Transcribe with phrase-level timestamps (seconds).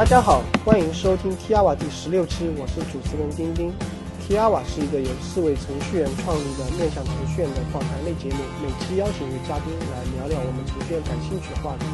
[0.00, 3.70] 大家好，欢迎收听 T R 瓦第十六期，我是主持人丁丁。
[4.26, 11.84] T R 瓦是一个由四位程序员创立的面向程序员的访谈类节目，每期邀请一位嘉宾来聊聊我们程序员感兴趣的话题。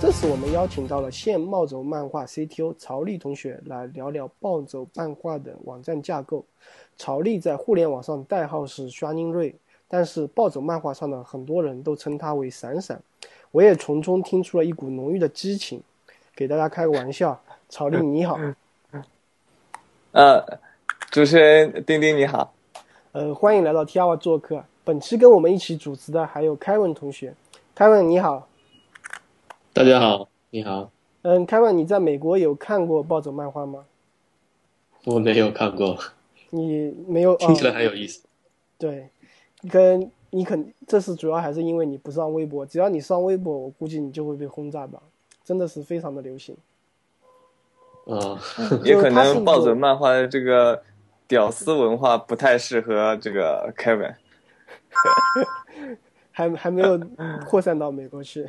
[0.00, 6.44] 这次我们邀请到了现暴走漫画 CTO 曹丽同学来聊聊暴走漫画的网站架构。
[6.96, 9.56] 曹丽在互联网上代号是 Shining 瑞，
[9.88, 13.02] 但是暴走漫画上的很多人都称他为闪闪。
[13.50, 15.82] 我也从中听出了一股浓郁的激情。
[16.34, 18.38] 给大家开个玩笑，曹丽你好。
[20.12, 20.42] 呃，
[21.10, 22.54] 主持人丁丁你好。
[23.12, 24.64] 呃，欢迎来到 T R 做客。
[24.82, 27.34] 本期跟我们一起主持的还有凯文同学。
[27.74, 28.48] 凯文你好。
[29.74, 30.90] 大家好，你好。
[31.20, 33.84] 嗯，凯文，你在美国有看过暴走漫画吗？
[35.04, 35.98] 我没有看过。
[36.48, 37.36] 你没有？
[37.36, 38.24] 听起来很有意思。
[38.78, 39.10] 对，
[39.70, 42.64] 跟你肯，这是主要还是因为你不上微博。
[42.64, 45.02] 只要你上微博，我估计你就会被轰炸吧。
[45.44, 46.56] 真的是非常的流行，
[48.06, 48.38] 啊，
[48.84, 50.82] 也可能暴走漫画的这个
[51.26, 54.14] 屌丝文化不太适合这个 Kevin，
[56.30, 57.00] 还还没有
[57.44, 58.48] 扩散到美国去，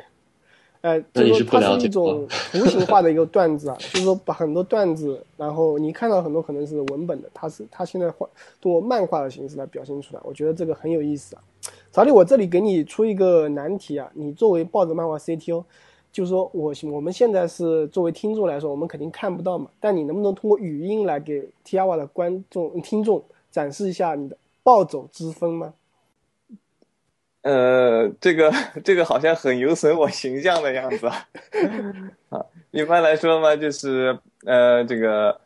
[0.82, 8.28] 哎，就是它是一种图形化的一个段子啊， 就是说把很多段子，然后你看到很多可能是文本的，它是它现在画
[8.60, 11.42] 通过漫画的形式来表现出来，我觉得这个很有意思啊。
[11.90, 15.64] 曹丽，我这里给你出一个难题啊，你作为暴走漫画 CTO。
[16.14, 19.68] 就是说，我我们现在是作为听众来说，我们肯定看不到嘛。
[19.80, 23.20] 但你能不能通过语音来给 t i a w a 的观众、听众
[23.50, 25.74] 展示一下你的暴走之风吗？
[27.42, 28.52] 呃，这个
[28.84, 31.26] 这个好像很有损我形象的样子啊。
[32.30, 35.40] 啊，一般来说嘛，就是呃，这个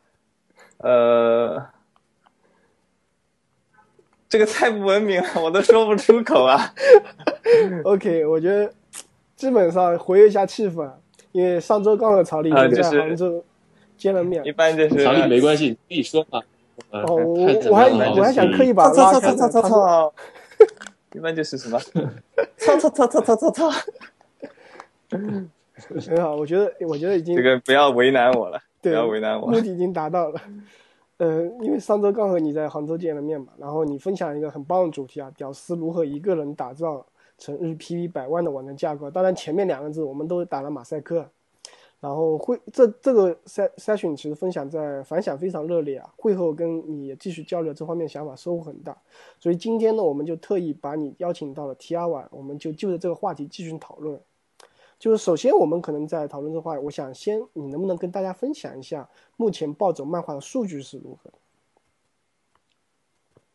[0.77, 1.66] 呃，
[4.28, 6.74] 这个太不文明了，我都说不出口啊。
[7.84, 8.70] OK，我觉得。
[9.39, 10.91] 基本上活跃一下气氛，
[11.31, 13.45] 因为上周刚和曹丽在杭州
[13.96, 14.45] 见了面。
[14.45, 16.42] 一般就是曹丽没关系，可以说啊。
[16.90, 19.20] 哦，我我还我还想刻意把拉开。
[19.20, 20.14] 操操操操操！
[21.14, 21.79] 一般就是什么？
[22.57, 23.70] 操操操操操操操！
[25.08, 30.40] 很好，我觉得我觉得已经这个不要为难我了，不要为难我，目的已经达到了。
[31.18, 37.07] 呃，因为上周刚和你在杭州见了面嘛，然后你分享一个很棒的主题啊，屌丝如何一个人打造。
[37.39, 41.31] 成日 PV 百万的网站架构，当然前面两个字我们都打了马赛克，
[42.01, 48.97] 然后会这这个筛筛选其实分享在反响非常热烈啊，会后跟你继续交流这方面想法收获很大，
[49.39, 54.20] 所以今天呢我们就特意把你邀请到了 T R 网，我们就就着这个话题继续讨论。
[54.99, 61.31] 就是首先我们可能在讨论这话，我想先你能不能跟大家分享一下目前暴走漫画的数据是如何？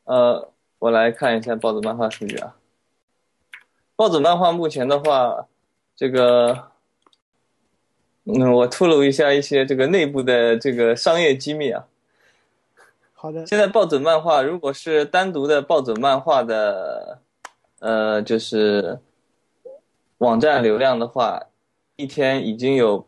[0.05, 2.55] 呃，我来看一下暴走漫画数据啊。
[4.03, 5.47] 暴走漫画目前的话，
[5.95, 6.71] 这个，
[8.25, 11.87] 嗯，我透露一下一些这个内部的这个商业机密啊。
[13.13, 13.45] 好的。
[13.45, 17.19] 现在暴走漫画如果是单独的暴走漫画的，
[17.79, 18.99] 呃，就是
[20.17, 21.41] 网站流量的话，
[21.95, 23.07] 一天已经有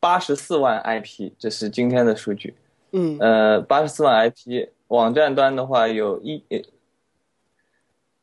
[0.00, 2.56] 八十四万 IP，这是今天的数据。
[2.90, 3.16] 嗯。
[3.20, 6.42] 呃，八十四万 IP，网站端的话有一。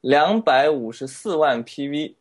[0.01, 2.16] 两百五十四万 PV，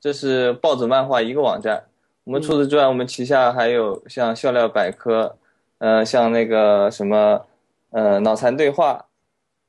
[0.00, 1.84] 这是暴走漫画一个网站。
[2.24, 5.36] 我们除此之外，我们旗下还有像笑料百科，
[5.78, 7.44] 呃，像那个什么，
[7.90, 9.06] 呃，脑残对话，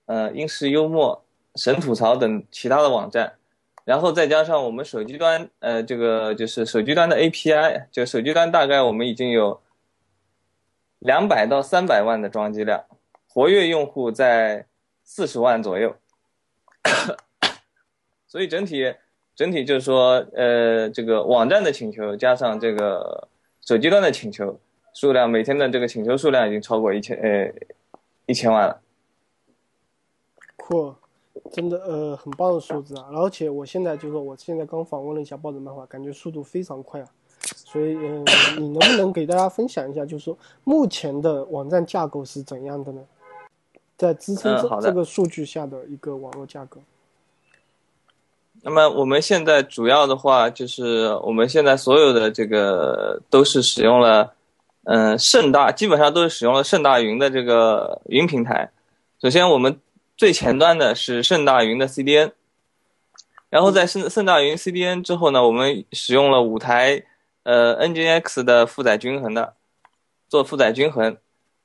[0.05, 3.33] 呃，英式幽默、神吐槽等其他的网站。
[3.83, 9.61] 然后再加上我们手机端，呃，这个就是手机端的 API，就手机端大概我们已经有
[10.99, 12.85] 两百到三百万的装机量，
[13.27, 14.65] 活跃用户在
[15.03, 15.95] 四十万左右。
[18.27, 18.93] 所以整体，
[19.35, 23.27] 整体就是说，呃，这个网站的请求加上这个
[23.61, 24.59] 手机端的请求
[24.93, 27.53] 数量，每天的这个请求数量已经超过一千，呃，
[28.25, 28.81] 一千万了。
[30.57, 30.95] 酷，
[31.51, 33.07] 真的，呃，很棒的数字啊！
[33.11, 37.07] 而且我现在就说，我现在刚访问了一下暴走漫画，感觉速度非常快啊。
[37.39, 38.25] 所以，嗯，
[38.57, 43.05] 你能不能给大家分享一下，就是说目前的网站架构是怎样的呢？
[43.95, 46.81] 在支撑这这个数据下的一个网络架构。
[48.67, 54.33] 那么我们现在主要的话就是，我们现在所有的这个都是使用了，
[54.85, 58.71] 嗯，盛大基本上都是使用了盛大云的这个云平台。
[59.21, 59.79] 首先，我们
[60.17, 62.31] 最前端的是盛大云的 CDN，
[63.51, 67.03] 然后在盛盛大云 CDN 之后呢，我们使用了五台
[67.43, 69.53] 呃 NGX 的负载均衡的，
[70.27, 71.15] 做负载均衡。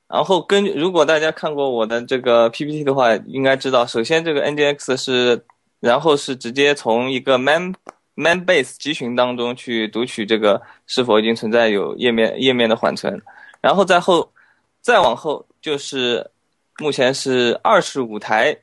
[0.07, 5.43] 然后根据如果大家看过我的这个 PPT 的话，应该知道，首先这个 NGX 是。
[5.81, 7.73] 然后是直接从一个 mem
[8.15, 13.21] MemBase 集群当中去读取这个是否已经存在有页面页面的缓存，
[13.59, 14.31] 然后再后
[14.79, 16.31] 再往后就是
[16.79, 18.55] 目前是二十五台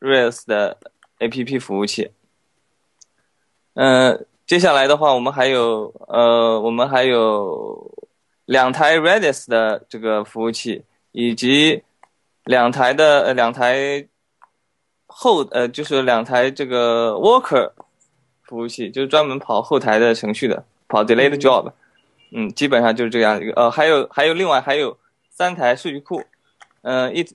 [0.00, 0.78] Rails 的
[1.18, 2.10] APP 服务器。
[3.74, 7.90] 嗯，接下来的话，我们还有呃，我们还有
[8.44, 11.82] 两台 Redis 的这个服务器，以及
[12.44, 14.06] 两台的呃两台
[15.14, 17.72] 后呃就是两台这个 Worker
[18.42, 21.72] 服务器，就是专门跑后台的程序的，跑 Delayed Job。
[22.34, 23.52] 嗯，基本上就是这样一个。
[23.52, 24.96] 呃，还有还有另外还有
[25.30, 26.22] 三台数据库，
[26.80, 27.26] 嗯、一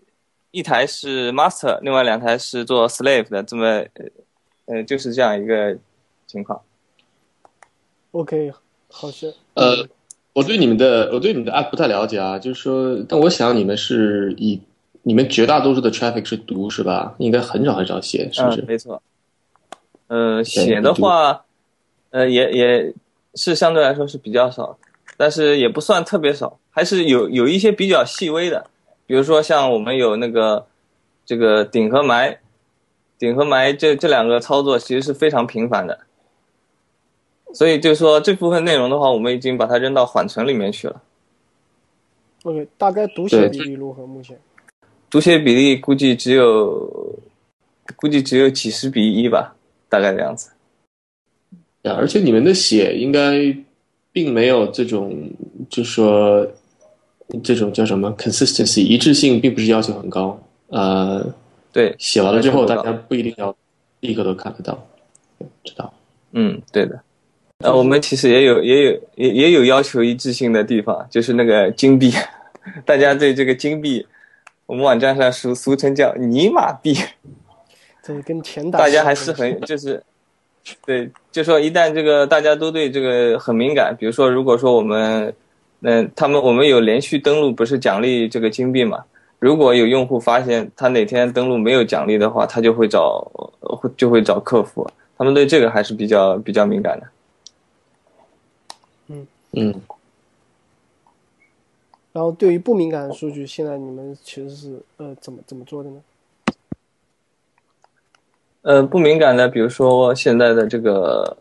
[0.50, 3.88] 一台是 Master，另外两台是做 Slave 的，这么呃
[4.66, 5.78] 呃就是这样一个
[6.26, 6.60] 情况。
[8.12, 8.52] OK，
[8.90, 9.88] 好像呃，
[10.34, 14.60] 我对你们的我对你们的 app 不太了解啊，就是说，但我想你们是以
[15.08, 17.16] 你们绝大多数的 traffic 是读是吧？
[17.18, 18.60] 应该很少很少写，是不是？
[18.60, 19.02] 嗯，没错。
[20.08, 21.46] 呃，写的话，
[22.10, 22.94] 呃，也也
[23.34, 24.78] 是相对来说是比较少，
[25.16, 28.70] 但是也不算特别少，还是有有一些比较细微的，
[29.06, 30.68] 比如说像我们有那个
[31.26, 32.40] 这个顶和埋，
[33.18, 36.00] 顶和埋这这两个操作其实是非常频繁的，
[37.54, 41.02] 所以就是说这部分内容的话，我们已经把它扔到缓存里面去了。
[42.44, 44.06] OK，大概读写对比例如何？
[44.06, 44.38] 目前
[45.10, 47.20] 读写比例估计只有
[47.96, 49.56] 估计只有几十比一吧，
[49.90, 50.50] 大概这样子。
[51.84, 53.56] 呀，而且你们的写应该
[54.12, 55.30] 并没有这种，
[55.70, 56.46] 就说
[57.44, 60.38] 这种叫什么 consistency 一致性，并不是要求很高。
[60.68, 61.26] 呃，
[61.72, 63.56] 对，写完了之后，大家不一定要
[64.02, 64.88] 立刻都看得到，
[65.64, 65.94] 知道。
[66.34, 67.00] 嗯，对的。
[67.60, 72.12] 呃，我们其实也有也有也也有要求一致性的地方，就是那个金币，
[72.86, 74.06] 大家对这个金币，
[74.68, 76.94] 我们网站上俗俗称叫尼玛币，
[78.04, 78.78] 这是跟钱打。
[78.78, 80.04] 大家还是很就是，
[80.86, 85.34] 对，就说一旦这个大家都对这个很敏感，比如说如果说我们，
[85.82, 89.04] 嗯、他们我们有连续登录，不是奖励这个金币嘛？
[89.40, 93.26] 如果有用户发现他哪天登录没有奖励的话，他就会找
[93.62, 97.08] 呃会就会找客服，他们对这个还是比较比较敏感的。
[99.10, 99.82] 嗯嗯，
[102.18, 106.02] 然后对于不敏感的数据，现在你们其实是呃怎么怎么做的呢？
[108.64, 111.38] 呃，不敏感的，比如说现在的这个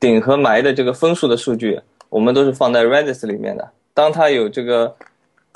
[0.00, 3.70] 顶和埋的这个分数的数据，我们都是放在 Redis 里面的。
[3.92, 4.96] 当它有这个，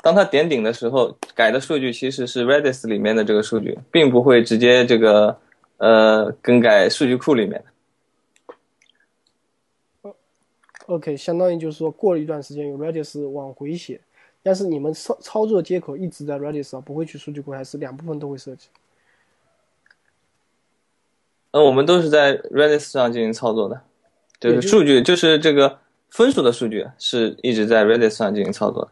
[0.03, 5.35] 当它点顶的时候，改的数据其实是 Redis 里面的这个数据，并不会直接这个
[5.77, 7.63] 呃更改数据库里面。
[10.87, 13.99] OK，相当于就是说过了一段时间有 Redis 往回写，
[14.41, 18.67] 但是你们操操作接口一直在 Redis 上，不会去数据库，还是两部分都会设计？
[21.51, 23.81] 呃，我们都是在 Redis 上进行操作的，
[24.39, 28.91] 就是也就是数据，就是这个分数的数据是一直在 Redis 上进行操作的。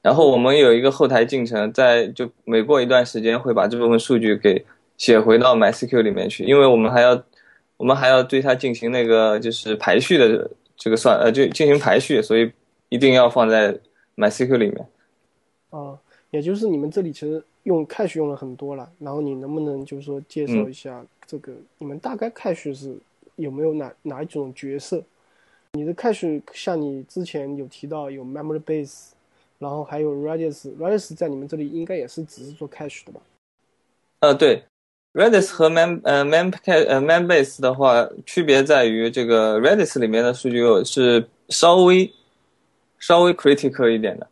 [0.00, 4.64] 然后我们有一个后台进程，在就每过一段时间会把这部分数据给
[4.96, 7.24] 写回到 MySQL 里面去，因为我们还要
[7.76, 12.52] 我们还要对它进行那个就是排序的这个算呃就进行排序，所以
[12.88, 13.78] 一定要放在
[14.16, 14.86] MySQL 里面。
[15.70, 15.98] 啊，
[16.30, 22.96] 也就是你们这里其实用 cache 用了很多了，然后你能不能就是说介绍一下这个、你们大概 cache 是
[23.36, 25.02] 有没有哪哪一种角色？
[25.72, 29.08] 你的 cache 像你之前有提到有 memory base，
[29.58, 33.20] 然后还有 Redis，Redis 在你们这里应该也是只是做 cache 的吧？
[34.20, 34.62] 呃，对
[35.14, 42.12] ，Redis 和 Mem 呃 Mem 呃 Membase 的话，区别在于这个 Redis 里面的数据是稍微
[42.98, 44.26] 稍微 critical 一点的。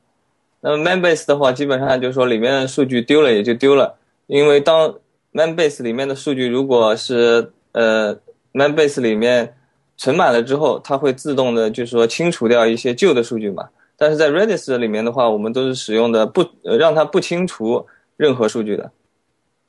[0.60, 3.96] 那么 Membase 的话，基本上就是说里面的数据丢了也就丢了，
[4.26, 4.94] 因为当
[5.32, 8.16] Membase 里面的数据如果是呃
[8.52, 9.56] Membase 里面
[9.96, 13.68] 存满了之后，它会自动的就是说清除掉一些旧的数据嘛。
[13.96, 17.86] 但是在 Redis 里面的话，我们都是使用的不呃让它不清除
[18.16, 18.90] 任何数据的。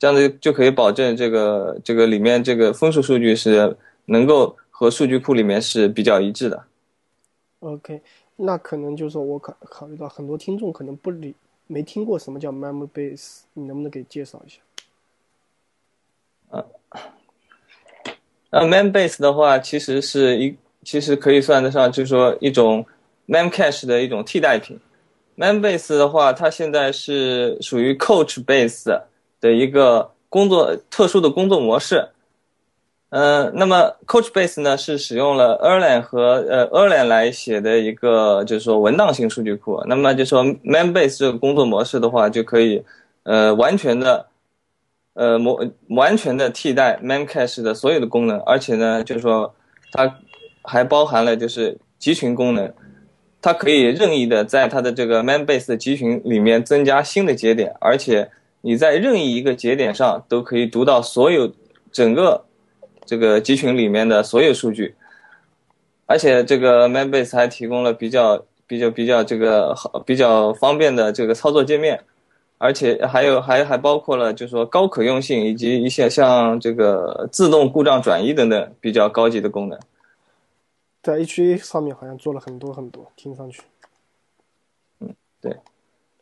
[0.04, 6.62] 这样子就可以保证这个这个里面这个分数数据是能够和数据库里面是比较一致的。
[7.60, 8.02] OK，
[8.36, 11.34] 那可能就是说我考考虑到很多听众可能不理
[11.66, 14.58] 没听过什么叫 memory base，你能不能给介绍一下？
[16.50, 16.62] 啊
[18.50, 22.84] 那 Membase 的话，其实是一其实可以算得上就是说一种
[23.26, 24.78] Memcache 的一种替代品。
[25.38, 29.08] Membase 的话，它现在是属于 Coach Base 的
[29.44, 32.08] 的一个工作特殊的工作模式。
[33.10, 39.84] 呃，那么 Coach Base 呢是使用了 Erlang 和呃 Erlang 来写的一个就是说文档型数据库。
[39.86, 42.82] 那么就说 Membase 这个工作模式的话，就可以
[43.22, 44.26] 呃完全的
[45.12, 49.54] 呃模完全的替代 Memcache 的所有的功能，而且呢就是说
[49.92, 50.18] 它
[50.62, 52.72] 还包含了就是集群功能，
[53.40, 58.28] 它可以任意的在它的这个 man base 的集群里面增加新的节点，而且
[58.64, 61.52] 你在任意一个节点上都可以读到所有
[61.92, 62.46] 整个
[63.04, 64.94] 这个集群里面的所有数据，
[66.06, 72.02] 而且这个 man base 还提供了比较比较比较这个好比较方便的这个操作界面。
[72.56, 79.78] 而且还有还还包括了，就是说高可用性以及一些像这个自动故障转移等等比较高级的功能，
[81.02, 83.60] 在 HA 上面好像做了很多很多，听上去。
[85.00, 85.54] 嗯，对，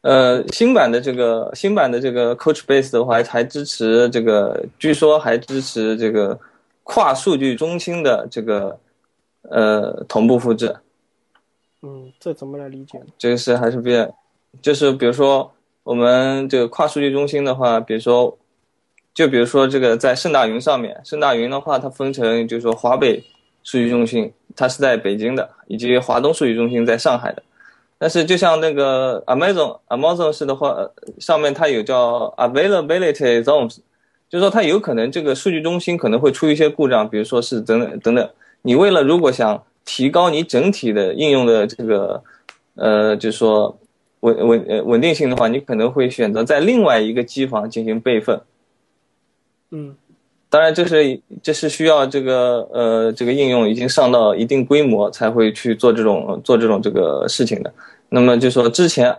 [0.02, 6.38] 呃，新版的这个新版的这个 Coach Base 的话，还支持这个，据说还支持这个
[6.85, 8.78] 跨数据中心的这个
[9.49, 10.76] 呃同步复制。
[11.82, 13.00] 嗯，这怎么来理解？
[13.18, 14.14] 这个是还是比较，
[14.61, 15.52] 就是比如说。
[15.85, 18.38] 我们这个跨数据中心的话，比如说，
[19.12, 23.21] 就比如说这个在盛大云上面，盛大云的话，它分成就是说华北
[23.64, 27.42] 数据中心，它是在北京的，以及华东数据中心在上海的。
[28.02, 30.76] 但是就像那个 Amazon Amazon 是的话，
[31.21, 33.76] 上面它有叫 Availability Zones，
[34.28, 38.28] 就是说它有可能这个数据中心可能会出一些故障，比如说是等等等等。
[38.62, 42.25] 你为了如果想提高你整体的应用的这个，
[42.75, 43.78] 呃，就是说。
[44.23, 48.40] 稳稳呃稳定性的话，你可能会选择在另外一个机房进行备份。
[49.73, 49.97] 嗯，
[50.49, 57.75] 当然这是这是需要这个呃这个应用已经上到一定规模才会去做这种做这种这个事情的。
[58.14, 59.19] 那么就说之前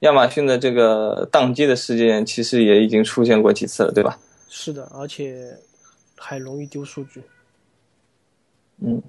[0.00, 4.18] 亚马逊的这个宕机的事件其实也已经出现过几次了，对吧？
[4.50, 5.56] 是的，而且
[6.16, 7.22] 还容易丢数据。
[8.80, 9.02] 嗯。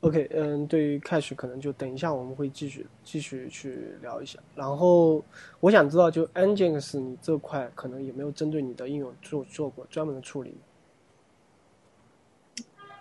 [0.00, 4.38] OK，嗯，对于 Cache 可能就等一下我们会继续继续去聊一下。
[4.54, 5.24] 然后
[5.60, 10.54] 我想知道，就 Nginx 你这块可能有没有针对你的应用做做过专门的处理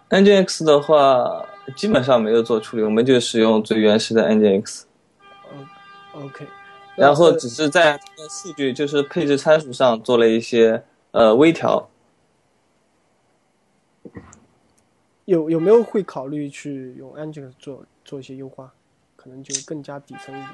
[0.10, 1.46] ？Nginx 的话
[1.76, 4.84] 基本上没有做处理，我们就使用最原始的 Nginx。
[6.14, 6.48] OK，
[6.96, 8.00] 然后只是在
[8.30, 11.90] 数据就是配置参数上做了一些呃微调。
[15.26, 18.74] 有有没有会考虑去用 Nginx 做做一些优化，
[19.18, 20.54] 可能就更加底层一点。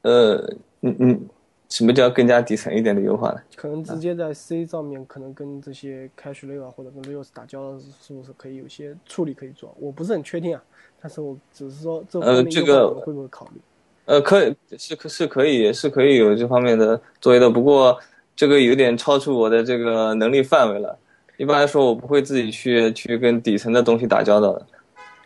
[0.00, 0.36] 呃，
[0.80, 1.28] 嗯嗯，
[1.72, 3.40] 什么叫更加底层一点的优化呢？
[3.56, 9.74] 可能直接在 C 上面，可能跟这些 Cache Layer 或者跟 Rails 打交道，是不是可以有些处理可以做？
[9.80, 10.62] 我不是很确定啊，
[11.00, 13.60] 但是我只是说这呃这个会不会考虑？
[14.04, 17.98] 呃，可以是可是可以是可以有这方面的作业的，不过
[18.36, 20.98] 这个有点超出我的这个能力范围了。
[21.38, 24.66] 一般来说，我不会自己去去跟底层的东西打交道的。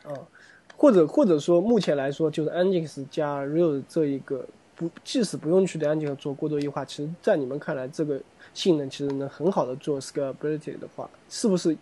[0.05, 0.15] 哦，
[0.77, 8.21] 或者或者说，目前来说，就是 Nginx 加 Rails 这一个不，即使不用去对 Nginx 做过多优化，其实，在你们看来，这个
[8.55, 11.77] 性能其实能很好的做 scalability 的话，是不是？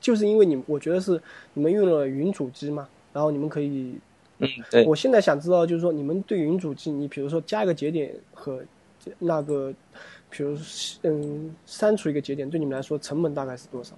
[0.00, 1.20] 就是因为你，我觉得是
[1.54, 3.98] 你们用了云主机嘛，然后你们可以，
[4.38, 4.84] 嗯，对。
[4.84, 8.62] 我现在想知道，就是说，你们对云主机，你比如说加一个节点和
[9.18, 9.72] 那个。
[10.36, 10.58] 比如，
[11.02, 13.94] 嗯，删除一个节点对你们来说成本大概是多少？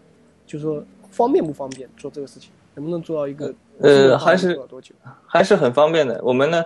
[0.46, 4.60] 就是说方便不方便做这个事情，能不能做到一个呃，还是
[5.26, 6.20] 还是很方便的。
[6.22, 6.62] 我们呢，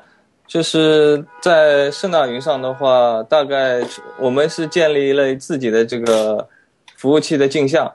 [0.50, 3.80] 就是在盛大云上的话，大概
[4.19, 6.49] 我们是建立了自己的这个
[6.97, 7.95] 服务器的镜像，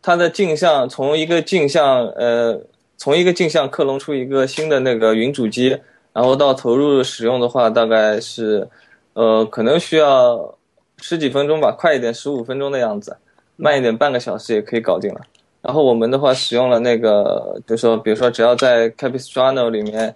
[0.00, 2.60] 它的镜像从一个镜像，呃，
[2.96, 5.76] 从一个镜像克隆出一个新的那个云主机，
[6.12, 8.68] 然后到投入使用的话，大概是，
[9.14, 10.54] 呃，可能需要。
[11.02, 13.16] 十几分钟吧，快一点十五分钟的样子，
[13.56, 15.22] 慢一点半个小时也可以搞定了。
[15.62, 20.14] 然后我们的话使用了那个，就说比如说只要在 Capistrano 里面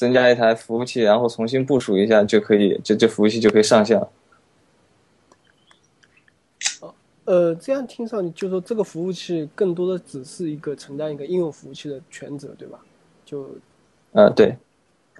[0.00, 4.10] 增加一台服务器，然后重新部署一下就可以，这这服务器就可以上线了。
[6.80, 6.94] 哦，
[7.26, 12.80] 呃，这样听上去就说这个服务器更多的只是一个承担一个应用服务器的全责，对吧？
[13.26, 13.46] 就，
[14.12, 14.56] 呃，对。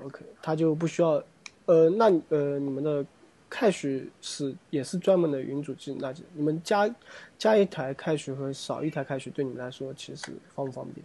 [0.03, 1.23] OK，它就不需要，
[1.67, 3.05] 呃，那呃你们的。
[3.53, 6.89] Cache 是也是专门的云主机，那你们加
[7.37, 11.05] 加一台 Cache 和少一台 Cache 对你们来说其实方不方便？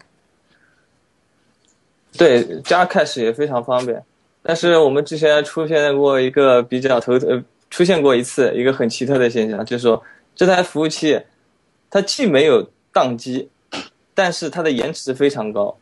[2.17, 4.03] 对，加 Cache 也非常方便。
[4.41, 10.01] 但是我们之前出现过一个比较头呃，出现过一次一个很奇特的现象，就是说
[10.36, 11.19] 这台服务器
[11.89, 13.50] 它既没有宕机，
[14.13, 15.77] 但是它的延迟非常高。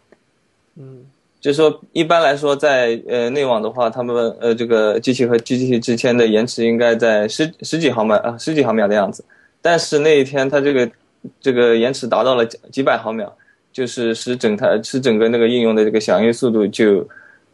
[0.75, 1.06] 嗯。
[1.42, 9.25] 就是说，一般来说，在呃内网的话，他们呃这个机器和机器之间的延迟应该在十十几毫秒啊，十几毫秒的样子。
[9.62, 10.90] 但是那一天，它这个
[11.42, 13.36] 这个延迟达到了几几百毫秒，
[13.74, 17.06] 就是使整台使整个那个应用的这个响应速度就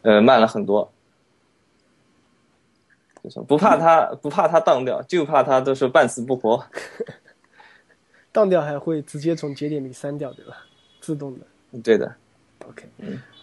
[0.02, 0.88] 呃慢了很多。
[3.48, 6.64] 不怕它不怕它当掉，就怕它都是半死不活。
[8.32, 10.56] 当掉还会直接从节点里删掉，对吧？
[11.00, 11.80] 自动的。
[11.82, 12.14] 对的。
[12.66, 12.88] OK，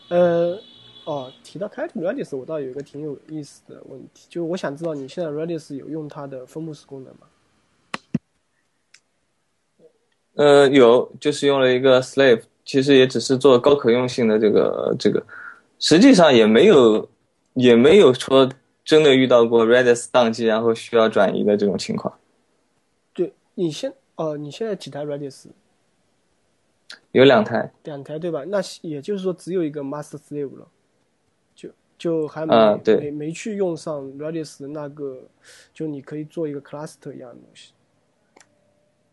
[0.10, 0.57] 呃，
[1.05, 7.27] 哦，提到 Kite Redis，我倒有一个挺有意思的问题，就是我想知道你现在 Redis 有用它的分布式功能吗？
[10.36, 15.25] 呃，有，就是用了一个 slave，其实也只是做高可用性的这个这个，
[15.79, 17.09] 实际上也没有
[17.53, 18.50] 也没有说
[18.83, 22.19] 真的遇到过 Redis 宕机然后需要转移的这种情况。
[23.13, 25.45] 对你现哦，你现在几台 Redis？
[27.13, 28.43] 有两台，两台对吧？
[28.45, 30.67] 那也就是说只有一个 master slave 了，
[31.55, 35.21] 就就还没、没没去用上 Redis 的那个，
[35.74, 37.71] 就你可以做一个 cluster 一样的东西。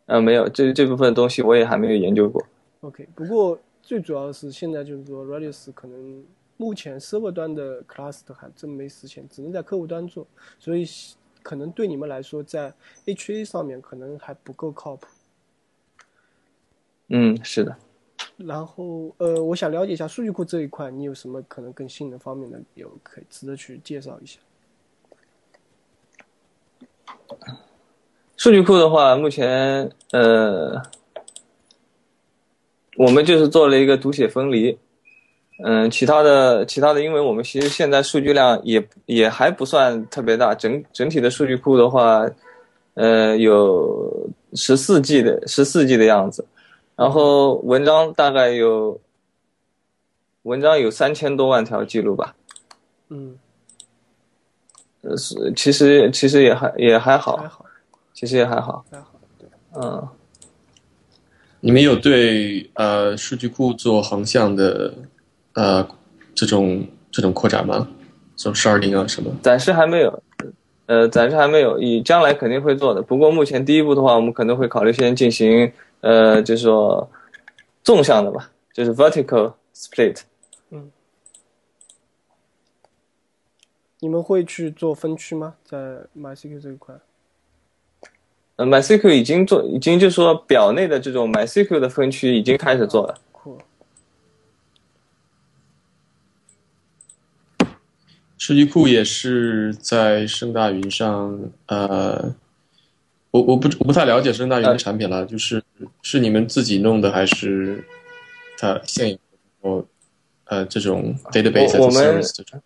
[0.07, 2.45] 呃，没有，这这部分东西我也还没有研究过。
[2.85, 6.23] OK，不过最主要的是现在就是说 Redis 可能
[6.59, 10.27] 目前 server 端的 cluster 还真没实现，只能在客户端做，
[10.59, 10.87] 所以
[11.43, 12.73] 可能对你们来说在
[13.07, 15.07] HA 上面可能还不够靠谱。
[17.09, 17.75] 嗯，是的。
[18.37, 24.41] 然后呃，我想了解一下数据库这一块，你有什么可能更性能方面的有可以值得去介绍一下？
[28.37, 30.83] 数据库的话，目前呃，
[32.97, 34.79] 我们就是做了一个读写分离。
[35.63, 42.29] 嗯，其他的其他的，因为我们其实现在数据量也也还不算特别大，整整体的数据库的话，
[42.95, 46.45] 呃，有十四 G 的十四 G 的样子，
[46.97, 49.01] 然后文章大概有
[50.43, 52.35] 文章有三千多万条记录吧。
[53.11, 53.39] 嗯，
[55.03, 57.65] 呃，是其实其实也还也还好，还好，
[58.13, 58.85] 其实也还好。
[58.91, 59.49] 还好，对。
[59.77, 60.09] 嗯，
[61.65, 64.93] 你们有对呃数据库做横向的
[65.55, 65.89] 呃
[66.35, 67.89] 这种这种扩展吗？
[68.37, 69.35] 这种 sharding 啊什么？
[69.43, 70.23] 暂时还没有，
[70.85, 73.01] 呃，暂时还没有，以将来肯定会做的。
[73.01, 77.11] 不过目前第一步的话，我们可能会考虑先进行，呃，就是说
[77.83, 80.21] 纵向的吧，就是 vertical split。
[80.69, 80.91] 嗯
[84.01, 85.55] 你们会去做分区吗？
[85.65, 86.95] 在 MySQL 这一块？
[88.57, 93.19] 呃，MySQL 已经做，已经就是说表内的这种 MySQL 的分区已经开始做了。
[93.33, 93.59] 酷。
[98.39, 102.35] 数据库也是在盛大云上，呃，
[103.33, 105.63] 我我不我不太了解盛大云的产品了，就是
[106.03, 107.85] 是你们自己弄的还是
[108.57, 109.19] 它现有
[109.63, 109.85] 哦
[110.45, 112.63] 呃这种 database service 这种？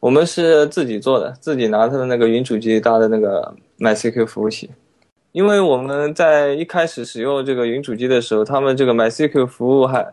[0.00, 4.70] 我们是自己做的，自己拿他的那个云主机搭的那个 MySQL 服务器。
[5.32, 10.12] 因为我们在一开始使用这个云主机的时候，他们这个 MySQL 服务还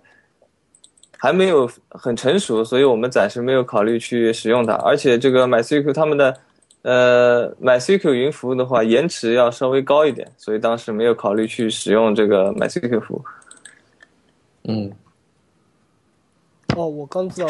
[1.17, 4.73] 还没有很成熟，所以我们暂时没有考虑去使用它。
[4.73, 6.37] 而且这个 MySQL 他们的
[6.83, 13.25] 呃 MySQL 云服务的话，延迟要稍微高一点，所以当时没有考虑去使用这个 MySQL 服务。
[14.65, 14.91] 嗯，
[16.75, 17.47] 哦，我刚知道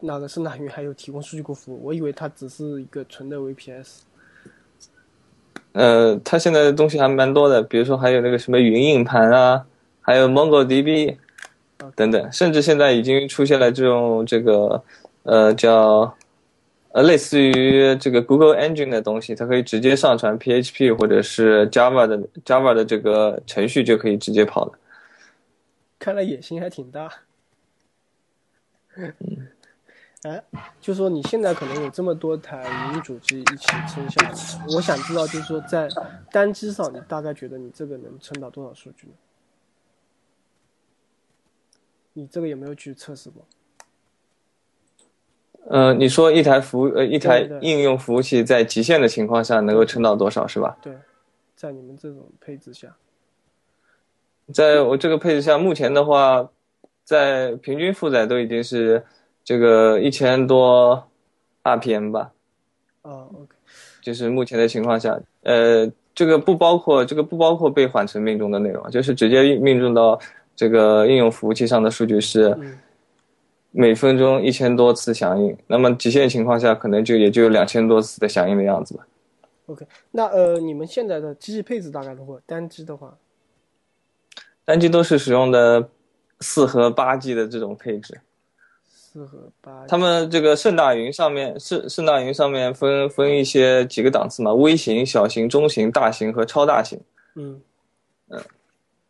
[0.00, 4.00] 那个是哪云还有提供数据库服务，我以为它只是一个纯的 VPS。
[5.72, 9.64] 呃，它现在的东西还蛮多的，比如说还有那个什么云硬盘啊，
[10.00, 11.16] 还有 MongoDB
[11.94, 14.82] 等等，甚至现在已经出现了这种这个
[15.22, 16.16] 呃叫
[16.92, 24.72] 呃类似于这个 Google Engine 的东西，它可以直接上传 PHP 或者是 Java 的 Java 的这个程序就可以直接跑了。
[25.98, 27.12] 看来野心还挺大。
[30.22, 30.42] 哎，
[30.80, 34.30] 就说你现在可能有这么多台云主机一起撑下来，
[34.74, 35.88] 我想知道，就是说在
[36.30, 39.12] 单机上，你大概觉得你这个能撑到多少数据呢？
[42.12, 43.46] 你这个有没有去测试过？
[45.68, 50.76] 呃，你说一台服务呃一台应用服务器在极限的情况下能够撑到多少是吧？
[50.82, 50.94] 对，
[51.54, 52.94] 在你们这种配置下，
[54.52, 56.50] 在我这个配置下，目前的话，
[57.04, 59.04] 在平均负载都已经是
[59.50, 61.08] 这个一千多
[61.64, 62.30] RPM 吧，
[63.02, 63.48] 啊，OK，
[64.00, 70.16] 就是目前的情况下，呃，这个不包括这个不包括被缓存命中的内容，就是直接命中到
[70.54, 72.78] 这个应用服务器上的数据是嗯
[73.72, 79.04] 每分钟一千多次响应，那么极限情况下可能就也就两千多次的响应的样子吧。
[79.66, 82.40] ，OK，那呃，你们现在的机器配置大概如何？
[82.46, 83.18] 单机的话，
[84.64, 85.88] 单机都是使用的
[86.38, 88.20] 四核八 G 的这种配置。
[89.12, 97.00] 四和八，他们这个盛大云上面盛盛大云上面分分一些几个档次嘛，微型、小型、中型、大型和超大型。
[97.34, 97.60] 嗯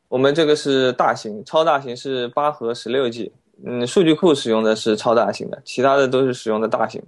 [0.09, 3.31] 我们这个是大型，超大型是八核十六 G。
[3.63, 7.03] 嗯，数据库使用的是超大型的，其他的都是使用的大型。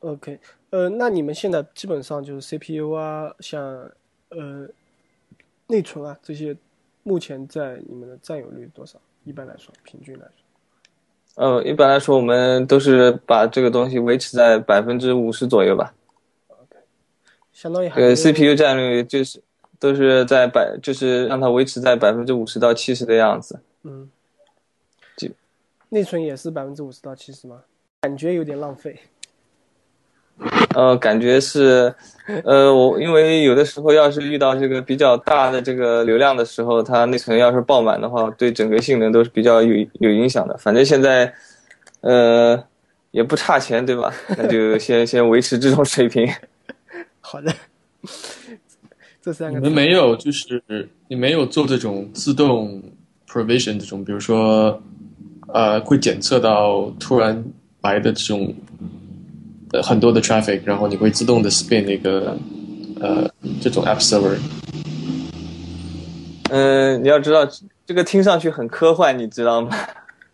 [0.00, 0.40] ，OK，
[0.70, 3.62] 呃，那你们现在基本上就是 CPU 啊，像
[4.30, 4.66] 呃，
[5.66, 6.56] 内存啊这些，
[7.02, 8.98] 目前在你们的占有率多少？
[9.24, 10.49] 一般来说，平均来说。
[11.40, 15.94] 呃，一般来说，我们都是把这个东西维持在百分之五十左右吧。
[17.50, 19.40] 相当于还呃，CPU 占率就是
[19.78, 23.58] 都是在百，就是让它维持在百分之五十到七十的样子。
[23.84, 24.10] 嗯，
[25.16, 25.28] 就
[25.88, 27.62] 内存也是百分之五十到七十吗？
[28.02, 29.00] 感觉有点浪费。
[30.74, 31.92] 呃，感觉是，
[32.44, 40.56] 呃，我因为有的时候要是遇到这个比较大的这个流量的时候，它内存要是爆满的话，对整个性能都是比较有有影响的。
[40.56, 41.32] 反正现在，
[42.00, 42.62] 呃，
[43.10, 44.12] 也不差钱，对吧？
[44.38, 46.26] 那就先先维持这种水平。
[47.20, 47.52] 好的，
[49.20, 50.62] 这三个你们没有，就是
[51.08, 52.82] 你没有做这种自动
[53.28, 54.80] provision 这种，比如说，
[55.48, 57.44] 呃，会检测到突然
[57.82, 58.54] 来的这种。
[59.72, 62.36] 呃，很多的 traffic，然后你会自动的 spin 那个
[63.00, 63.30] 呃
[63.60, 64.36] 这种 app server。
[66.50, 67.46] 嗯，你要知道
[67.86, 69.70] 这个听上去很科幻，你知道吗？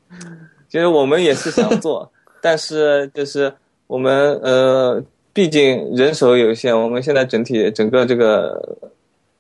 [0.69, 3.53] 其实我们也是想做， 但是就是
[3.87, 8.79] 我们呃，毕竟人手有限，我们现在整体整个这个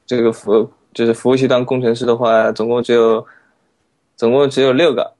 [0.06, 3.26] 这个服就是服务器端工程师的话，总共只有
[4.14, 5.14] 总共只有六个，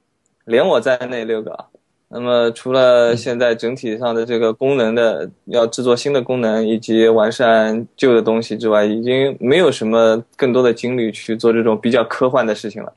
[0.45, 1.65] 连我在内六个。
[2.09, 12.93] 那么，除了现在整体上的这个功能的要制作新的功能以及完善旧的东西之外，已经没有什么更多的精力去做这种比较科幻的事情了。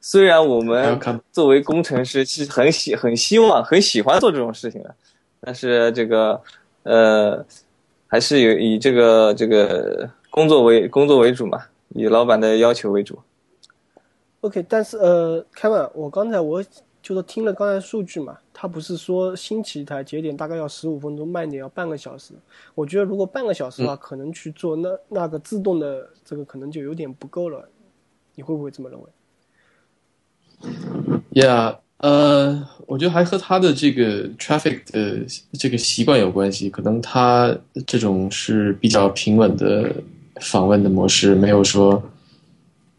[0.00, 0.96] 虽然我们
[1.32, 4.94] 作为工程师是很喜很希望很喜欢做这种事情的，
[5.40, 6.40] 但是这个
[6.84, 7.44] 呃，
[8.06, 13.18] 还是有以这个这个工作为工作为主嘛，以老板的要求为主。
[14.42, 16.62] OK，但是呃，凯文，我刚才我。
[17.04, 22.32] 就是听了刚才数据嘛，他不是说新起一台节点大概要十五分钟，慢点要半个小时。
[22.74, 27.68] 我觉得如果半个小时的话，可能去做那那个自动的这个可能就有点不够了。
[28.34, 29.06] 你会不会这么认为
[31.34, 36.70] ？Yeah，呃，我觉得还和他的这个 traffic 的这个习惯有关系。
[36.70, 37.54] 可能他
[37.86, 39.94] 这种是比较平稳的
[40.40, 42.02] 访问的模式，没有说。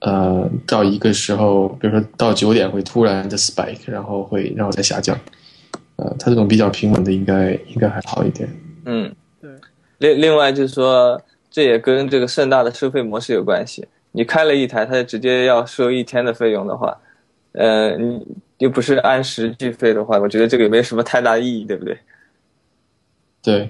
[0.05, 5.19] 呃，到一个时候，比如说到九点会突然的 spike，然后会然后再下降。
[5.95, 8.47] 呃，它这种比较平稳的，应该应该还好一点。
[8.85, 9.49] 嗯，对。
[9.97, 13.87] 另另外就是说，这也跟这个盛大的收费模式有关系。
[14.11, 16.95] 你开了一台，它直接要收一天的费用的话，
[17.53, 18.23] 呃，你
[18.59, 21.97] 又不是按时计费的话，我觉得这个也没什么太大意义，对不对？
[23.41, 23.69] 对。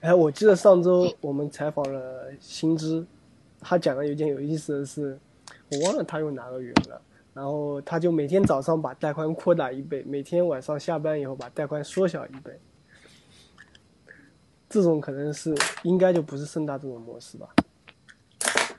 [0.00, 3.04] 哎，我记得上周我们采访了新知。
[3.64, 5.18] 他讲的有点有意思的是，
[5.72, 7.00] 我忘了他用哪个语言了。
[7.32, 12.52] 然后他就每天早上把带宽扩大一倍，每天晚上下班以后把带宽缩小一倍。
[14.68, 17.48] 这种可能是应该就不是盛大这种模式吧？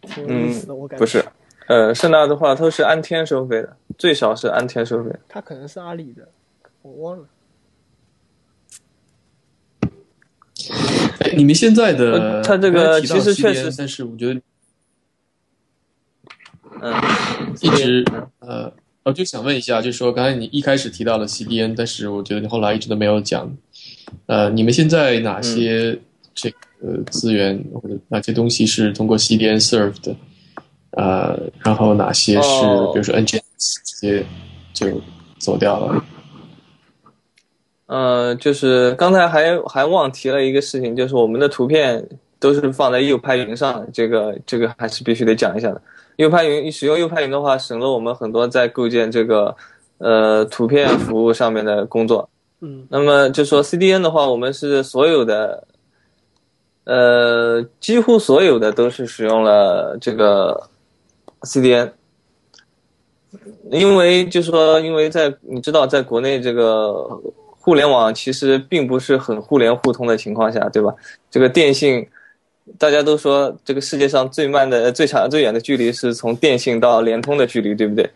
[0.04, 1.22] 挺有意思的，我感觉不是。
[1.68, 5.12] 呃，盛大的话都是按天收费的，最少是按天收费。
[5.28, 6.30] 他可能是阿里的，
[6.82, 7.28] 我忘了。
[11.20, 14.42] 哎，你们现在的他这个其实确实，但是我觉得。
[16.82, 16.94] 嗯，
[17.62, 18.06] 一直
[18.40, 18.72] 呃，
[19.04, 23.50] 我就想问一下，就是说刚才你一开始提到了 CDN，但是我觉得你后来一直都没有讲，
[24.26, 26.00] 呃，你们现在哪些
[26.34, 30.16] 这个资源或者哪些东西是通过 CDN serve 的？
[30.92, 32.62] 呃，然后哪些是
[32.94, 34.26] 比如说 NGS 直接
[34.74, 35.02] 就
[35.38, 36.06] 走掉了？
[37.88, 42.08] 呃，就是刚才还还忘提了一个事情，就是我们的图片
[42.40, 45.82] 都是放在右拍云上，这个这个还是必须得讲一下的。
[46.18, 49.56] 右派云使用右派云的话，省了我们很多在构建这个
[49.98, 52.30] 呃图片服务上面的工作。
[52.62, 55.68] 嗯，那么就说 CDN 的话，我们是所有的，
[56.86, 60.70] 呃，几乎所有的都是使用了这个
[61.42, 61.92] CDN，
[63.70, 67.08] 因为就说因为在你知道，在国内这个
[67.60, 70.94] 互联网其实并不是很互联互通的情况下，对吧？
[71.30, 72.08] 这个电信。
[72.78, 78.10] 大家都说这个世界上最慢的、最长、最远的距离是从电信到联通的距离，对不对？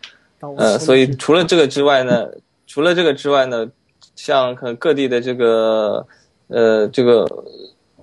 [0.56, 2.26] 呃，所以除了这个之外呢，
[2.66, 3.66] 除了这个之外呢，
[4.16, 6.06] 像可能各地的这个
[6.48, 7.24] 呃这个，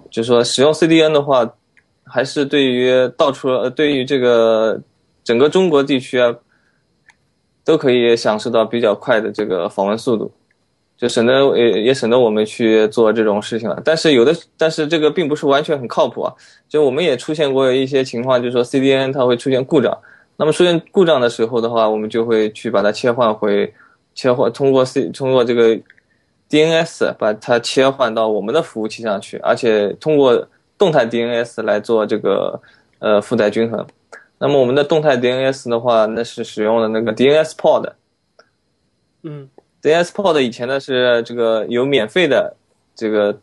[0.10, 1.52] 就是说使用 CDN 的话，
[2.06, 4.80] 还是对于到处呃对于这个
[5.24, 6.34] 整个中国地区啊，
[7.66, 10.32] 都可以享受到比较快的这个访问速度。
[10.98, 16.34] 就省得也也省得我们去做这种事情了，但是有的，但是这个并不是完全很靠谱啊。
[16.68, 19.96] 就我们也出现过一些情况，就是说 CDN 它会出现故障，
[20.38, 23.72] 那么出现故障的时候的话，我们就会去把它切换回，
[24.16, 25.80] 切换通过 C 通过这个
[26.50, 30.48] DNS 把它切换到我们的服务器上去，而且通过
[30.80, 32.60] 动态 DNS 来做这个
[32.98, 33.86] 呃负载均衡。
[34.40, 37.92] 那么我们的动态 DNS 的话，那是使用了那个 DNS Pod。
[39.24, 39.50] 嗯
[39.88, 42.58] DNS Pod 以前呢是这个有免费的
[42.94, 43.40] 这个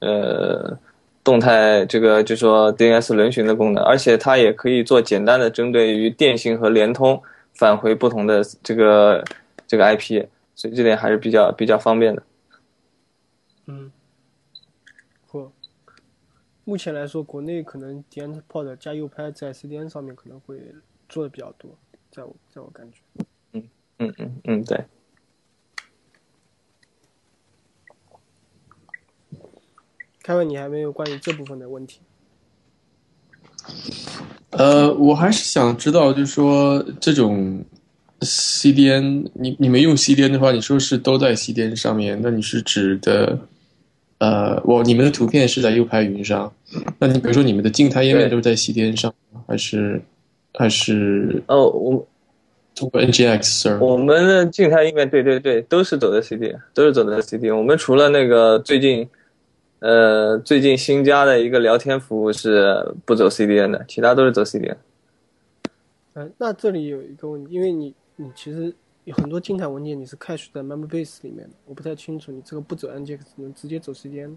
[0.00, 0.78] 呃
[1.22, 7.22] 动态这个就说 DNS 轮询的功能，而且它也可以做简单的针对于电信和联通
[7.54, 9.24] 返回不同的这个
[9.66, 12.22] 这个 IP，所以这点还是比较比较方便的。
[13.64, 13.90] 嗯，
[15.26, 15.50] 或
[16.64, 20.60] 目前来说，国内可能 DNS Pod 加 U 拍在 CDN 上面可能会
[21.08, 21.70] 做的比较多，
[22.10, 22.98] 在我在我感觉。
[23.52, 23.62] 嗯
[23.98, 24.84] 嗯嗯嗯，对。
[30.26, 32.00] 凯文，你还没有关于这部分的问题？
[34.52, 37.62] 呃，我还是想知道，就是说这种
[38.20, 43.38] CDN，你你们用 CDN 的话，你说是都在 CDN 上面，那你是指的，
[44.16, 46.50] 呃，我你们的图片是在 U 盘云上，
[46.98, 50.00] 那你比如说你们的静态页面都是在 CDN 上吗，还是
[50.54, 52.06] 还是哦，我
[52.74, 53.84] 通过 NGX server？
[53.84, 57.54] 我们的静态页面，对对对，都是走的 CDN，都是走的 CDN。
[57.54, 59.06] 我们除了那个最近，
[59.84, 64.76] 呃，最近新加的一个聊天服务是不走 CDN 的，其他都是走 CDN。
[66.14, 74.36] 嗯、那这里有一个问题，因为你你其实有很多静态文件你是 cache 在 member base 里面的，我不太清楚你这个不走 NGX 能直接走 CDN。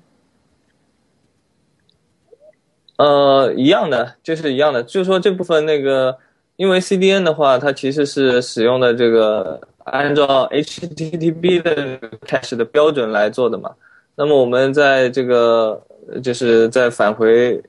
[2.97, 6.17] 呃，一样的，就是一样的，就是说这部分那个，
[6.57, 13.73] 因为 CDN 的话，它其实是使用的这个按照 HTTP 的 cache 的标准来做的嘛。
[14.17, 15.81] 那么我们在这个
[16.21, 17.63] 就是在返回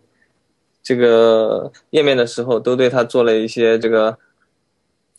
[0.83, 4.19] 这个页面的时候，都对它做了一些这个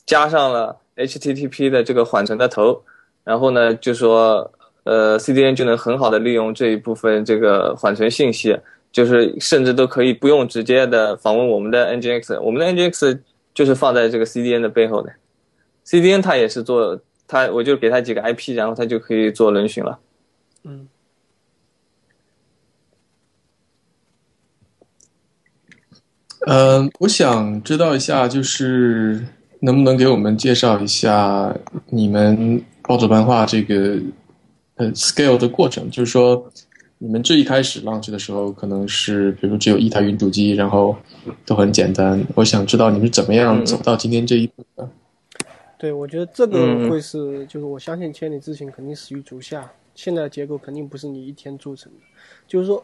[0.05, 2.83] 加上了 HTTP 的这个缓存的头，
[3.23, 4.51] 然后呢，就说
[4.83, 8.57] 呃 CDN 就能很好的利用这一部分这个缓存信息。
[8.91, 13.19] 就是甚至都可以不用直接的访问我们的 NGX，我们的 NGX
[13.53, 15.11] 就是放在这个 CDN 的背后的
[15.85, 19.99] ，CDN 它也是做它，我就给它几个 IP，然后它就可以做轮询了。
[20.63, 20.87] 嗯，
[26.47, 29.25] 嗯，我想知道一下，就是
[29.59, 31.55] 能不能给我们介绍一下
[31.89, 33.99] 你们暴走漫画这个
[34.75, 35.89] 呃 scale 的过程？
[35.91, 36.49] 就是说，
[36.97, 40.95] 你们最一开始 launch 的时候，可能是比如只有一台云主机，然后
[41.45, 42.25] 都很简单。
[42.35, 44.89] 我想知道你们是怎么样走到今天这一步的？
[45.77, 51.99] 对，我觉得这个嗯会是，就是我相信千里之行肯定始于足下，现在的结构肯定不是你一天铸成的。
[52.47, 52.83] 就是说，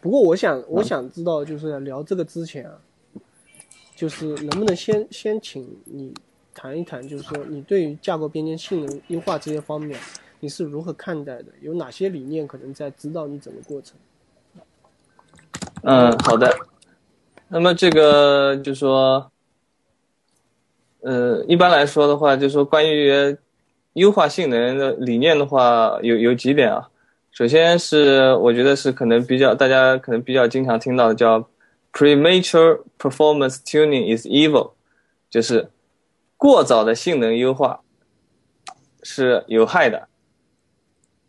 [0.00, 2.72] 不过我想，我想知道，就是在聊这个之前啊，
[3.96, 6.14] 就是能不能先先请你
[6.54, 9.98] 谈一谈，就是说你对于架构边界性能优化这些方面，
[10.38, 11.46] 你是如何看待的？
[11.62, 13.96] 有哪些理念可能在指导你整个过程？
[15.82, 16.54] 嗯，好的。
[17.48, 19.30] 那么这个就说，
[21.00, 23.36] 呃，一般来说的话，就说关于
[23.94, 26.88] 优化性能的理念的话，有有几点啊。
[27.30, 31.46] 首先是我觉得是可能比较大家可能比较经常听到的叫
[31.96, 34.72] premature performance tuning is evil，
[35.30, 35.70] 就是
[36.36, 37.80] 过早的性能优化
[39.02, 40.06] 是有害的。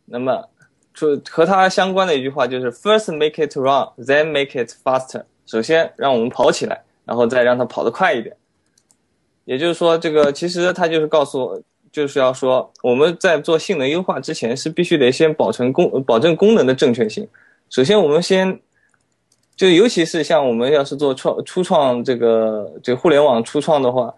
[0.03, 0.49] 那么
[0.93, 5.23] 就和它相关的一句话就是 first make it run, then make it faster。
[5.45, 8.36] 首先让我们跑起来，然后再让它跑得快一点。
[9.45, 17.25] 也就是说，这个其实它就是告诉，就是要说我们在做性能优化之前是必须得先保存功保证功能的正确性。
[17.69, 18.60] 首先我们先
[19.58, 24.13] 就尤其是像我们要是做创初创这个这互联网初创的话，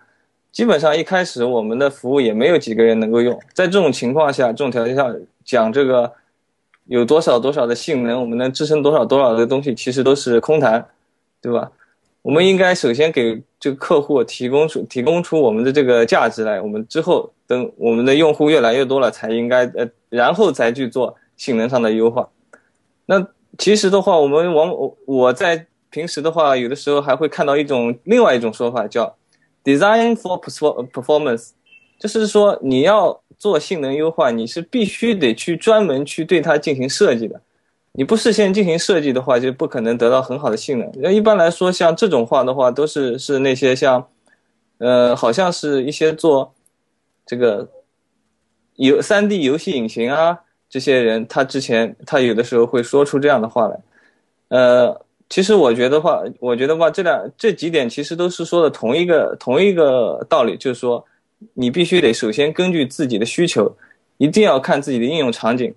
[0.51, 3.39] 基本上一开始我们的服务也没有几个人能够用。
[3.53, 5.11] 在这种情况下，这种条件下
[5.45, 6.11] 讲这个
[6.85, 10.85] 有多少多少的性能，我们能支撑多少多少的东西，其实都是空谈，
[11.41, 11.71] 对吧？
[12.21, 22.27] 我们应该首先给这个客户提供出提供出我们的这个价值来，我们之后等我们的用户越来越多了，才应该呃，然后再去做性能上的优化。
[23.05, 23.25] 那
[23.57, 29.15] 其实的话，我们往我我在平时的话，有的时候还会看到一种另外一种说法，叫
[29.63, 31.49] design for perfor- performance，
[31.99, 37.41] 就是说你要做性能优化，你是必须得去专门去对它进行设计的。
[37.93, 40.89] 你不事先进行设计的话，就不可能得到很好的性能。
[40.97, 44.07] 那一般来说，像这种话的话，都是是那些像，
[44.77, 46.53] 呃，好像是一些做
[47.25, 47.67] 这个
[48.75, 53.79] 游三 D 游戏引擎啊这些人，他之前他有的时候会说出这样的话来。
[54.49, 61.03] 呃，其实我觉得话，我觉得话，这两这几点其实都是说的同一个同一个道理，就是说
[61.53, 63.75] 你必须得首先根据自己的需求，
[64.17, 65.73] 一定要看自己的应用场景。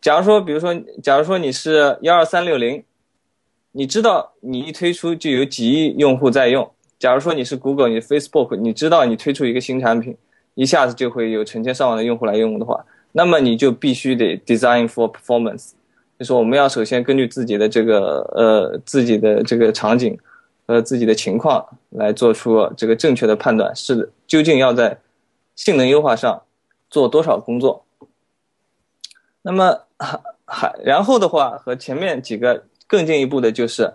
[0.00, 2.82] 假如说，比如说，假如说你是幺二三六零，
[3.72, 6.68] 你知道你一推出就有几亿用户在用。
[6.98, 10.16] 假如说你是 Google，你 Facebook，你知道你推出一个新产品，
[10.54, 15.72] 一下子就会有成千上万的用户来用的话，那么你就必须得 design for performance，
[16.18, 20.18] 就是我们要首先根据自己的这个呃自己的这个场景
[20.66, 24.98] 和自己的情况来做出这个正确的判断，是究竟要在
[25.56, 26.42] 性能优化上
[26.90, 27.84] 做多少工作。
[29.42, 29.82] 那么
[30.46, 33.94] 还然后的话和前面几个更进一步的就是。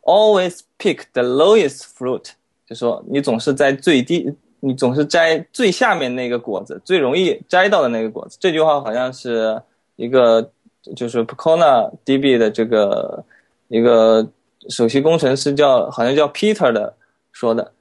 [0.00, 2.30] Always pick the lowest fruit，
[2.66, 8.36] 就说你总是在最低，你总是摘最下面那个果子，最容易摘到的那个果子。
[8.40, 9.60] 这句话好像是
[9.96, 10.50] 一个
[10.96, 13.24] 就是 Pocona DB 的这个
[13.68, 14.26] 一个
[14.68, 16.94] 首席工程师叫好像叫 Peter 的
[17.32, 17.72] 说的，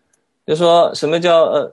[0.46, 1.72] 就说什么叫呃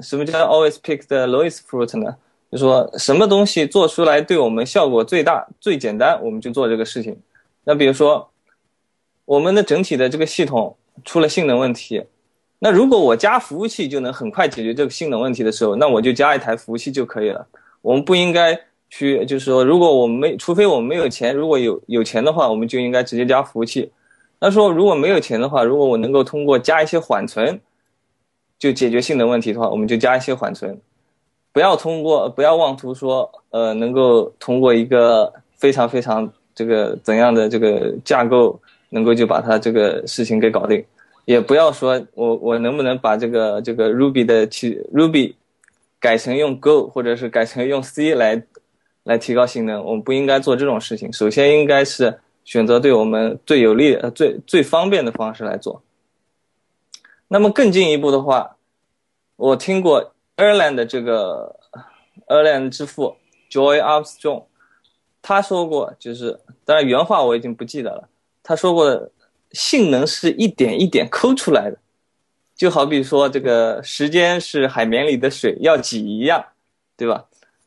[0.00, 2.16] 什么叫 Always pick the lowest fruit 呢？
[2.50, 7.20] 就说什么东西做出来对我们效果最大、最简单，我们就做这个事情。
[7.64, 8.28] 那比如说。
[9.26, 12.00] 我们的整体的这个系统出了性能问题，
[12.58, 17.46] 那如果我加服务器就能很快解决这个性能问题的时候，那我就加一台服务器就可以了。
[17.82, 23.92] 我们不应该去，就是说，如果我没，除非我们没有钱，如果有有钱的话，我们就应该直接加服务器。
[24.40, 27.60] 那说如果没有钱的话，如果我能够通过加一些缓存
[28.58, 30.80] 就解决性能问题的话，我们就加一些缓存，
[31.52, 38.58] 不要通过，不要妄图说，呃，能够通过一个非常非常这个怎样的这个架构。
[38.88, 40.82] 能够就把它这个事情给搞定，
[41.26, 45.34] 也不要说我我能不能把这个这个 Ruby 的去 Ruby
[46.00, 48.42] 改成用 Go 或者是改成用 C 来
[49.02, 51.12] 来提高性能，我们不应该做这种事情。
[51.12, 55.82] 首先应该是选择对我们最有利、呃最最方便的方式来做。
[57.28, 58.56] 那么更进一步的话，
[59.34, 61.56] 我听过 Erlang 的这个
[62.28, 63.16] i r l a n d 之父
[63.50, 64.44] Joy Armstrong，
[65.22, 68.08] 他说过，就是当然原话我已经不记得了。
[68.44, 69.10] 他说过的，
[69.52, 71.78] 性能是一点一点抠出来的，
[72.54, 76.44] 就好比说这个时间是海绵里的水要挤一样，
[76.96, 77.24] 对吧？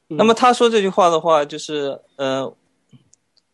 [0.07, 2.51] 那么他说这句话的话，就是，嗯，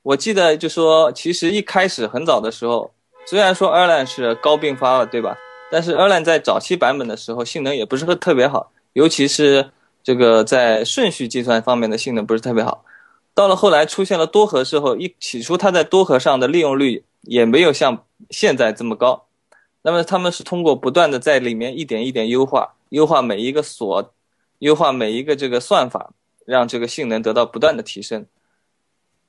[0.04, 2.92] 我记得就说，其实一开始很早的时候，
[3.26, 5.38] 虽然说 Erlang 是高并发了，对吧？
[5.72, 9.72] 但是 Erlang 在早期版本的时候，性能也不是特别好，尤其是
[10.04, 12.86] 这个在顺序计算方面的性能不是特别好。
[13.34, 17.04] 到了后来出现了多核之后，一起初它在多核上的利用率。
[17.26, 19.26] 也没有像现在这么高，
[19.82, 24.14] 那么他们是通过不断的在里面一点一点优化，优化每一个锁，
[24.60, 26.12] 优化每一个这个算法，
[26.46, 28.26] 让这个性能得到不断的提升。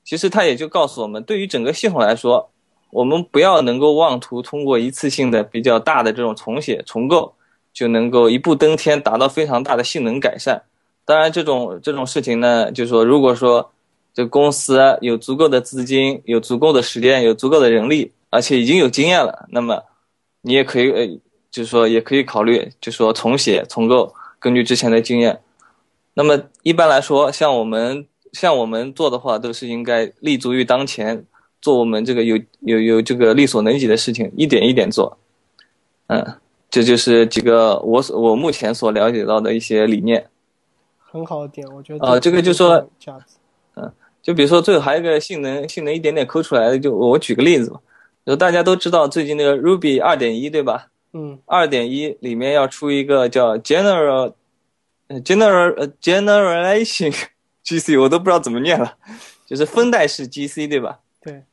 [0.03, 2.49] 其实它也就告诉我们，对于整个系统来说，
[2.91, 7.35] 我们不要能够妄图通过一次性的比较大的这种重写重构，
[7.73, 10.63] 就能够一步登天，达到非常大的性能改善。
[11.05, 13.71] 当然，这种这种事情呢，就是说，如果说。
[14.17, 19.45] 这公司有足够的资金，有足够的时间，有足够的人力，而且已经有经验了。
[19.51, 19.83] 那么，
[20.41, 21.05] 你也可以，呃，
[21.51, 25.39] 就是说，也可以考虑，就是说重写、重构，根据之前的经验。
[26.15, 31.23] 那么一般来说，像我们像我们做的话，都是应该立足于当前，
[31.61, 35.15] 做我们这个有有有这个力所能及的事情，一点一点做。
[36.07, 36.25] 嗯，
[36.71, 40.25] 这就是几个我所我目前所了解到的一些理念。
[40.97, 42.07] 很好的点，我觉得。
[42.07, 42.77] 啊，这个就说。
[43.05, 43.21] 嗯。
[44.27, 47.79] 就比如说，最后还有一个性能，性能一点点抠出来的，就我举个例子吧。
[48.25, 50.89] 就大家都知道，最近那个 Ruby 二点一，对吧？
[51.13, 51.39] 嗯。
[51.45, 54.33] 二点一里面要出一个叫 General
[55.07, 57.15] General Generation
[57.63, 58.97] GC，我都不知道怎么念了，
[59.45, 60.99] 就是分代式 GC，对吧？
[61.21, 61.43] 对。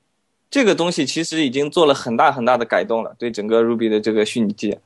[0.51, 4.77] 这个东西其实已经做了很大很大的改动了，对整个 Ruby 的这个虚拟机。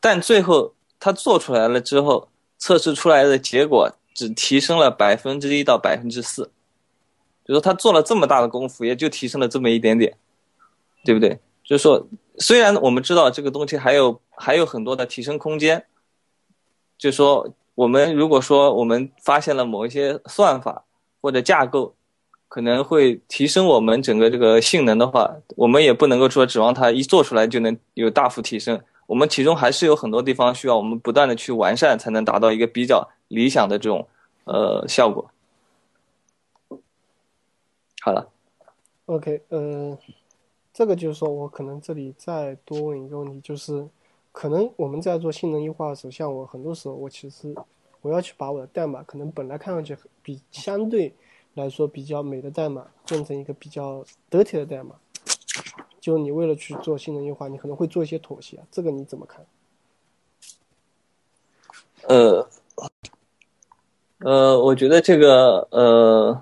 [0.00, 6.50] 但最后它做出来了之后，测试出来的结果只提升了百分之一到百分之四。
[7.46, 10.16] 就说他做了这么大的功夫，也就提升了这么一点点，
[11.04, 11.38] 对不对？
[11.64, 12.06] 就是说，
[12.38, 15.84] 虽然我们知道这个东西还有还有很多的提升空间，
[16.98, 20.84] 就说我们如果说我们发现了某一些算法
[21.20, 21.94] 或者架构，
[22.48, 28.80] 可能会提升我们整个这个性能的话，我们也不能够说指望它一做出来就能有大幅提升。
[29.06, 34.06] 我们其中还是有很多地方需要我们不断的去完善，才能达到一个比较理想的这种
[34.44, 35.30] 呃效果。
[38.06, 38.28] 好了
[39.06, 39.98] ，OK，呃，
[40.72, 43.84] 这个就是说我可能这里再多问一个问题，就是
[44.30, 47.52] 可能我们在做性能优化的时候，像我很多时候我其实
[48.02, 51.12] 我要去把我的代码，可能本来看上去比相对
[51.54, 54.94] 来说比较美的代码，变成一个比较得体的代码，
[55.98, 59.44] 就你为了去做性能优化，你可能会做一些妥协，这个你怎么看？
[62.02, 62.48] 呃，
[64.20, 66.40] 呃，我觉得这个呃。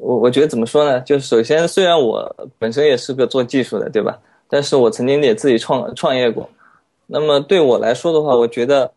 [0.00, 1.00] 我我觉得怎么说呢？
[1.00, 4.18] 就是首先，虽然我本身也是个做技术的，对吧？
[4.48, 6.48] 但是我曾经也自己创创业过。
[7.06, 8.92] 那么对我来说的话，我觉得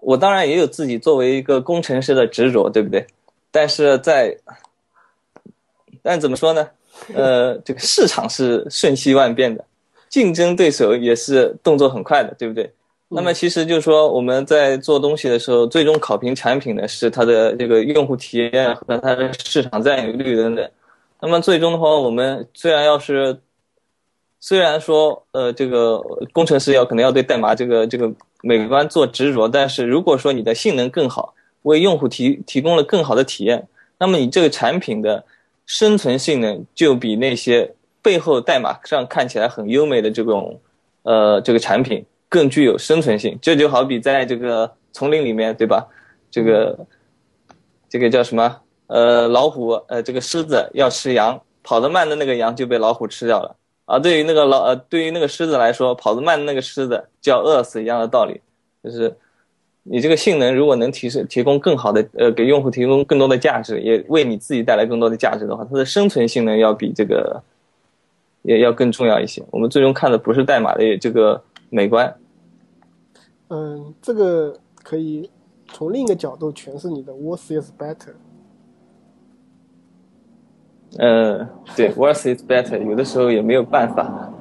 [0.00, 3.06] 我当然也有自己作为一个工程师的执着，对不对？
[3.50, 4.36] 但是在，
[6.02, 6.68] 但怎么说呢？
[7.14, 9.64] 呃，这个市场是瞬息万变的，
[10.08, 12.72] 竞争对手也是动作很快的，对不对？
[13.12, 20.70] 那么其实就是说，我们在做东西的时候，最终考评产品的是它的这个用户体验和它的市场占有率等等。
[21.20, 23.36] 那么最终的话，我们虽然要是，
[24.38, 25.98] 虽然说呃这个
[26.32, 28.08] 工程师要可能要对代码这个这个
[28.42, 33.66] 美观做执着，但是如果说你的性能更好，为用户提提供了更好的体验，
[33.98, 35.24] 那么你这个产品的
[35.66, 40.60] 生存性能就比那些背后代码上看起来很优美的这种
[41.02, 42.06] 呃这个产品。
[42.30, 45.88] 更具有生存性，这就好比在这个丛林里面，对吧？
[46.30, 46.78] 这个，
[47.88, 48.60] 这个叫什么？
[48.86, 53.56] 呃，老虎，呃，这个狮子要吃羊，跑得慢的那个羊就被老虎吃掉了。
[53.84, 58.40] 而对于那个老，呃，对于那个狮子来说，跑得慢的那个狮子就要饿死一样的道理。
[58.84, 59.12] 就是
[59.82, 67.42] 你这个性能如果能提升，提供更好的，呃，给用户提供更多的价值，也为你自己带来更多的价值的话，它的生存性能要比这个
[68.42, 69.42] 也要更重要一些。
[69.50, 71.42] 我们最终看的不是代码的这个。
[71.72, 72.12] 美观，
[73.50, 75.28] 嗯，这个可以
[75.66, 78.14] 从另一个角度诠释你的 “worse is better”。
[80.98, 84.32] 嗯，对，“worse is better”，有的时候也没有办法。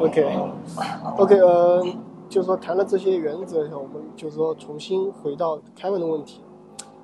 [0.00, 1.84] OK，OK，呃，
[2.28, 6.40] 就是说谈了这些原则以后，我们就是说重新回到凯文的问题，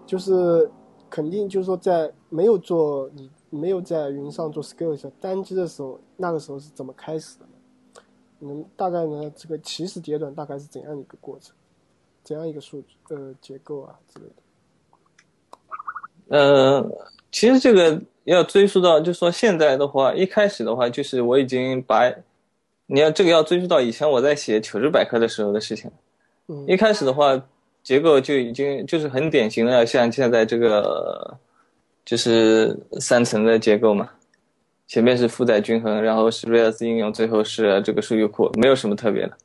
[0.04, 0.70] 就是
[1.08, 7.46] 肯定就是说在没有做你没有在云上做 skill 单机的时候，那个时候是怎么开始的？
[8.40, 11.54] 嗯，大概呢，这个起始阶段大概是怎样一个过程，
[12.22, 14.32] 怎样一个数据呃结构啊之类的。
[16.28, 16.90] 呃，
[17.30, 22.10] 其实这个要追溯到，就说现在的话，一开始的话，就是我已经把，
[22.86, 25.90] 你要这个要追溯到以前我在写求职百科的时候的事情。
[26.48, 26.64] 嗯。
[26.66, 27.42] 一开始的话，
[27.82, 31.38] 结构就已经就是很典型的，像现在这个，
[32.04, 34.10] 就是三层的结构嘛。
[34.86, 39.36] 前面是负载均衡，然后是 Rails 应用，最后是这个数据库，没有什么特别的。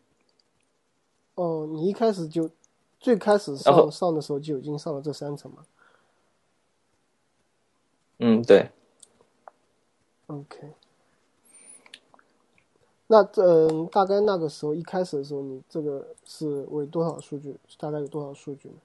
[1.35, 2.49] 哦，你一开始就
[2.99, 5.65] 最开始上上的时候就已经上了这三层吗？
[8.19, 8.69] 嗯，对。
[10.27, 10.73] OK。
[13.07, 17.55] 那这大概那个时候一开始的时候，你这个是为多少数据？
[17.79, 18.75] 大概有多少数据呢？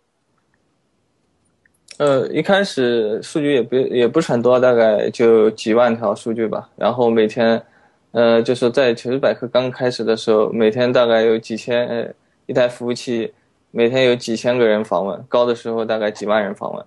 [1.98, 6.68] 呃，一开始数据也不也不是很多，大概就几万条数据吧。
[6.74, 7.64] 然后每天，
[8.10, 12.12] 呃，就是在求职百科刚开始的时候，每天大概有几千，呃，
[12.46, 13.32] 一台服务器
[13.70, 16.84] 每天有几千个人访问，高的时候大概几万人访问，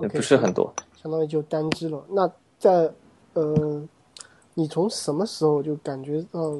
[0.00, 0.70] 也不是很多。
[1.02, 2.04] 相当于就单机了。
[2.10, 2.90] 那在，
[3.32, 3.82] 呃，
[4.52, 6.54] 你从什么时候就感觉到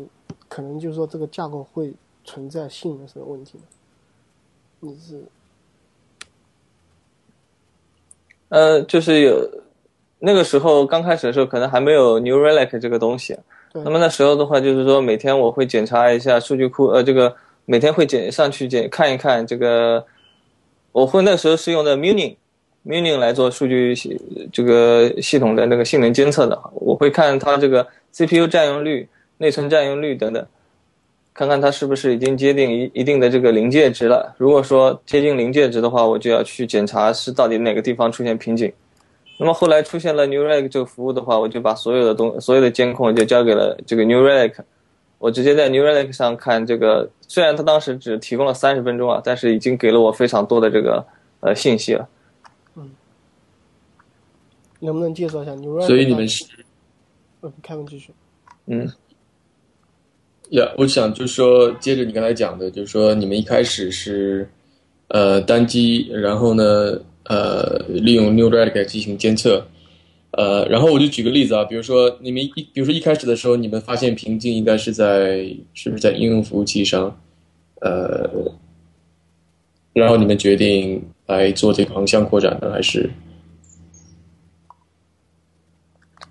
[0.49, 1.93] 可能就是说这个架构会
[2.25, 3.65] 存在性能什么问题呢？
[4.81, 5.23] 你是？
[8.49, 9.49] 呃，就是有
[10.21, 13.37] 那个时候刚开始的时候，可能还没有 New Relic 这个东西。
[13.73, 17.37] 那么那时候的话，就是说每天我会检查一下数据库，呃，这个
[17.67, 20.05] 每天会检上去检看一看这个。
[20.91, 24.21] 我会那时候是用的 Muning，Muning 来做数据系
[24.53, 26.59] 这个系统的那个性能监测的。
[26.73, 30.45] 我会看它这个 CPU 占用率、内存占用率等等。
[31.39, 34.35] 看看它是不是已经接近一一定的这个临界值了。
[34.39, 38.73] 如果说接近临界值的话，我就要去检查是到底哪个地方出现瓶颈。
[39.39, 44.53] 那么后来出现了 New Relic 这个服务的话，我就把所有的东所有的监控就交给了这个 New Relic。
[45.19, 51.07] 我直接在 New Relic 上看这个，虽然它当时只提供了三十分钟啊，但是已经给了我非常多的这个
[51.39, 52.09] 呃信息了。
[52.75, 52.91] 嗯，
[54.81, 55.87] 能不能介绍一下 New Relic？
[55.87, 56.45] 所以你们是？
[57.43, 58.13] 嗯，开门继续。
[58.67, 58.91] 嗯。
[60.51, 64.49] 呀，我想就说，接着你刚才讲的，就是说你们一开始是，
[65.09, 69.63] 呃，单机，然后呢，呃，利用 New Relic 进行监测，
[70.31, 77.21] 呃，然后我就举个例子啊，比如说你们一，比如说一开始的时候，你们发现瓶颈应该是在，是不是在应用服务器上，
[77.83, 78.27] 呃，
[79.93, 83.11] 然后你们决定来做这个横向扩展呢，还是？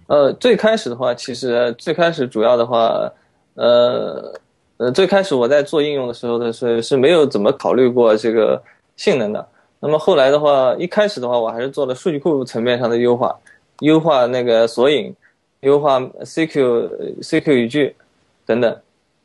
[0.08, 3.14] 呃，最开始的话，其实最开始主要的话。
[3.58, 4.34] 呃，
[4.78, 8.62] 呃，最开始我在做应用的时候的是是没有怎么考虑过这个
[8.96, 9.46] 性能的。
[9.80, 13.36] 那么后来的话，一开始的话，我还是做了数据库层面上的优化，
[13.82, 15.14] 优化那个索引，
[15.60, 17.96] 优化 CQ CQ 语句
[18.46, 18.76] 等等。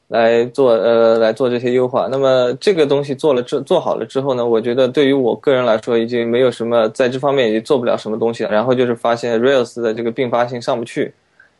[0.09, 2.07] 来做呃来做这些优化。
[2.11, 8.51] 那么这个东西做了之做好了之后呢，我觉得对于我个人来说已经没有什么在这方面已经做不了什么东西了。
[8.51, 11.14] 然后就是发现 Rails 的这个并发性上不去，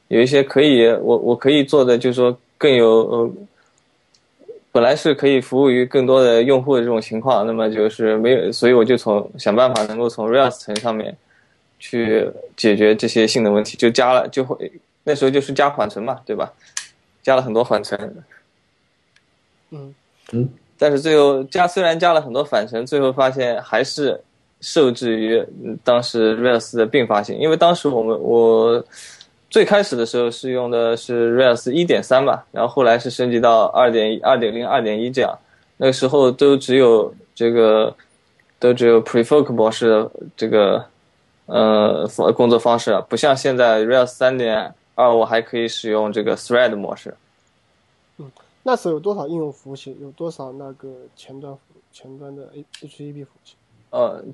[0.09, 3.33] 有一些可以我我可以做的就是说更有呃。
[4.75, 11.15] 本来是可以服务于更多的用户的这种情况，那么就是没有，所以我就从想办法能够从 Rails 层上面
[11.79, 12.27] 去
[12.57, 14.73] 解决这些性能问题，就加了，就会
[15.05, 16.51] 那时候就是加缓存嘛，对吧？
[17.23, 18.25] 加了很多缓存，
[19.73, 19.95] 嗯
[20.33, 20.49] 嗯，
[20.79, 24.19] 但是最后加虽然加了很多缓存，最后发现还是
[24.63, 25.45] 受制于
[25.85, 28.83] 当时 Rails 的并发性，因为当时我们我。
[29.53, 35.39] 最开始的时候是用的是 Rails 一点三吧，然后后来是升级到二点二点零、二点一这样。
[35.77, 37.95] 那个时候都只有这个，
[38.59, 40.87] 都只有 Prefork 模式的这个
[41.45, 47.15] 呃工作方式，不像现在 Rails 三点二，我还可以使用这个 Thread 模式。
[48.17, 48.33] 嗯，
[48.63, 49.95] 那时候有多少应用服务器？
[50.01, 51.55] 有多少那个前端
[51.93, 52.49] 前端的
[52.81, 53.57] HTTP 服务器？
[53.91, 54.25] 呃，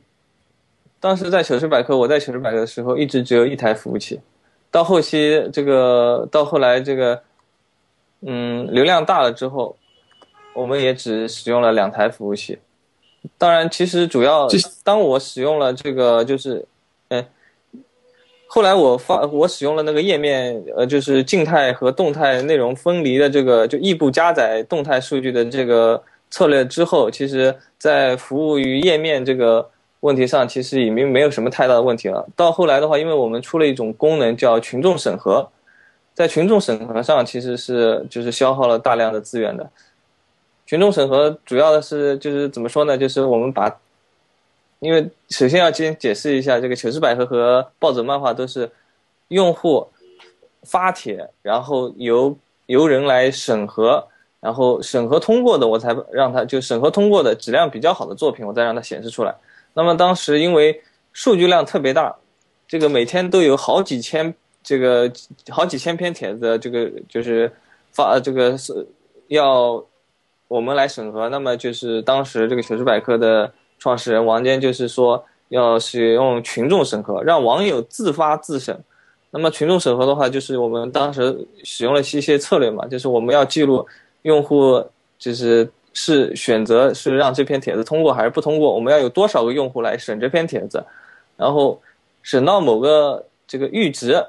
[1.00, 4.20] 当时在糗事百科，我在糗事百科的时候，一直只有一台服务器。
[4.70, 7.22] 到后期，这个到后来，这个，
[8.20, 9.76] 嗯，流量大了之后，
[10.54, 12.58] 我们也只使用了两台服务器。
[13.38, 14.46] 当然，其实主要
[14.84, 16.66] 当我使用了这个，就是，
[17.08, 17.26] 哎，
[18.46, 29.70] 后来我发我使用了那个页面，呃，就是静态和动态内容分离的这个，就异步加载动态数据的这个策略之后，其实在服务于页面这个。
[30.00, 32.26] 问题上其实已经没有什么太大的问题了。
[32.36, 35.48] 到后来的话，因为我们出了一种功能叫群众审核，
[36.14, 39.68] 在群众审核上其实是就是消耗了大量的资源的。
[40.66, 42.96] 群众审核主要的是就是怎么说呢？
[42.96, 43.74] 就是我们把，
[44.80, 48.70] 因为首先要先解释一下，这个糗事百合和暴走漫画都是
[49.28, 49.88] 用户
[50.62, 52.36] 发帖，然后由
[52.66, 54.06] 由人来审核，
[54.40, 59.34] 然后审核通过的，我才让他就审核通过的质量比较好的作品，我再让它显示出来。
[59.78, 62.12] 那么当时因为数据量特别大，
[62.66, 65.08] 这个每天都有好几千这个
[65.50, 67.48] 好几千篇帖子，这个就是
[67.92, 68.84] 发这个是
[69.28, 69.80] 要
[70.48, 71.28] 我们来审核。
[71.28, 78.76] 那么就是当时这个糗事百科的创始人王坚就是说要使用群众审核，让网友自发自审。
[79.30, 83.86] 那么群众审核的话，就是我们当时使用了一些策略嘛，就是我们要记录
[84.22, 84.84] 用户
[85.20, 85.70] 就是。
[86.00, 88.72] 是选择是让这篇帖子通过还是不通过？
[88.72, 90.80] 我们要有多少个用户来审这篇帖子，
[91.36, 91.82] 然后
[92.22, 94.24] 审到某个这个阈值，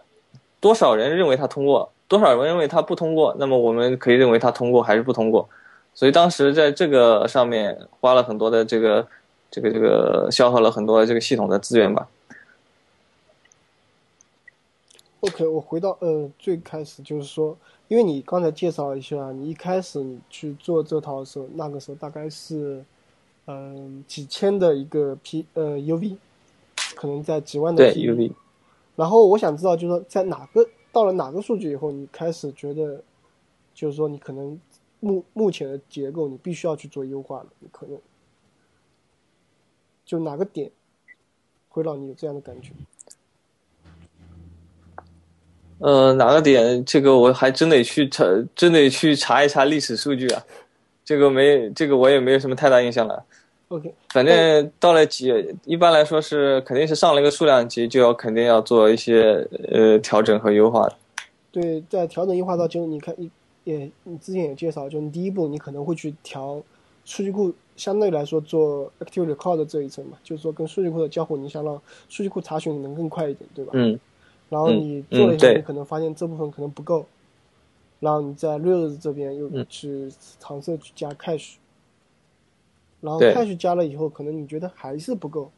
[0.59, 5.47] 多少人认为它通过，多少人认为它不通过，那么我们可以认为它通过还是不通过。
[5.93, 9.05] 所以当时在这个上面花了很多的这个
[9.51, 12.07] 这个这个消耗了很多这个系统的资源吧。
[15.21, 17.57] OK，我回到呃最开始就是说。
[17.89, 22.85] 因为你刚才介绍一下，你一开始你去做这套的时候，那个时候大概是，
[23.47, 26.17] 嗯，几千的一个 P 呃 UV，
[26.93, 28.31] 可能在几万的 PV。
[28.95, 33.03] 然后我想知道，就是说在哪个到了哪个数据以后，你开始觉得，
[33.73, 34.61] 就是说你可能
[34.99, 37.97] 目目前的结构你必须要去做优化了，你可能
[40.05, 40.69] 就哪个点
[41.69, 42.71] 会让你有这样的感觉？
[45.79, 46.83] 呃，哪个点？
[46.85, 48.25] 这个我还真得去查，
[48.55, 50.43] 真得去查一查历史数据啊。
[51.03, 53.23] 这个没，这个我也没有什么太大印象了。
[53.69, 55.31] OK，反正到了几，
[55.63, 60.95] 一般来说是肯定是上了一个数量级，就要肯定要做一些呃调整和优化的。
[61.51, 63.29] 对，在调整优化到就你看，你
[63.63, 66.61] 也你之前也介绍，就你第一步你可能会去调
[67.05, 71.75] 数据库，相对来说做 Active Record 这一层嘛，就是说跟数据库的交互，你想让
[72.09, 73.71] 数据库查询能更快一点，对吧？
[73.75, 73.99] 嗯。
[74.49, 77.05] 然后你做了一下，你可能发现这部分可能不够，
[77.99, 81.55] 然后你在 Rails 这边又去尝试去加 Cache，
[83.01, 85.51] 然后 Cache 加了以后，可能你觉得还是不够，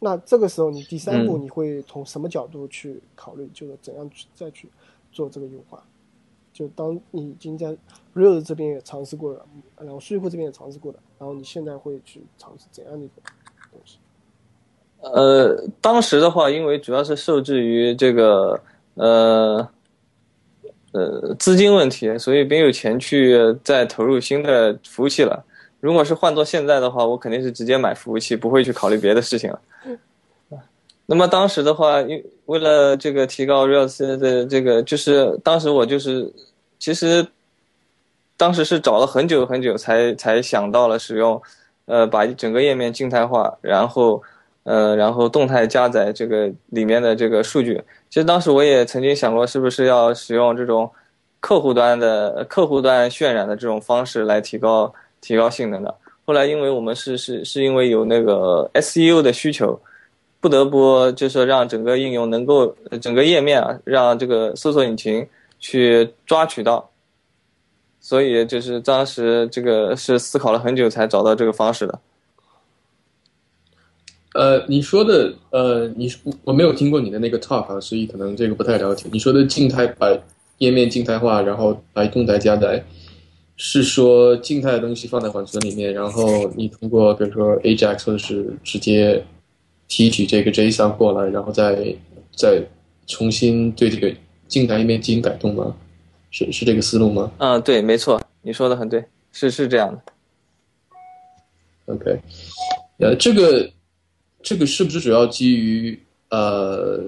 [0.00, 4.68] 那这个时候你第三步你会从什么角度去考虑，就是怎样去再去
[5.10, 5.82] 做这个优化？
[6.52, 7.74] 就当你已经在
[8.14, 9.46] Rails 这边也尝试过了，
[9.78, 13.14] 然后数据库这边也尝试过了，然后你现在会去尝试怎样的一个
[13.70, 13.96] 东西？
[15.02, 18.58] 呃，当时的话，因为主要是受制于这个
[18.94, 19.68] 呃
[20.92, 25.44] 呃资金问题，所以没有钱去再投入新的服务器了。
[25.80, 29.60] 如果是换做现在的话，我肯定是直接买服务器，不会去考虑别的事情了。
[31.06, 36.32] 那么当时的话，因为了这个提高 Rails 的这个，就是当时我就是
[36.78, 37.26] 其实
[38.36, 41.42] 当时是找了很久很久才才想到了使用
[41.86, 44.22] 呃把整个页面静态化，然后。
[44.64, 50.90] 呃，然后动态加载这个里面的这个数据，其实当时我也曾经想过，是不是要使用这种，
[51.40, 55.92] 客户端的客户端渲染的这种方式来提高提高性能的。
[56.24, 59.80] 后来因为我们是是是因为有那个 SEO 的需求，
[60.40, 65.26] 不得不就是让整个应用能够整个页面啊，让这个搜索引擎
[65.58, 66.88] 去抓取到。
[68.00, 71.98] 所以就是当时这个是思考了很久才找到这个方式的。
[74.34, 76.10] 呃，你说的呃，你
[76.42, 79.06] 我没有听过你的那个 talk 啊，所以可能这个不太了解。
[79.12, 80.08] 你说的静态把
[80.56, 82.82] 页面静态化，然后把动态加载，
[83.56, 89.22] 是说静态的东西放在缓存里面，然后你通过比如说 Ajax 或者是直接
[89.86, 91.94] 提取这个 JSON 过来，然后再
[92.34, 92.62] 再
[93.06, 94.10] 重新对这个
[94.48, 95.76] 静态页面进行改动吗？
[96.30, 97.30] 是是这个思路吗？
[97.36, 100.02] 嗯，对，没错，你说的很对，是是这样的。
[101.92, 102.18] OK，
[102.98, 103.70] 呃，这个。
[104.42, 105.98] 这个是不是主要基于
[106.30, 107.00] 呃，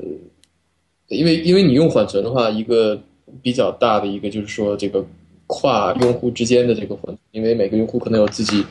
[1.09, 3.01] 因为因为你用缓存的话，一个
[3.43, 5.05] 比较大的一个就是说这个
[5.47, 8.65] 跨用户之间的这个缓，因为每个用户可能有自己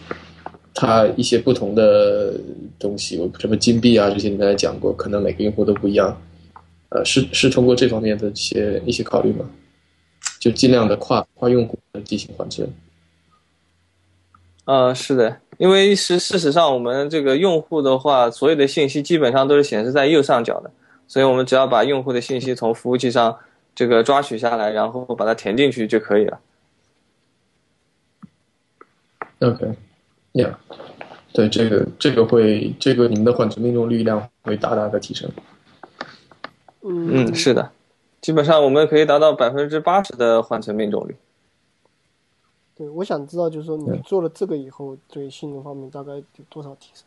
[0.73, 2.39] 他一些不同的
[2.79, 6.19] 东西，我什么金币啊这些你刚才讲过，可能每个用户都不一样。
[6.89, 9.49] 呃，是是通过这方面的一些一些考虑吗？
[10.39, 12.67] 就尽量的跨跨用户进行缓存。
[14.65, 15.39] 呃，是的。
[15.59, 20.71] 因为是事实上，我们这个用户的话，所有的信息基本上都是显示在右上角的，
[21.07, 23.37] 所以我们只要把用户的信息从服务器上
[23.75, 26.39] 这个抓取下来，然后把它填进去就可以了。
[29.41, 30.55] OK，Yeah，
[31.33, 35.29] 对这个这个会这个你们的缓存命中率量会大大的提升。
[36.81, 37.69] 嗯，是的，
[38.21, 41.15] 基本上我们可以达到百分之八十的缓存命中率。
[42.75, 47.03] 对，我想知道，就是说你做了这个以后，对性能方面大概有多少提升？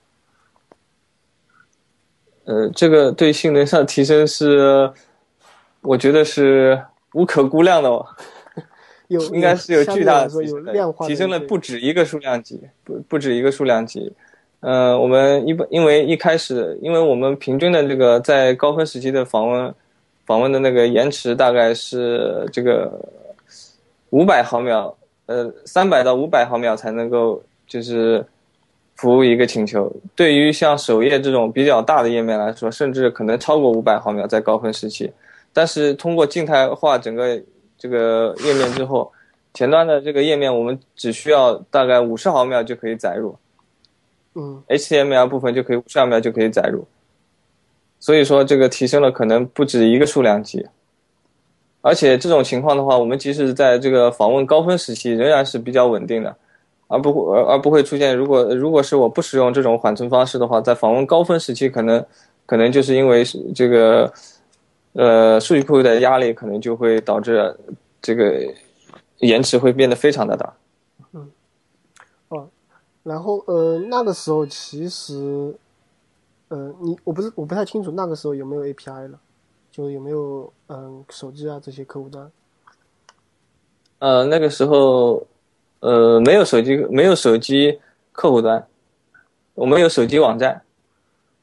[2.45, 4.93] 呃，这个对性能上提升是，
[5.81, 6.81] 我觉得是
[7.15, 8.07] 无可估量的哦。
[9.09, 10.65] 有应该是有巨大的提升，
[11.09, 14.13] 提升了不止一个数量级，不不止一个数量级。
[14.61, 19.75] 呃，我们一般因为一开始，因为我们平均的这个在高峰时期的访问
[20.25, 23.05] 访问的那个延迟大概是这个
[24.11, 24.96] 五百毫秒。
[25.27, 28.25] 呃，三百到五百毫秒才能够就是
[28.95, 29.93] 服务一个请求。
[30.15, 35.13] 对于像首页这种比较大的页面来说，甚至可能超过五百毫秒在高峰时期。
[35.53, 37.41] 但是通过静态化整个
[37.77, 39.11] 这个页面之后，
[39.53, 43.37] 前端的这个页面我们只需要大概五十毫秒就可以载入。
[44.35, 46.87] 嗯，HTML 部分就可以五十毫秒就可以载入。
[47.99, 50.67] 所以说这个提升了可能不止一个数量级。
[51.87, 56.35] 而且这种情况的话，我们即使在这个访问高峰时期，仍然是比较稳定的，
[56.89, 58.17] 而不而而不会出现。
[58.17, 62.05] 如果如果是我不使用这种缓存方式的话，在访问高峰时期，可能
[62.45, 63.23] 可能就是因为
[63.55, 64.13] 这个
[64.95, 67.57] 呃数据库的压力，可能就会导致
[68.03, 68.35] 这个
[69.19, 70.55] 延迟会变得非常的大。
[71.13, 71.31] 嗯，
[72.31, 72.49] 哦，
[73.05, 75.55] 然后呃那个时候其实
[76.49, 79.21] 呃你我不是我不太清楚那个时候有没有 API 了。
[79.77, 82.33] 就有没有嗯手机啊这些客户端？
[83.99, 85.27] 呃，那个时候，
[85.81, 87.79] 呃，没有手机，没有手机
[88.11, 88.67] 客户端，
[89.53, 90.63] 我们有手机网站。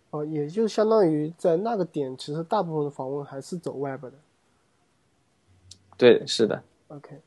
[0.09, 4.13] 哦，也就相当于在那个点，其实大部分的访问还是走 Web 的。
[5.95, 6.63] 对，是的。
[6.87, 7.21] OK。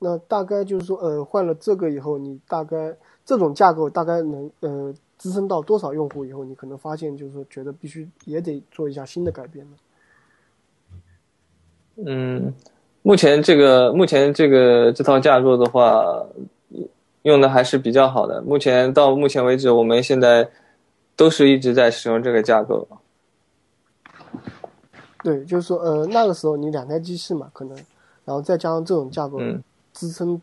[0.00, 4.92] 那大概就是说，呃，换了这个以后，你大概这种架构大概能呃。
[5.18, 9.76] 支撑到多少用户以后，你可能发现就是说，觉得必须也得做一下新的改变呢？
[12.06, 12.52] 嗯，
[13.02, 16.04] 目前这个目前这个这套架构的话，
[17.22, 18.42] 用的还是比较好的。
[18.42, 20.50] 目前到目前为止，我们现在
[21.14, 22.86] 都是一直在使用这个架构。
[25.22, 27.76] 对，就是说，呃，那个时候你两台机器嘛，可能，
[28.24, 29.38] 然后再加上这种架构，
[29.92, 30.38] 支撑，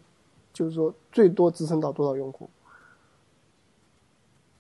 [0.54, 2.50] 就是说最多支撑到多少用户？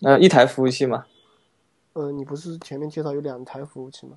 [0.04, 1.06] 呃，一台服务器嘛。
[1.93, 4.14] 呃，你不是前面介绍有两台服务器吗？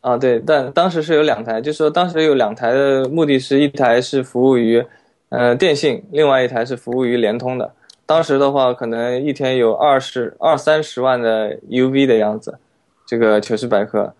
[0.00, 4.84] 啊，对，但当时是有两台，就是说当时有两台的目的是一台是服务于，
[5.30, 7.72] 呃，电信，另外一台是服务于联通的。
[8.04, 12.58] 当时的话，可能一天有二十二三十万的 UV 的样子，
[13.06, 14.14] 这个糗事百科。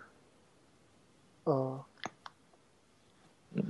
[1.44, 1.80] 嗯。
[3.54, 3.62] 嗯。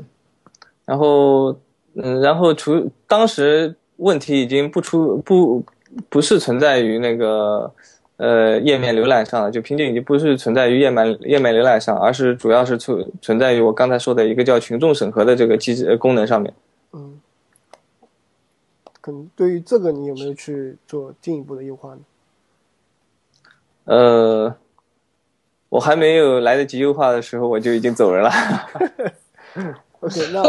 [0.85, 1.59] 然后，
[1.95, 5.65] 嗯，然后除当时问题已经不出不。
[6.09, 7.73] 不是存在于那个
[8.17, 16.55] 呃页面浏览上，就瓶颈已经不是存在于页面页面浏览上，而是主要是存存在于我刚才说的一个叫群众审核的这个机制功能上面。
[16.93, 17.21] 嗯，
[19.01, 22.01] 可能对于这个你有没有去做进一步的优化呢？
[23.85, 24.57] 呃，
[25.69, 28.31] 我还没有来得及优化的时候，我就已经走人了。
[30.01, 30.43] OK，那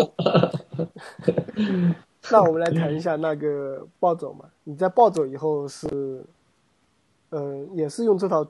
[2.32, 4.46] 那我们来谈一下那个暴走嘛。
[4.64, 6.24] 你在暴走以后是，
[7.30, 8.46] 呃，也是用这套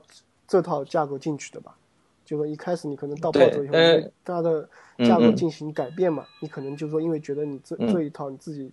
[0.46, 1.76] 这套架构进去的吧？
[2.24, 4.68] 就说一开始你可能到暴走以后，对它的
[4.98, 8.70] 架构进行改变嘛，你可能就说因为觉得你这这一套你自己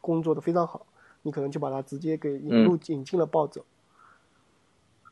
[0.00, 0.86] 工作的非常好，
[1.22, 3.64] 你可能就把它直接给引入引进了暴走。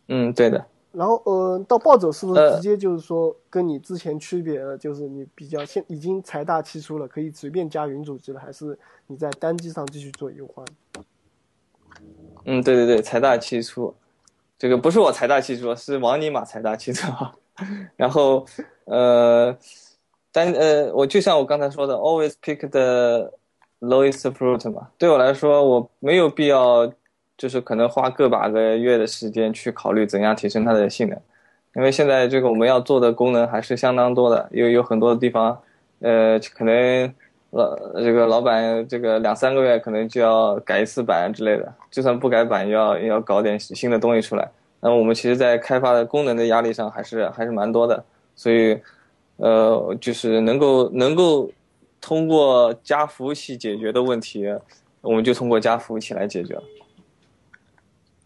[0.06, 0.66] 嗯，对的。
[0.94, 4.78] 然后，呃，到暴走是不是直接就是说跟你之前区别了？
[4.78, 8.78] 就是你比较现已经财大气粗了，可以随便加云主机了，还是
[9.08, 10.64] 你在单机上继续做优化？
[12.44, 13.92] 嗯，对对对，财大气粗，
[14.56, 17.10] 这个不是我财大气粗，是王尼玛财大气粗。
[17.96, 18.46] 然后，
[18.84, 19.56] 呃，
[20.30, 23.32] 单呃，我就像我刚才说的，always pick the
[23.80, 24.90] lowest fruit 嘛。
[24.96, 26.92] 对我来说，我没有必要。
[27.36, 31.18] 就是可能花个把个月的时间去考虑怎样提升它的性能，
[31.76, 35.58] 因为现在这个我们要做的功能还是相当多的，有有很多的地方，
[36.00, 37.12] 呃，可能
[37.50, 44.48] 老这个老板这个两三个月可能就要改一次版之类的，就算不改版，也要要搞点新的东西出来。
[44.80, 48.04] 那我们其实，在开发的功能的压力上还是还是蛮多的，
[48.36, 48.78] 所以，
[49.38, 51.50] 呃，就是能够能够
[52.00, 54.44] 通过加服务器解决的问题，
[55.00, 56.58] 我们就通过加服务器来解决。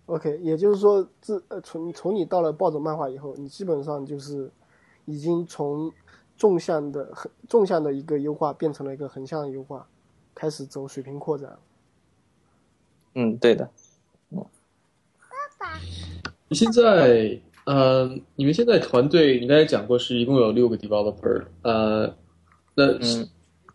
[0.09, 4.51] OK，也就是说，自呃从从你到了暴走漫画以后，你基本上就是
[5.05, 5.93] 已经从
[6.35, 9.87] 纵向的横纵向的一个优化变成了一个横向的优化，
[10.35, 11.59] 开始走水平扩展。
[13.17, 13.69] 嗯，对的。
[14.31, 14.43] 爸
[15.59, 15.79] 爸，
[16.49, 22.15] 你现在呃，你们现在团队你刚才讲过是一共有六个 developer，呃，
[22.75, 22.85] 那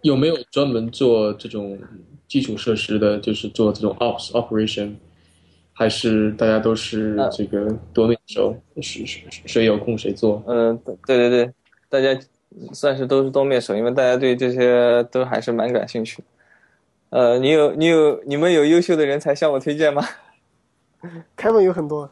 [0.02, 1.80] 有没有专门做这种
[2.28, 4.96] 基础设施的，就是做这种 ops operation？
[5.74, 10.44] 还是大家都是这个多面手，谁谁谁有空谁做？
[10.48, 11.52] 嗯，对对对，
[11.90, 12.18] 大家
[12.72, 16.24] 算是都是多面手，因为大家对这些都还是蛮感兴趣。
[17.10, 20.08] 呃，你有你有你们有优秀的人才向我推荐吗？
[21.36, 22.10] 开门有很多。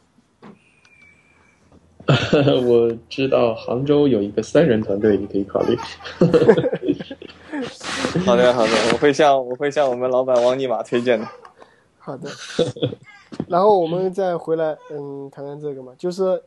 [2.66, 5.78] 我知道杭州有一个三人团队，你可以考虑。
[8.26, 11.28] 好的好的，我会向我会向我们老板王尼玛推荐的。
[12.00, 12.28] 好的。
[13.48, 16.42] 然后我们再回来，嗯，谈谈这个嘛，就是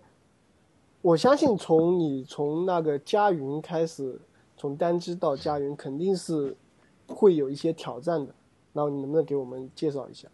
[1.03, 4.19] 我相信从你从那个加云开始，
[4.57, 6.57] 从单机到加云，肯定是
[7.09, 8.35] 会有一些挑战的。
[8.73, 10.29] 然后你能不能给我们介绍一下？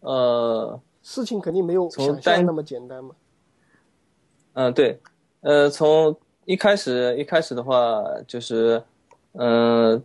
[0.00, 3.14] 呃，事情肯定没有想象那么简单嘛。
[4.54, 5.00] 嗯，对，
[5.40, 8.82] 呃，从一开始一开始的话，就是，
[9.32, 9.92] 嗯。
[9.94, 10.02] 呃，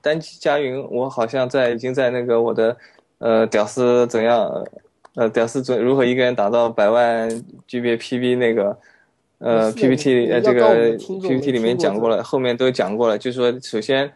[0.00, 2.76] 单机加云，我好像在已经在那个我的
[3.18, 4.64] 呃屌丝怎样
[5.16, 7.28] 呃屌丝怎如何一个人打造百万
[7.66, 8.78] GB PB 那个
[9.38, 13.18] 呃 PPT 呃这个 PPT 里面讲过了，后面都讲过了。
[13.18, 14.12] 就是说，首先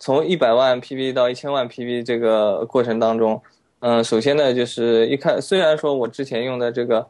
[0.00, 3.42] 从一百万 PB 到一千万 PB 这个过程当中，
[3.80, 7.06] 嗯，首先呢就是一看，虽然说我之前用的这个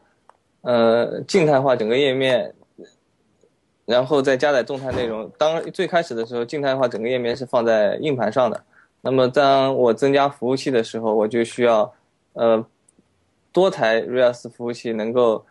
[0.61, 2.53] 呃静态化整个页面。
[3.87, 5.31] 然后再加载动态内容。
[5.37, 8.61] 当最开始的时候，静态的话整个页面是放在硬盘上的。
[8.99, 11.93] 那么当我增加服务器的时候，我就需要，
[12.33, 12.65] 呃，
[13.53, 15.45] 多台 Rails 服务器能够，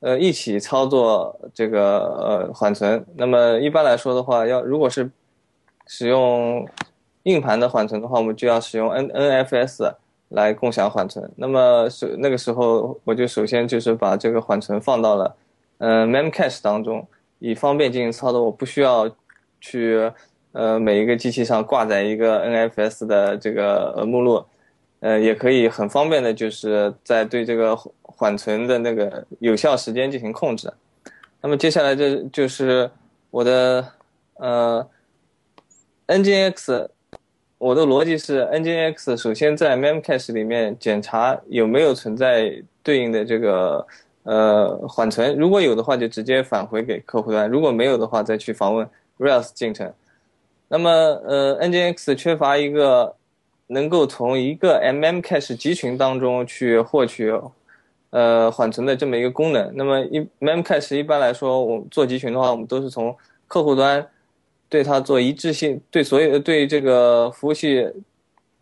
[0.00, 3.02] 呃，一起操作这个呃缓存。
[3.16, 5.10] 那么一般来说的话，要如果是
[5.86, 6.68] 使用
[7.22, 9.94] 硬盘的缓存的话，我们就要使用 N NFS
[10.28, 11.30] 来共享缓存。
[11.36, 15.34] 那么首那个时候，我就首先就是把这个缓存放到了，
[15.78, 17.06] 呃，Memcache 当中。
[17.46, 19.06] 以方便进行操作，我不需要
[19.60, 20.10] 去
[20.52, 24.42] 呃每一个机器上挂载一个 NFS 的这个呃目录，
[25.00, 30.72] 呃也可以很方便的，就是在对这个缓存的那个有效时间进行控制。
[31.42, 32.90] 那么接下来这就是
[33.30, 33.86] 我的
[34.36, 34.88] 呃
[36.06, 36.88] Nginx，
[37.58, 43.86] 我的逻辑是 Nginx 首先在 Memcache 里面检查有没有存在对应的这个。
[44.24, 49.92] 呃，缓存如果有的话，就直接返回给客户端；如果没有的话，再去访问 Rails 进程。
[50.68, 53.14] 那么，呃，Nginx 缺乏一个
[53.66, 57.30] 能够从一个 mm cache 集群当中去获取
[58.10, 59.70] 呃缓存的这么一个功能。
[59.74, 63.14] 那么，一 mm cache 一般来说，我们做集群的话，我们都是从
[63.46, 64.08] 客户端
[64.70, 67.86] 对它做一致性，对所有对这个服务器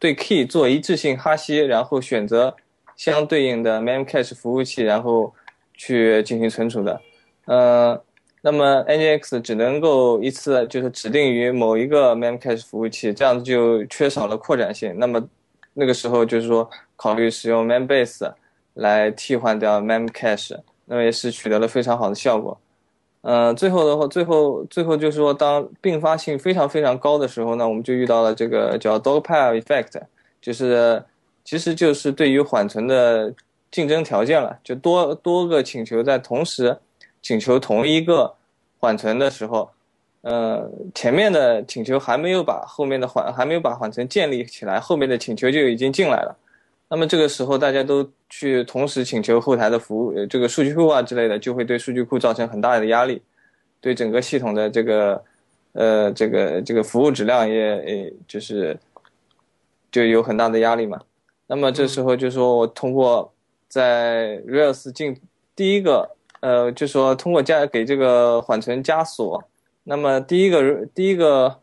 [0.00, 2.56] 对 Key 做一致性哈希，然后选择
[2.96, 5.32] 相对应的 mm cache 服务器，然后。
[5.84, 7.00] 去进行存储的，
[7.46, 8.00] 呃，
[8.42, 14.94] 那么 NGX 只能够一次就是指定于某一个 Memcache 服务器，这样子就缺少了扩展性。
[14.96, 15.28] 那么
[15.74, 18.32] 那个时候就是说考虑使用 Membase
[18.74, 22.56] 来替换掉 Memcache，那么也是取得了非常好的效果。
[23.22, 30.00] 呃，最后的话，最后最后就是说，当并发性非常非常高的时候呢，我们就遇到了这个叫 Dogpile Effect，
[30.40, 31.02] 就是
[31.44, 33.34] 其实就是对于缓存的
[33.72, 36.78] 竞争条件了，就多多个请求在同时
[37.20, 38.32] 请求同一个
[38.78, 39.68] 缓存的时候，
[40.20, 46.36] 呃，前面的请求还没有把后面的缓还没有把缓存建立起来，后面的请求就已经进来了。
[46.88, 53.22] 那么这个时候大家都去同时请求后台的服务，这个数据库啊之类的，就会对数据库造成很大的压力，
[53.80, 55.24] 对整个系统的这个，
[55.72, 58.78] 呃，这个这个服务质量也，也就是
[59.90, 61.00] 就有很大的压力嘛。
[61.46, 63.32] 那么这时候就说我通过
[63.72, 65.18] 在 Rails 进
[65.56, 66.10] 第一个，
[66.40, 69.42] 呃，就说通过加给这个缓存加锁，
[69.84, 71.58] 那么第一个第一个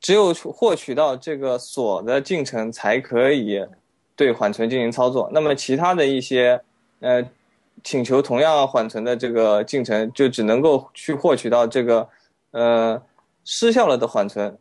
[0.00, 3.64] 只有获取到这个锁的进程才可以。
[4.14, 6.60] 对缓存进行操作，那么其他的一些，
[7.00, 7.26] 呃，
[7.82, 12.06] 请求同样缓存的这个进程，就只能够去获取到这个，
[12.50, 13.02] 呃，
[13.42, 14.56] 失效了的缓存。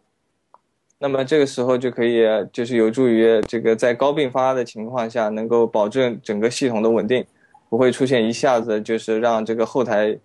[1.01, 2.23] 那么这个时候就可以，
[2.53, 7.25] 就是有助于这个在高并发的情况下，能够保证整个系统的稳定，
[7.67, 10.17] 不会出现一下子就是让这个后台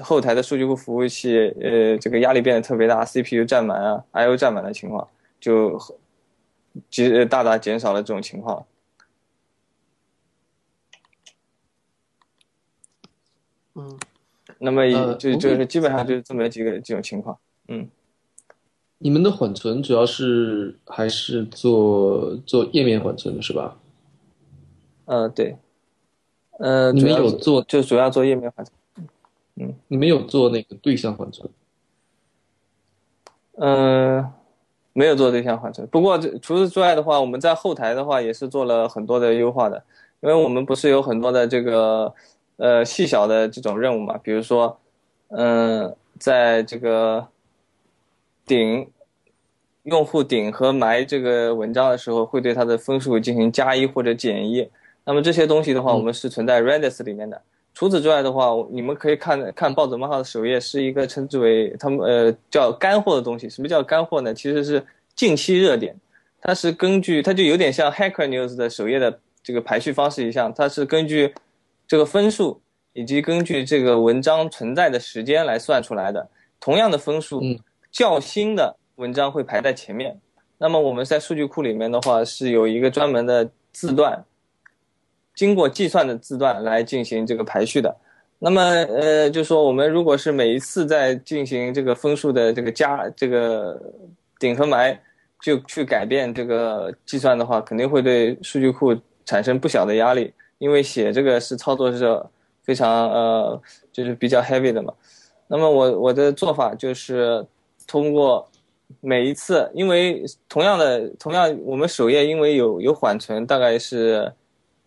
[0.00, 5.08] 后台的数据库服务器，呃，这个压力变得特别大，CPU 占满啊，I/O 占满的情况
[5.40, 5.78] 就。
[6.88, 8.64] 极大大减少了这种情况。
[13.74, 13.98] 嗯，
[14.58, 17.38] 那么就就是基本上就是这么几个这种情况。
[17.68, 17.86] 嗯，
[19.02, 23.76] 你们的缓存主要是还是做做页面缓存的是吧？
[25.06, 25.56] 呃，对。
[26.58, 29.08] 呃，你们有做就主要做页面缓存。
[29.56, 31.50] 嗯，你们有做那个对象缓存？
[33.58, 34.32] 嗯。
[34.94, 39.82] 没有做对象缓存，不过除此之外的话，我们在后台的话也是做了很多的优化的，
[40.20, 42.12] 因为我们不是有很多的这个
[42.58, 44.78] 呃细小的这种任务嘛，比如说，
[45.28, 47.26] 嗯，在这个
[48.46, 48.90] 顶
[49.84, 54.68] 用户顶和埋这个文章的时候，会对它的分数进行加一或者减一，
[55.04, 57.40] 那么这些东西的话，我们是存在 Redis 里面的。
[57.74, 63.48] 除此之外的话，你们可以看看暴走漫画的首页，是一个称之为他们呃叫干货的东西。
[63.48, 64.34] 什么叫干货呢？
[64.34, 64.84] 其实是
[65.16, 65.96] 近期热点，
[66.40, 71.32] 它是根据它就有点像 Hacker News 的首页的这个排序方式一样，它是根据
[71.88, 72.60] 这个分数
[72.92, 76.28] 以及根据这个文章存在的时间来算出来的。
[76.60, 77.42] 同样的分数，
[77.92, 80.18] 较新的文章会排在前面。
[80.58, 84.24] 那么我们在数据库里面的话，是有一个专门的字段。
[85.34, 87.96] 经过计算的字段来进行这个排序的，
[88.38, 93.80] 那么呃，就说我们如果是每一次在进行这个分数的这个加这个
[94.38, 95.00] 顶和埋，
[95.40, 102.22] 就去改变这个计算的话，肯定会对数据库产生不小的压力，因为写这个是操作是
[102.62, 104.92] 非常呃就是比较 heavy 的嘛。
[105.48, 107.44] 那么我我的做法就是
[107.86, 108.48] 通过
[109.00, 114.32] 每一次，因为同样的同样我们首页因为有有缓存，大概是。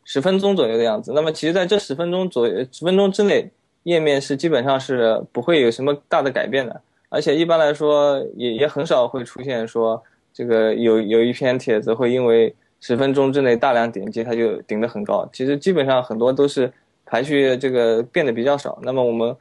[0.08, 1.12] 十分钟左右的样子。
[1.16, 3.50] 那么，其实在这十分钟左右、十分钟之内，
[3.82, 6.80] 页面是基本上是不会有什么大的改变的。
[7.10, 15.28] 而且一般来说，也也很少会出现说这个有有一篇帖子会因为十分钟之内大量点击，它就顶得很高。
[15.34, 16.72] 其实基本上很多都是
[17.04, 18.78] 排序这个变得比较少。
[18.84, 19.36] 那么我们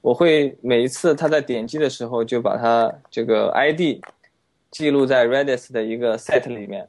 [0.00, 4.00] 我会每一次他在点击的时候，就把他这个 ID
[4.70, 6.88] 记录在 Redis 的一个 set 里面。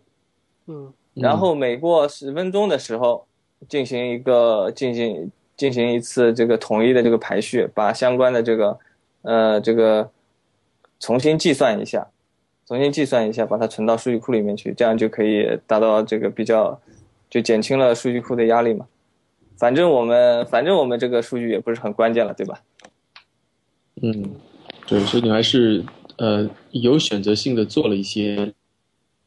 [0.68, 0.94] 嗯。
[1.14, 3.26] 然后每过十分钟的时候，
[3.68, 8.80] 进行一个进行进行一次这个统一的这个排序，把相关的这个，
[9.24, 10.10] 呃，这个
[11.02, 12.08] 重新计算一下，
[12.66, 16.80] 重新计算一下，把它存到数据库里面去，这样就可以达到这个比较，
[17.30, 18.88] 就减轻了数据库的压力嘛。
[19.58, 22.62] 反正我们反正我们这个数据也不是很关键了，对吧？
[24.02, 24.36] 嗯，
[24.88, 25.84] 对，所以你还是
[26.18, 28.54] 呃有选择性的做了一些。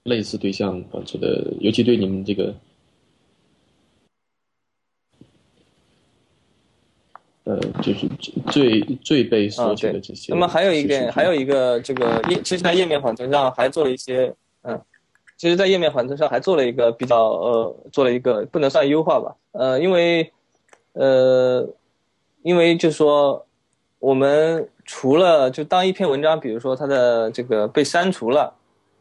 [0.04, 2.54] 类似对象缓存的，尤其对你们这个，
[7.44, 8.06] 呃，就是
[8.52, 10.30] 最最被索取的这些。
[10.34, 14.78] 那么还有一点，还有一个这个页，其实，在页面缓存上还做了一些，嗯，
[15.38, 20.30] 其实，在页面缓存上还做了一个比较，呃，做了一个不能算优化吧，呃，因为，
[20.92, 21.66] 呃，
[22.42, 23.46] 因为就说，
[24.04, 28.52] 我们除了就当一篇文章，比如说它的这个被删除了。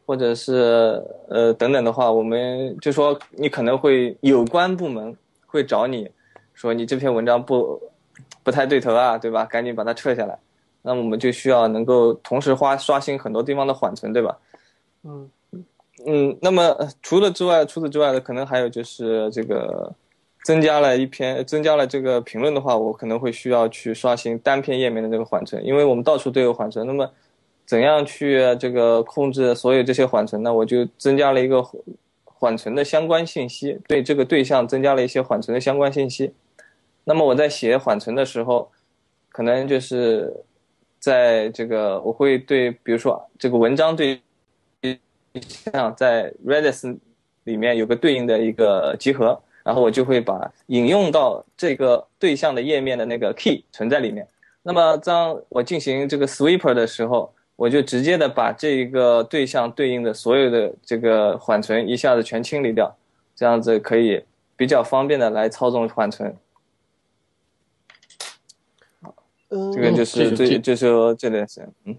[0.06, 5.16] 或者是呃等等的话，我们就说你可能会有关部门
[5.48, 6.10] 会找你，
[6.54, 7.82] 说你这篇文章不
[8.44, 9.46] 不太对头啊，对吧？
[9.46, 10.38] 赶紧把它撤下来。
[10.82, 14.38] 那我们就需要能够同时花刷新很多地方的缓存，对吧？
[15.06, 15.30] 嗯
[16.06, 16.38] 嗯。
[16.42, 19.90] 那么除了之外，除此之外的可能还有就是这个
[20.44, 26.86] 增加了一篇，增加了这个评论的话，我可能会需要去刷新单片页面的这个缓存，因为我们到处都有缓存。
[26.86, 27.10] 那么，
[27.66, 30.54] 怎样去这个控制所有这些缓存呢？
[30.54, 31.66] 我就增加了一个
[32.26, 36.34] 缓存的相关信息，对这个对象增加了一些缓存的相关信息。
[37.06, 38.70] 那么我在写缓存的时候，
[39.30, 40.44] 可能就是
[41.00, 44.20] 在这个我会对，比如说这个文章对
[45.34, 46.98] 象在 Redis
[47.46, 49.42] 里面有个对应的一个集合。
[49.64, 54.28] 然后我就会把引用到这个对象的页面的那个 key 存在里面。
[54.62, 62.94] 那么当我进行这个 sweeper 的时候，我就直接的把这一个对象对应的所有的这个缓存一下子全清理掉，
[63.36, 64.24] 这样子可以
[64.56, 66.36] 比较方便的来操纵缓存。
[69.50, 71.96] 嗯，这个就是最就是说这件事，嗯，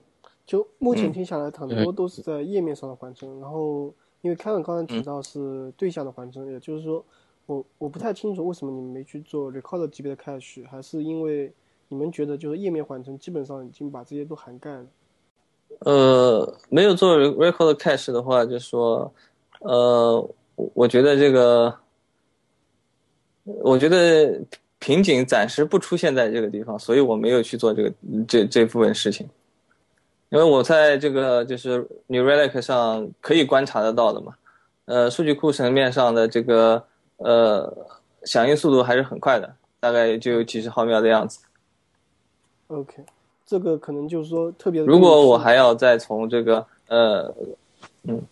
[0.47, 3.41] 就目前听下来，很多都是在页面上的缓存。
[3.41, 3.93] 然后
[4.23, 7.05] 因为凯文刚才提到是对象的缓存，也就是说。
[7.47, 11.53] 我我不太清楚为什么你们没去做 record 级别的 cache，还是因为
[11.89, 14.87] 你们觉得就是页面缓存基本上已经把这些都涵盖了。
[15.81, 19.13] 呃，没有做 record cache 的话，就说，
[19.59, 21.75] 呃，我觉得这个，
[23.45, 24.41] 我觉得
[24.79, 27.93] 瓶颈暂时不出现在这个地方，所以我没有去做这个
[28.27, 29.29] 这这部分事情，
[30.31, 34.35] 因为我在这个就是 New Relic 上可以观察得到的嘛，
[34.87, 36.83] 呃，数据库层面上的这个。
[37.19, 37.73] 呃，
[38.25, 41.41] 响应速度还是很快的，大概就几十毫秒的样子。
[42.69, 43.05] OK，
[43.47, 44.83] 这个可能就是说特别。
[44.83, 47.33] 如果我还要再从这个呃，
[48.03, 48.23] 嗯，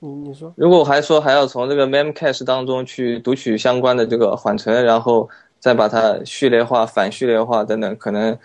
[0.00, 5.28] 你你说，如果我还说还要从这个 Memcache 当中去读取相关的这个缓存，然后
[5.58, 8.36] 再把它序列化、反序列化等等，可能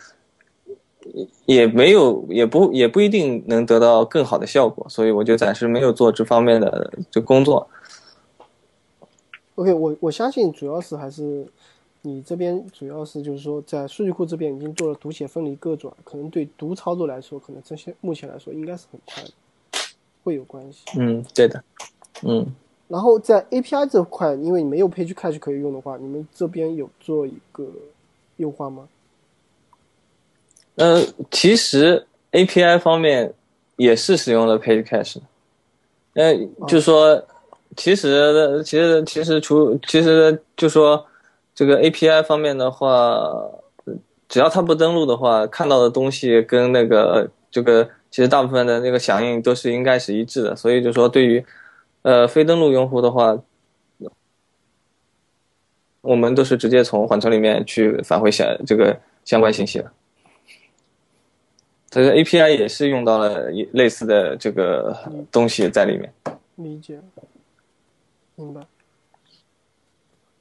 [1.46, 7.68] 也没有，也不也不一定能得到更好的效果，所以我就暂时没有做这方面的这工作。
[9.56, 11.48] OK，我我相信主要是还是
[12.02, 19.30] 你这边主要是就是说在数据库这边已经做了读写分离各种，可能对读操作来说，可能这些目前来说应该是很快的，
[20.24, 20.84] 会有关系。
[20.98, 21.64] 嗯，对的，
[22.24, 22.46] 嗯。
[22.90, 27.66] 然后在 API 这块，因为你没有 Page Cache 可以用的话，你们这边有做一个
[28.36, 28.90] 优化吗？
[30.76, 31.02] 呃，
[31.32, 33.34] 其实 API 方面
[33.78, 35.22] 也是使用了 Page Cache，
[36.14, 36.36] 呃，
[36.68, 37.26] 就是说。
[37.76, 41.06] 其实，其实，其实，除其实就说
[41.54, 43.22] 这个 API 方面的话，
[44.28, 50.56] 只要他不登录的话，看到的东西跟那个这个其实大部分的那个响应都是应该是一致的。
[50.56, 51.46] 所以就说对于
[52.02, 53.38] 呃非登录用户的话，
[56.02, 59.92] 我们都是直接从缓存里面去返回相这个相关信息的。
[61.90, 64.98] 这个 API 也是用到了类似的这个
[65.32, 66.14] 东西在里面。
[66.56, 67.00] 理解。
[68.36, 68.62] 明白。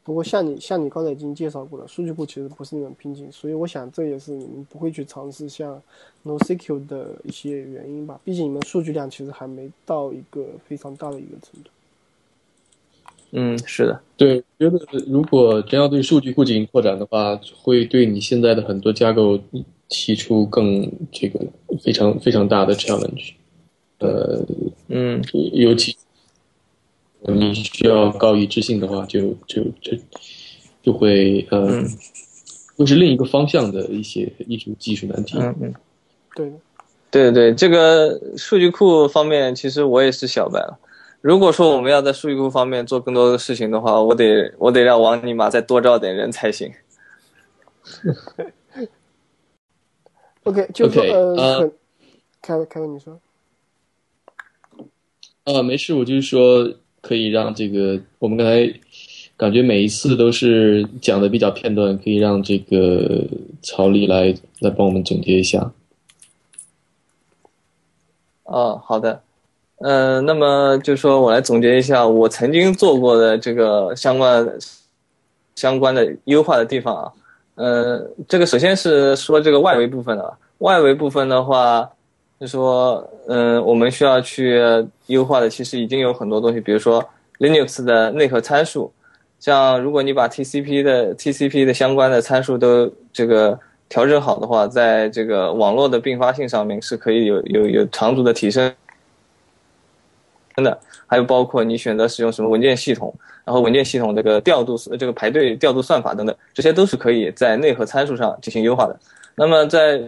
[0.02, 5.80] 不过像你像你刚才已经介绍过了，数据库其实不是那种瓶颈，所以我想这也是你们不会去尝试像
[6.24, 8.20] NoSQL 的一些原因吧。
[8.22, 11.70] 毕竟你们数据量其实还没到一个非常大的一个程度。
[13.30, 19.40] 嗯，是的，对，觉得如果真要对数据库进行扩展的话，会对你现在的很多架构
[19.88, 21.40] 提出更这个
[21.82, 23.32] 非常非常大的 challenge。
[24.00, 24.44] 呃，
[24.88, 25.22] 嗯，
[25.54, 25.96] 尤其。
[27.26, 29.96] 你需要高一致性的话，就就就
[30.82, 31.82] 就会呃，
[32.76, 35.38] 会是另一个方向的一些艺术技术难题。
[35.38, 35.74] 嗯嗯，
[36.34, 36.52] 对，
[37.10, 40.78] 对对，这个数据库方面，其实我也是小白了。
[41.22, 46.70] 如果说我们要在数据库方面做更多的事情的话，我得我得让王尼玛再多招点人才行。
[50.44, 51.72] OK，就说呃，
[52.42, 53.18] 开开文你说。
[55.44, 56.74] 啊，没事，我就是说。
[57.06, 58.72] 可以让这个我们刚才
[59.36, 63.22] 感觉每一次都是讲的比较片段，可以让这个
[63.60, 65.70] 曹丽来来帮我们总结一下。
[68.44, 69.20] 哦，好的，
[69.80, 74.48] 嗯，那么就说我来总结一下我曾经做过的这个相关
[75.54, 77.12] 相关的优化的地方啊，
[77.56, 81.90] 嗯，这个首先是说这个外围部分的，外围部分的话。
[82.44, 84.60] 就说，嗯，我们需要去
[85.06, 87.02] 优化的，其实已经有很多东西，比如说
[87.38, 88.92] Linux 的内核参数，
[89.40, 98.70] 像如果你把 TCP 的 TCP 的相关的参数都这个调整好的话，在这个网络的并发性上面是可以有有有长足的提升。
[100.54, 103.14] 真的，还有包括你选择使用什么文件系统，
[103.46, 108.94] 然后文件系统这个调度这个排队调度算法等等，这些都是可以在内核参数上进行优化的。
[109.34, 109.98] 那么在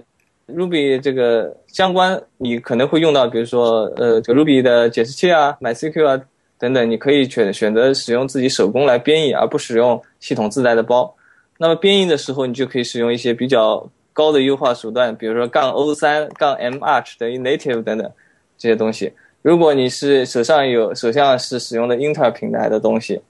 [0.46, 6.22] Ruby 这个相关，你可能会用到，比如说，呃，这个 Ruby 的解释器啊，MySQL 啊，
[6.56, 11.12] 等等，你可以选选择使用自己手工来编译，而不使用系统自带的包。
[11.58, 18.08] 那么编译的时候，你就可以使用一些比较高的优化手段，比如说杠 O 三杠 M Arch 等于 Native 等等
[18.56, 19.12] 这些东西。
[19.42, 23.20] 如果你是手上有手上是使用的英特尔平台的东西，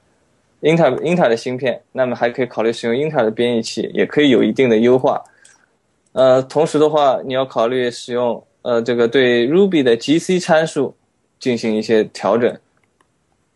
[0.60, 5.22] 英特尔英特尔的芯片，那么还可以考虑使用英特尔的编译器，也可以有一定的优化。
[6.16, 10.94] 呃，同时的话，你要考虑使用呃这个对 Ruby 的 GC 参数
[11.38, 12.56] 进行一些调整。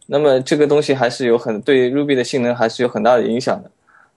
[0.06, 3.70] 那么这个东西还是有很对 Ruby 的性能还是有很大的影响的。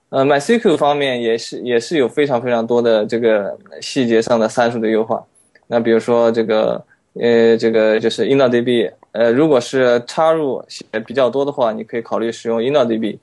[0.09, 5.23] 呃，MySQL 方面也是也是有非常非常多的这个细节上的参数的优化。
[5.67, 6.83] 那比如说这个
[7.13, 13.17] 呃这个就是 InnoDB，呃如果是插入写比较多的话，你可以考虑使用 InnoDB。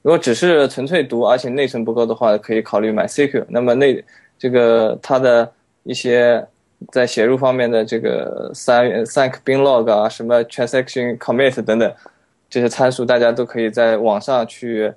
[0.00, 3.44] 如果只是纯粹读而且内存不够的话，可以考虑 MySQL。
[3.48, 4.02] 那么内
[4.42, 5.48] 这个它的
[5.84, 6.44] 一些
[6.90, 11.94] 在写入方面的这个 thank bin log 啊，什么 transaction commit 等等。
[12.50, 14.92] 这些参数大家都可以在网上去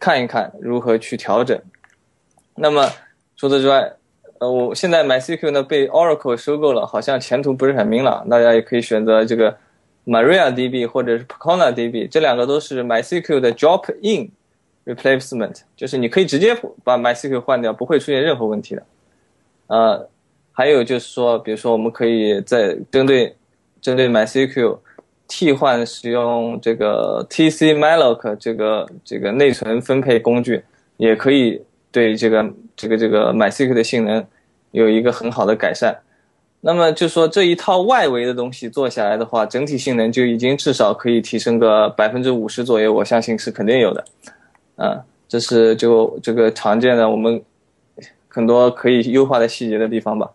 [0.00, 1.56] 看一看如何去调整。
[2.56, 2.90] 那么
[3.36, 3.92] 除此之外，
[4.40, 8.28] 呃，我现在 MySQL 呢被 Oracle 收购了，好像前途不是很明朗。
[8.28, 9.56] 大家也可以选择这个
[10.06, 14.28] MariaDB 或者是 PaconaDB，这两个都是 MySQL 的 drop-in
[14.88, 18.82] replacement，就是你可以直接把 MySQL 换掉，不会出现任何问题的。
[19.68, 20.08] 呃，
[20.50, 23.36] 还有就是说，比如说我们可以在针对
[23.80, 24.78] 针对 MySQL。
[25.30, 30.64] 替换使用这个 tcmalloc 这个这个内存分配工具，
[30.96, 31.60] 也可以
[31.92, 34.24] 对这个这个这个 MySQL 的性能
[34.70, 35.94] 有一个很好的改善。
[36.62, 44.02] 那么就说这一套外围的东西做下来的话，整体性能就已经至少可以提升个百分之五十左右，我相信是肯定有的。
[44.78, 47.42] 啊，这是就这个常见的我们
[48.28, 50.32] 很多可以优化的细节的地方吧。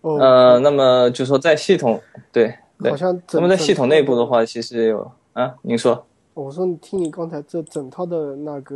[0.00, 2.00] 呃，那么就说在系统
[2.32, 2.54] 对。
[2.90, 6.04] 好像那么在系统内部的话，其实有啊，您说。
[6.34, 8.74] 我说你，听你刚才这整套的那个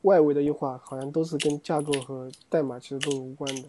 [0.00, 3.64] 外围的优化，好像都是跟架构和代码其实都无关的，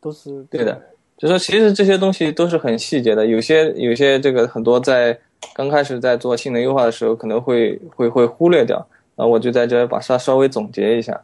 [0.00, 0.80] 都是对的。
[1.18, 5.18] 就说其实这些东西都是很细节的，有些有些这个很多在
[5.54, 8.86] 刚开始在做性能优化的时候可能会会会忽略掉
[9.16, 11.20] 那，我就在这把它稍微总结一下。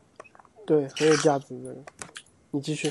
[0.66, 1.74] 对，很有价值的，
[2.50, 2.90] 你继续。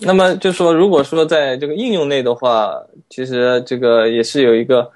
[0.00, 4.90] 那么就说，如果说在这个应用内的话，其实这个也是有一个，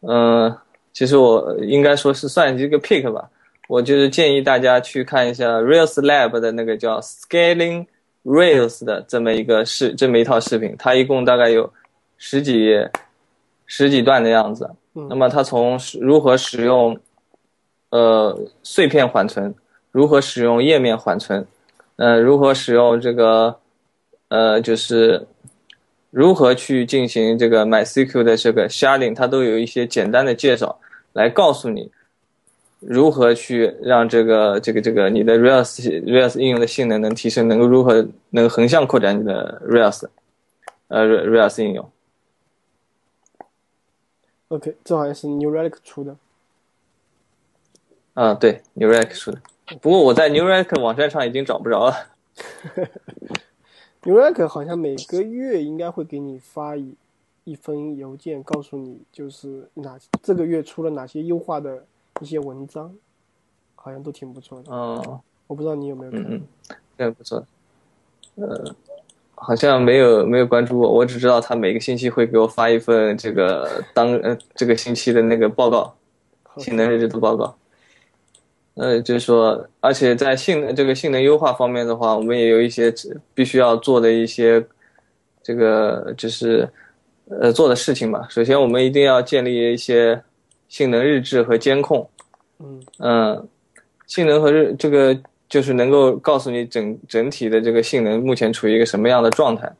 [0.00, 0.54] 嗯，
[0.92, 3.30] 其实我应该说是算一个 pick 吧。
[3.68, 7.86] 我就是建议大家去看一下 Rails Lab 的那个叫 Scaling
[8.24, 11.72] Rails 的这么一个视这么一套视频，它一共大概有
[12.18, 12.70] 十几
[13.66, 14.70] 十几段的样子。
[14.92, 16.98] 那么它从如何使用
[17.90, 19.54] 呃碎片缓存，
[19.92, 21.46] 如何使用页面缓存，
[21.96, 23.58] 呃，如何使用这个。
[24.28, 25.28] 呃，就是
[26.10, 30.80] 如何去进行这个 MySQL 的这个 sharding，它都有一些简单的介绍，
[31.12, 31.92] 来告诉你
[32.86, 40.06] 如何去让这个这个这个你的 Rails Rails 应用的性能能提升，能够如何能横向扩展你的 Rails，
[40.88, 41.90] 呃 Rails 应用。
[44.48, 46.16] OK，这好像是 New Relic 出的。
[48.12, 49.40] 啊，对，New Relic 出的。
[49.80, 51.94] 不过我在 New Relic 网站上已经找不着了。
[54.04, 56.94] New Relic 好像每个月应该会给你发一
[57.44, 61.84] 一封邮件，告诉你就是哪这个月出了哪些优化的
[62.20, 62.94] 一些文章，
[63.74, 64.72] 好像都挺不错的。
[64.72, 66.20] 哦，我不知道你有没有看。
[66.22, 67.44] 嗯嗯，这不错。
[68.36, 68.74] 呃，
[69.34, 75.94] 好像没有没有关注过，我只知道他每个星期会给我发一份这个当呃这个星期的那个报告，
[76.58, 77.56] 性能日志的报告。
[78.74, 82.92] 呃，就是说，而且在性能这个性能优化方面的话，我们也有一些
[83.32, 84.66] 必须要做的一些，
[85.42, 86.68] 这个就是
[87.28, 88.26] 呃做的事情吧。
[88.28, 90.20] 首先，我们一定要建立一些
[90.74, 92.10] 性能日志和监控。
[92.58, 93.48] 嗯嗯，
[94.08, 95.16] 性能和日这个
[95.48, 99.70] 就是能够告诉你整整体的这个性能目前处于一个什么样的状态。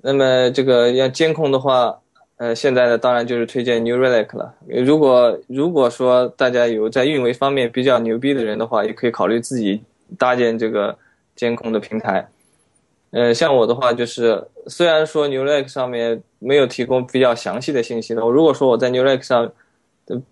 [0.00, 1.98] 那么这个要监控的话。
[2.40, 4.54] 呃，现在呢，当然就是推荐 New Relic 了。
[4.66, 9.82] 如果如果说大家有在运维方面比较牛逼的人的话，也可以考虑自己
[10.16, 10.96] 搭建这个
[11.36, 12.26] 监控的平台。
[13.10, 19.52] 呃，像我的话，就是虽然说 New Relic 上面没有提供比较详细的信息的，如果说我在 New Relic 上的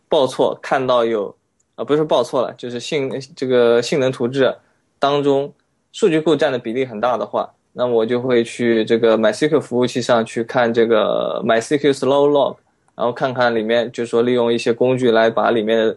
[0.09, 1.35] 报错看到有
[1.75, 4.55] 啊，不是报错了，就是性这个性能图志
[4.99, 5.53] 当中
[5.93, 7.53] 数据库占的比例很大的话。
[7.75, 12.57] 那我就会去这个 MySQL 服务器上去看这个 MySQL Slow Log，
[12.97, 15.95] 然后看看里面，就是说利用一些工具来把里面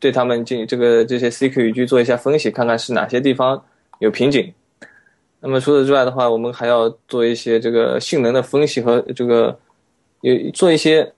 [0.00, 3.62] 对他们进这个这些 SQL 语句做一下分析，看看是哪些地方
[4.00, 4.52] 有瓶颈。
[5.38, 9.56] 那么除此之外的话，我们还要做一些这个性能的分析和这个
[10.22, 11.12] 有做一些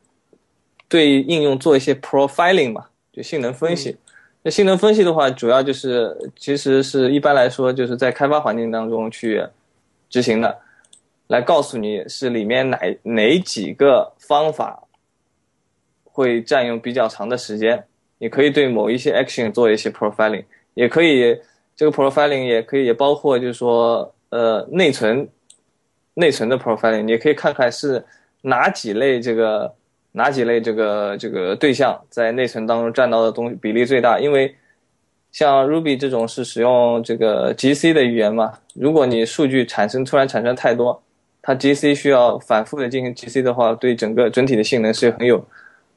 [0.93, 3.97] 对应用做一些 profiling 嘛，就性能分析。
[4.43, 9.43] 那性能分析的话，主要就是其实是一般来说就是在开发环境当中去
[10.11, 10.59] 执行的，
[11.29, 14.83] 来告诉你是里面哪哪几个方法
[16.05, 17.83] 会占用比较长的时间。
[18.19, 20.45] 你可以对某一些 action 做一些 profiling，
[20.75, 21.41] 也可以
[21.75, 25.27] 这个 profiling 也可以也包括就是说呃内存
[26.13, 28.05] 内存的 profiling，你也可以看看是
[28.43, 29.75] 哪几类这个。
[30.13, 34.21] 哪几类这个这个对象在内存当中占到的东西比例最大？
[34.21, 34.55] 因为
[35.31, 41.03] 像 Ruby 这种是使用这个 GC 的语言嘛，如果你数据产生突然产生太多，
[41.41, 45.43] 它 GC 需要反复的进行 GC 的话，对整个整体的性能是很有，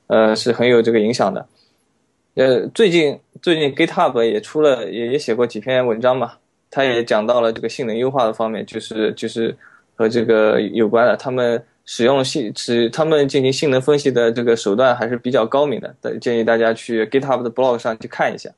[0.07, 1.45] 呃是很有这个影响的。
[2.35, 6.33] 呃，最近最近 GitHub 也出了也也写过几篇文章嘛，
[6.71, 9.57] 他也讲到了这个性能优化的方面，就是就是
[9.95, 11.61] 和这个有关的，他们。
[11.85, 18.49] 使用性使他们进行性能分析的这个手段还是比较高明的，建议大家去 GitHub 的 blog 上去看一下。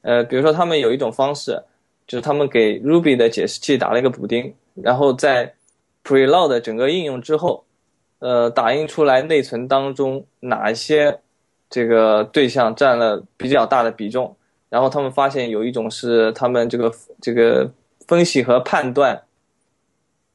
[0.00, 1.62] 呃，比如说他们有一种方式，
[2.06, 5.52] 就是他们给 Ruby 的解释器打了一个补丁，然后在
[6.02, 7.64] preload 整个应用之后，
[8.20, 11.20] 呃，打印出来内存当中哪一些
[11.68, 14.34] 这个对象占了比较大的比重，
[14.70, 16.90] 然后他们发现有一种是他们这个
[17.20, 17.70] 这个
[18.08, 19.22] 分析和判断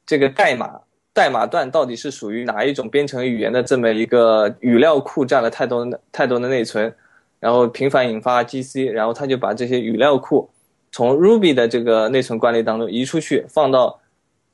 [0.06, 0.82] 这个代码。
[1.18, 6.94] 代码段到底是属于哪一种编程语言的这么一个语料库占了太多太多的内存，
[7.40, 10.48] 然后频繁引发 GC，然后他就把这些语料库
[10.92, 13.98] 从 Ruby 的这个内存管理当中移出去，放到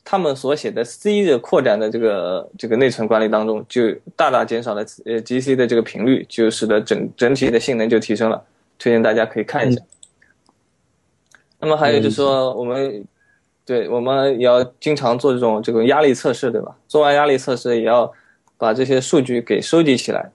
[0.03, 8.43] 他们所写的 C 的扩展的这个这个内存管理当中，就大大减少了呃 GC 的这个频率，就使得整整体的性能就提升了。
[8.79, 9.83] 推荐大家可以看一下。
[11.61, 13.05] 那么还有就是说我们。
[13.67, 16.77] 对，我们也要经常做这种这个压力测试，对吧？
[16.87, 18.13] 做完压力测试，也要
[18.59, 20.31] 把这些数据给收集起来，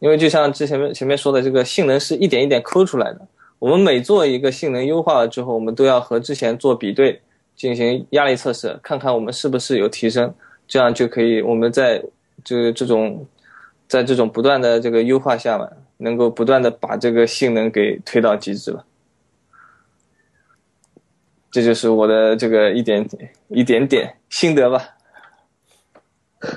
[0.00, 3.20] 因为就像之前前面说的，这个性能是一点一点抠出来的。
[3.60, 7.20] 我们每做一个性能优化了之后，我们都要和之前做比对，
[7.54, 10.34] 进行压力测试，看看我们是不是有提升，
[10.66, 12.02] 这样就可以我们在
[12.42, 13.24] 这这种
[13.86, 15.68] 在这种不断的这个优化下嘛，
[15.98, 18.84] 能够不断的把这个性能给推到极致了。
[21.52, 23.06] 这就是我的这个一点
[23.48, 24.82] 一点点心得吧。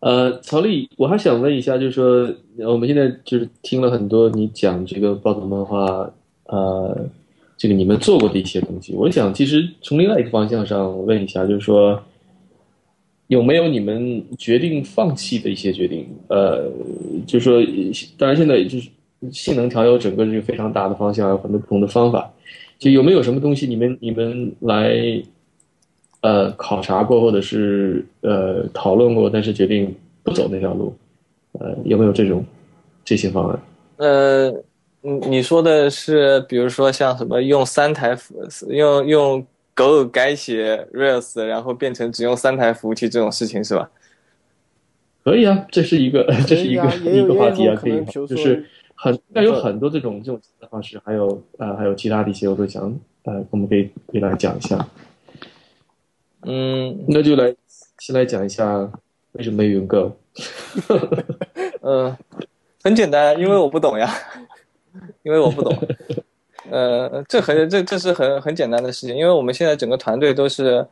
[0.00, 2.30] 呃，曹丽，我还想问一下，就是说，
[2.70, 6.12] 我们现在就是听了很多你讲这个暴走漫画，
[6.44, 7.08] 呃，
[7.56, 8.92] 这个你们做过的一些东西。
[8.94, 11.98] 我想，其实从另外一个方向上问一下，就是说，
[13.28, 16.06] 有没有你们决定放弃的一些决定？
[16.28, 16.70] 呃，
[17.26, 17.62] 就是说，
[18.18, 18.90] 当然现在就是
[19.32, 22.30] 性能调优整个是一个非常大的方向，有很多不同的方法。
[22.84, 24.92] 就有没有什么东西你们你们来，
[26.20, 30.94] 呃，考察过或者是呃讨论过，但是决定不走那条路，
[31.52, 32.44] 呃，有没有这种
[33.02, 33.58] 这些方案？
[33.96, 34.50] 呃，
[35.00, 38.34] 你你说的是，比如说像什么用三台服
[38.68, 43.88] 用用 Go 改写 Rails，然后变成只用三台服务器这种事情是吧？
[45.24, 48.66] 可以啊，这是一个 这是一个一个话题啊，可以就是。
[48.94, 50.40] 很那有很多这种这种
[50.70, 52.82] 方式，还有呃还有其他的一些，我都想
[53.24, 54.86] 呃，我们可以可以来讲一下。
[56.42, 57.54] 嗯，那就来
[57.98, 58.90] 先来讲一下
[59.32, 60.12] 为什么没用 Go。
[61.80, 62.16] 呃，
[62.82, 64.10] 很简单，因为我不懂呀，
[65.22, 65.76] 因为我不懂。
[66.70, 70.86] 呃，这很这这是很很简单的事情，因为我们现在整个团队都是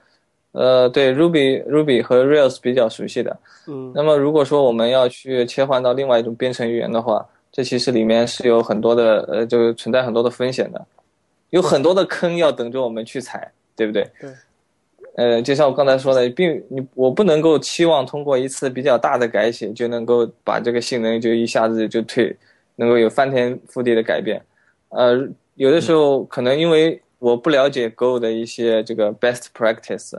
[0.53, 3.39] 呃对 Ruby Ruby 和 Rails 比较熟悉的。
[3.66, 3.93] 嗯。
[3.95, 10.87] 那么如果说我们要去切换到另外一种编程语言的话，这其实里面是有很多的，呃，就是存在很多的风险的，
[11.51, 14.11] 有很多的坑要等着我们去踩，对不对？
[14.19, 14.31] 对。
[15.15, 22.35] 呃，就像我刚才说的，并你我不能够期望通过一次比较大的改写就能够把这个性能就一下子就退，
[22.77, 24.41] 能够有翻天覆地的改变。
[24.89, 30.19] 呃，有的时候可能因为我不了解 Go 的一些这个 best practice，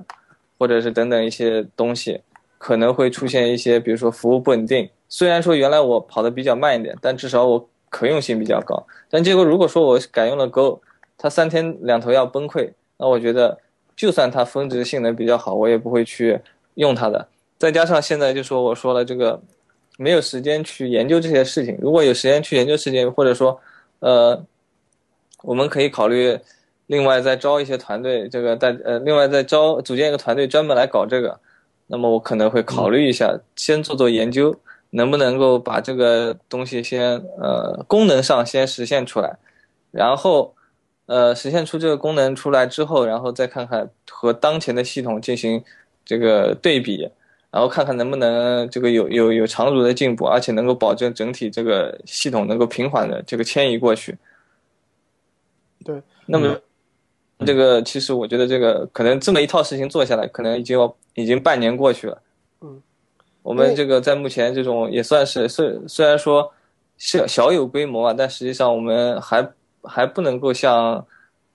[0.59, 2.21] 或者是等等一些东西，
[2.59, 4.87] 可能会出现一些，比如说服务不稳定。
[5.15, 8.83] 虽然说原来我跑的比较慢一点，但至少我可用性比较高。
[9.11, 10.81] 但结果如果说我改用了 Go，
[11.19, 13.59] 它三天两头要崩溃，那我觉得
[13.95, 16.41] 就算它峰值性能比较好，我也不会去
[16.73, 17.27] 用它的。
[17.59, 19.39] 再加上现在就说我说了这个
[19.99, 23.59] 没有时间去研究这些事情，如果有时间去研究事情，或者说
[23.99, 24.43] 呃，
[25.43, 26.35] 我们可以考虑
[26.87, 31.39] 另外再招一些团队，这个带呃另外再招组建一个团队专门来搞这个，
[31.85, 34.55] 那么我可能会考虑一下，先做做研究。
[34.93, 39.37] 能不能够把这个东西先呃功能上先实现出来，
[39.91, 40.53] 然后，
[41.07, 45.63] 呃实现出这个功能出来之后，然后再看看和当前的系统进行
[46.05, 47.09] 这个对比，
[47.51, 54.17] 然后看看能不能这个有有有长足的进步，而且能够保证整体这个系统能够平缓的这个迁移过去。
[55.83, 56.59] 对，那么。
[57.45, 62.21] 这个其实我觉得，这个可能这么一套事情做下来，可能已经要已经半年过去了。
[63.43, 66.51] 嗯，我们这个在目前这种也算是虽虽然说
[66.97, 69.47] 小小有规模啊，但实际上我们还
[69.83, 71.05] 还不能够像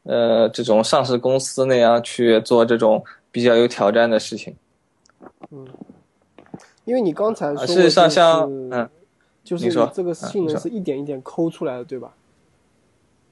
[0.03, 4.55] 呃这种上市公司那样去做这种比较有挑战的事情。
[5.51, 5.67] 嗯，
[6.85, 8.89] 因为你刚才说，事实上像嗯，
[9.43, 12.15] 就是这个性能是一点一点抠出来的，对吧？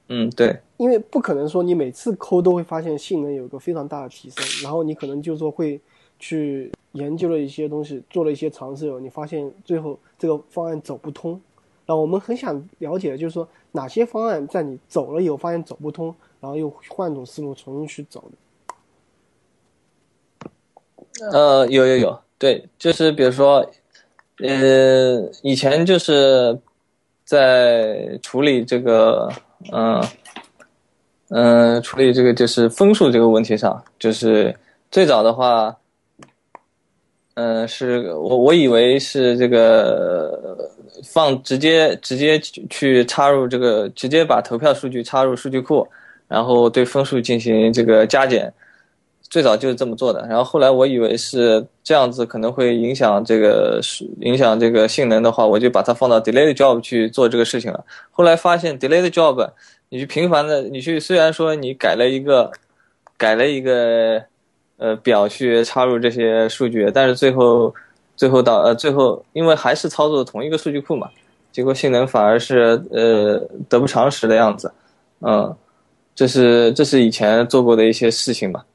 [0.09, 5.79] 嗯，对，因为不可能说你每次抠都会发现性能有一个非常大的提升，然后你可能就说会
[6.19, 11.39] 去研究了一些东西，做了一些尝试后，你发现最后这个方案走不通。
[11.85, 18.23] 然后我们很想了解的就是说哪些方案在你走了以后发现走不通，然后又换种思路重新去走。
[21.31, 23.65] 呃，有有有，对，就是比如说，
[24.39, 26.59] 呃，以前就是
[27.23, 29.31] 在处理这个。
[29.73, 29.99] 嗯，
[31.29, 34.55] 嗯，处理这个就是分数这个问题上，就是
[34.91, 35.75] 最早的话，
[37.37, 40.71] 嗯，是我我以为是这个
[41.03, 45.87] 放直接直接去插入这个直接把投票数据插入数据库，
[46.27, 48.51] 然后对分数进行这个加减，
[49.29, 50.25] 最早就是这么做的。
[50.27, 53.79] 然后后来我以为是这样子可能会影响这个
[54.21, 57.85] 影响这个性能的话，我就把它放到 delayed job 去做这个事情了。
[58.09, 59.51] 后来发现 delayed job。
[59.89, 62.51] 你去频繁的，你去虽然说你改了一个，
[63.17, 64.21] 改了一个，
[64.77, 67.73] 呃表去插入这些数据，但是最后，
[68.15, 71.09] 最后到呃最后，因为还是操作同一个数据库嘛，
[71.51, 74.71] 结果性能反而是呃得不偿失的样子，
[75.21, 75.55] 嗯，
[76.15, 78.65] 这是这是以前做过的一些事情吧，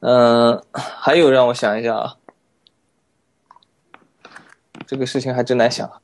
[0.00, 2.16] 嗯，还有让我想一下啊，
[4.86, 5.90] 这个事情还真难想。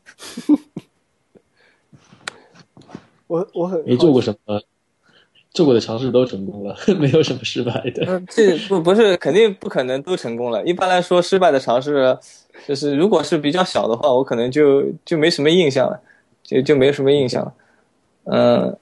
[3.27, 4.61] 我我很没做过什么，
[5.53, 8.23] 做过的尝试都成功了， 没有什么失败的。
[8.29, 10.65] 这不不是肯定不可能都成功了。
[10.65, 12.17] 一般来说，失败的尝试
[12.69, 16.01] 就是如果是比较小的话，我可能就就没什么印象了，
[16.43, 17.55] 就就没什么印象了。
[18.25, 18.77] 嗯，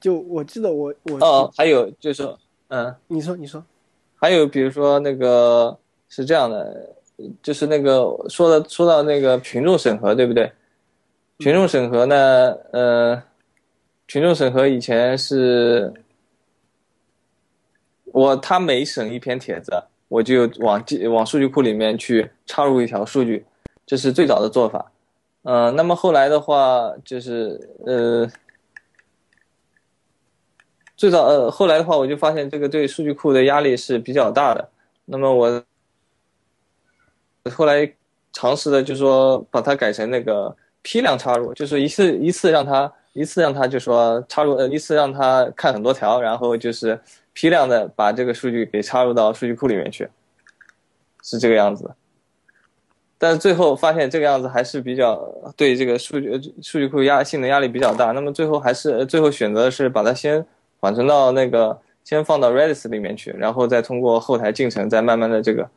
[0.00, 2.26] 就我记得我我哦，还有就是，
[2.68, 3.62] 嗯，你说你说，
[4.16, 5.76] 还有比如说那个
[6.08, 6.94] 是这样的，
[7.42, 10.50] 就是那个说的说到那个群众审核，对不对？
[11.38, 12.56] 群众审核呢？
[12.72, 13.22] 呃，
[14.12, 15.90] 群众审核以前是，
[18.04, 19.72] 我他每审一篇帖子，
[20.08, 23.42] 我就往往数据库里面去插入一条数据，
[23.86, 24.92] 这是最早的做法。
[25.44, 28.30] 嗯，那么后来的话，就是呃，
[30.94, 34.68] 最早呃后来的话，我就发现这个对数据库的压力是比较大的。
[35.06, 35.64] 那么我
[37.50, 37.90] 后来
[38.34, 40.54] 尝试的就说把它改成那个。
[40.84, 46.98] 批量插入就是一次一次让它一次让他就说插入呃一次让他看很多条，然后就是
[47.32, 50.08] 批量的把这个数据给插入到数据库里面去，
[51.22, 51.90] 是这个样子。
[53.18, 55.16] 但最后发现这个样子还是比较
[55.56, 58.12] 对这个数据数据库压性能压力比较大。
[58.12, 60.44] 那么最后还是最后选择是把它先
[60.80, 65.70] 缓存到那个先放到 Redis 里面去，然后再通过后台进程再慢慢的这个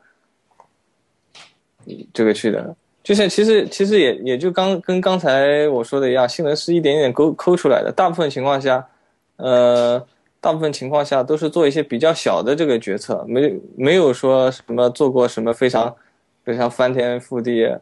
[2.13, 2.75] 这个去的。
[3.05, 7.91] 就像其实其实也也就刚跟刚才我说的一样，性能是一点点抠抠出来的。
[7.91, 8.89] 大部分情况下，
[9.35, 10.03] 呃，
[10.41, 15.95] 大部分情况下都是做一些比较小的这个决策，没没有说什么做过什么非常
[16.43, 17.77] 非常翻天覆地、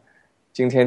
[0.52, 0.86] 惊天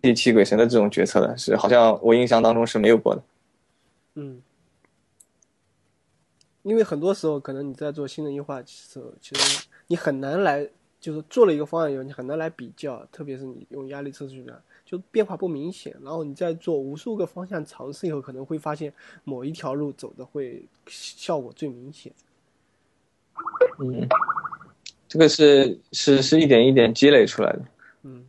[0.00, 3.22] 地泣鬼神的这种决策的，是好像我印象当中是没有过的。
[4.16, 4.42] 嗯，
[6.64, 10.68] 因为很多时候可能你在做性能优化的时候，其实你很难来。
[11.02, 15.92] 就是做了一个方案以后，你很难来比较，特别是你用压力测试去量，就变化不明显。
[16.00, 22.12] 然后你在做无数个方向尝试以后，可能会发现某一条路走的会效果最明显。
[23.80, 24.08] 嗯，
[25.08, 27.64] 这个是是是一点一点积累出来的。
[28.02, 28.24] 嗯。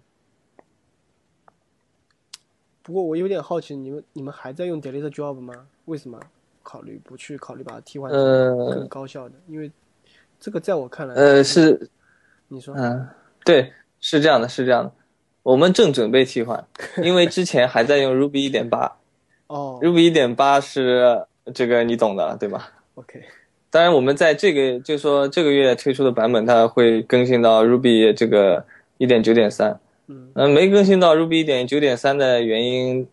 [2.81, 5.67] 不过我有点好奇，你们你们还在用 delete job 吗？
[5.85, 6.19] 为什么
[6.63, 8.19] 考虑不去考虑把它替换成
[8.71, 9.35] 更高效的？
[9.47, 9.71] 因为
[10.39, 11.87] 这个在我看来，呃是。
[12.47, 13.07] 你说，嗯，
[13.43, 14.91] 对，是这样的，是这样的，
[15.41, 16.65] 我们正准备替换，
[17.03, 18.97] 因为之前还在用 Ruby 一点八，
[19.47, 23.21] 哦，Ruby 一点八是这个你懂的，对吧？OK，
[23.69, 28.65] 当然我们在这个就说这个月推出的版本，它会更新到 Ruby 这个
[28.97, 33.07] 一点九点三，嗯，没更新到 Ruby 一点九点三的原因，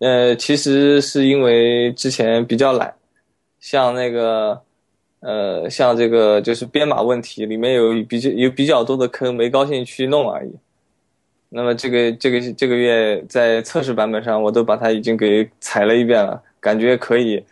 [0.00, 2.94] 呃，其实是因为之前比较懒，
[3.58, 4.62] 像那个，
[5.20, 10.50] 呃，像这个就是编码问题里面有比较有比较多的坑，没高兴去弄而已。
[11.50, 17.44] 那么这个这个这个月在测试版本上，我都把它已经给踩了一遍了，感觉可以，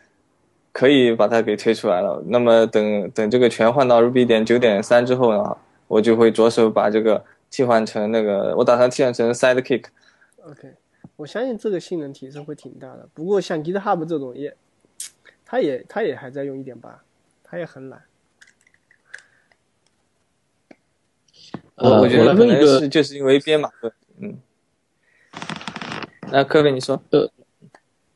[0.72, 2.22] 可以把它给推出来了。
[2.26, 5.56] 那么等等这个全换到 Ruby 点九点三之后呢，
[5.88, 9.86] 我就会着手把这个替换成那个，我打算替换成 Sidekick。
[10.44, 10.68] OK，
[11.16, 13.08] 我相信这个性能提升会挺大的。
[13.12, 14.54] 不过像 GitHub 这种也，
[15.44, 17.02] 它也它也还在用一点八，
[17.50, 18.02] 它也很懒。
[21.76, 24.36] 我呃，我我觉得可来问一个能是就是因为编码的，嗯。
[26.30, 27.00] 那科贝你说，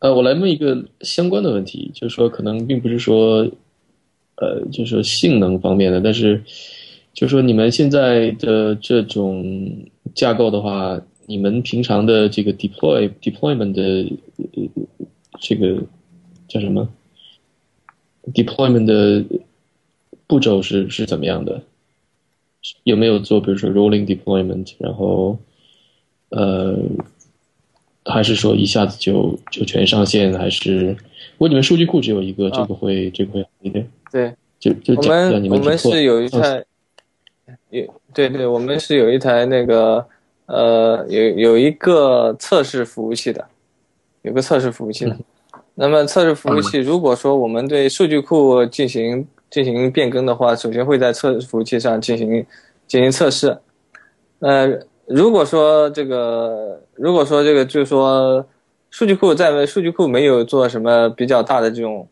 [0.01, 3.49] 呃，我来问一个相关的问题，就是说，可能并不是说，
[4.35, 6.43] 呃，就是说性能方面的，但是，
[7.15, 13.83] 就是说你们现在的这种架构的话，你们平常的这个 deploy deployment 的、
[14.37, 14.69] 呃、
[15.41, 15.81] 这个
[16.49, 16.87] 叫什么
[18.35, 19.25] deployment 的
[20.27, 21.63] 步骤是是怎么样的？
[22.85, 25.39] 有没有做，比如说 rolling deployment，然后，
[26.31, 26.79] 呃。
[28.05, 30.37] 还是说一下子就就全上线？
[30.37, 33.89] 还是如果你们数据库只有一个，这个会这个会好一点？
[34.11, 36.65] 对，就就我们我们是有一台，
[37.71, 40.05] 有对对，我们是有一台那个
[40.47, 43.47] 呃有有一个测试服务器的，
[44.23, 45.17] 有个测试服务器的。
[45.75, 52.45] 那么测试服务器，如果说我们对数据库进行进行变更的话，首先会在测试服务器上进行
[52.87, 53.57] 进行测试。
[54.41, 58.45] 呃，如果说这个，如果说这个，就是说
[58.91, 62.07] 数据库在数据库没有做什么比较大的这种。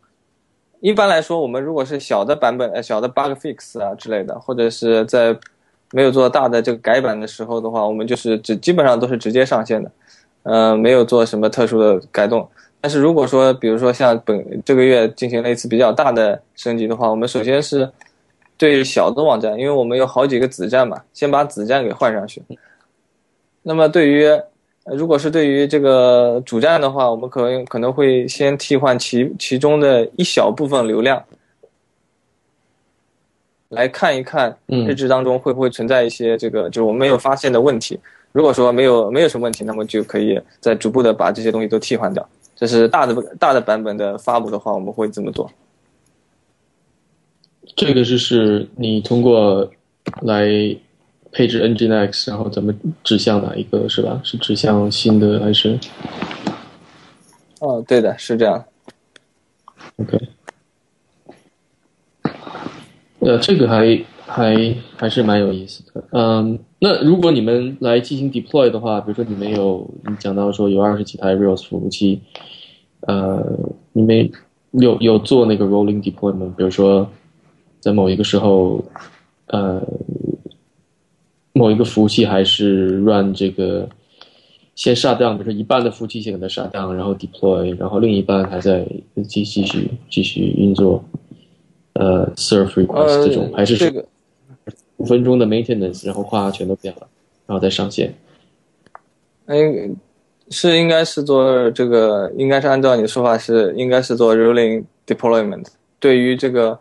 [0.81, 5.37] 一般来说，我们如果是小的版本、呃小的 bug fix 啊之类的，或者是在
[5.93, 9.91] 没有做大的这个改版的时候的话，我们就是只基本上都是直接上线的，
[10.45, 12.49] 呃，没有做什么特殊的改动。
[12.83, 17.91] 但是如果说，比如说像本这个月进行了一次比较大的升级的话，我们首先是
[18.57, 22.43] 对小的网站，因为我们有好几个子站嘛，先把子站给换上去。
[23.63, 24.25] 那么对于
[24.85, 31.23] 呃如果是对于这个主站的话，我们可能可能会先替换其其中的一小部分流量，
[33.69, 38.01] 来看一看嗯日志当中会不会存在一些这个就是我们没有发现的问题。
[38.33, 42.27] 如果说没有没有什么问题，那么就可以再逐步的把这些东西都替换掉。
[42.61, 45.51] 这是大的大的版本的发布的话，我们会这么做。
[47.75, 49.71] 这个就是你通过
[50.21, 50.45] 来
[51.33, 54.21] 配置 Nginx，然后咱们指向哪一个是吧？
[54.23, 55.79] 是指向新的还是
[57.61, 58.63] 哦，对的，是这样。
[59.97, 60.21] OK？
[63.21, 66.05] 呃，这个还还还是蛮有意思的。
[66.13, 72.21] 嗯，那如果你们来进行 deploy 的话，比如说你们有你讲到说有二十几台 Rails 服务器，
[73.01, 73.47] 呃，
[73.93, 74.31] 你们
[74.73, 77.07] 有有做那个 rolling deployment，比如说
[77.81, 78.83] 在某一个时候，
[79.49, 79.83] 呃，
[81.53, 83.87] 某一个服务器还是 run 这个
[84.75, 88.87] 先 shut down，比如说一半的服务器先给它 shut down，然后 deploy，然后另一半还在
[89.29, 91.05] 继继续继续运作，
[91.93, 94.03] 呃，serve request 呃，这种，还是这个
[95.01, 97.09] 五分钟的 maintenance，然后夸全都变了，
[97.47, 98.15] 然后再上线。
[99.47, 99.57] 哎，
[100.51, 105.65] 是应该是做这个，应该是按照你的说法是应该是做 rolling deployment。
[105.99, 106.79] 对于这个，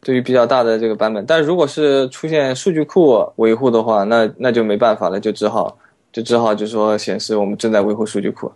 [0.00, 5.76] 对于比较大的这个版本，但如果是出现数据库维护的话，那那就没办法了，就只好
[6.12, 8.50] 就只好就说显示我们正在维护数据库。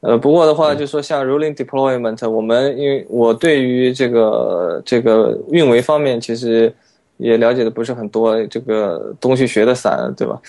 [0.00, 6.72] 呃，不过的话，就说像 rolling deployment，我们因为我对于这个这个运维方面其实
[7.16, 10.40] 也了解的不是很多，这个东西学的散，对吧？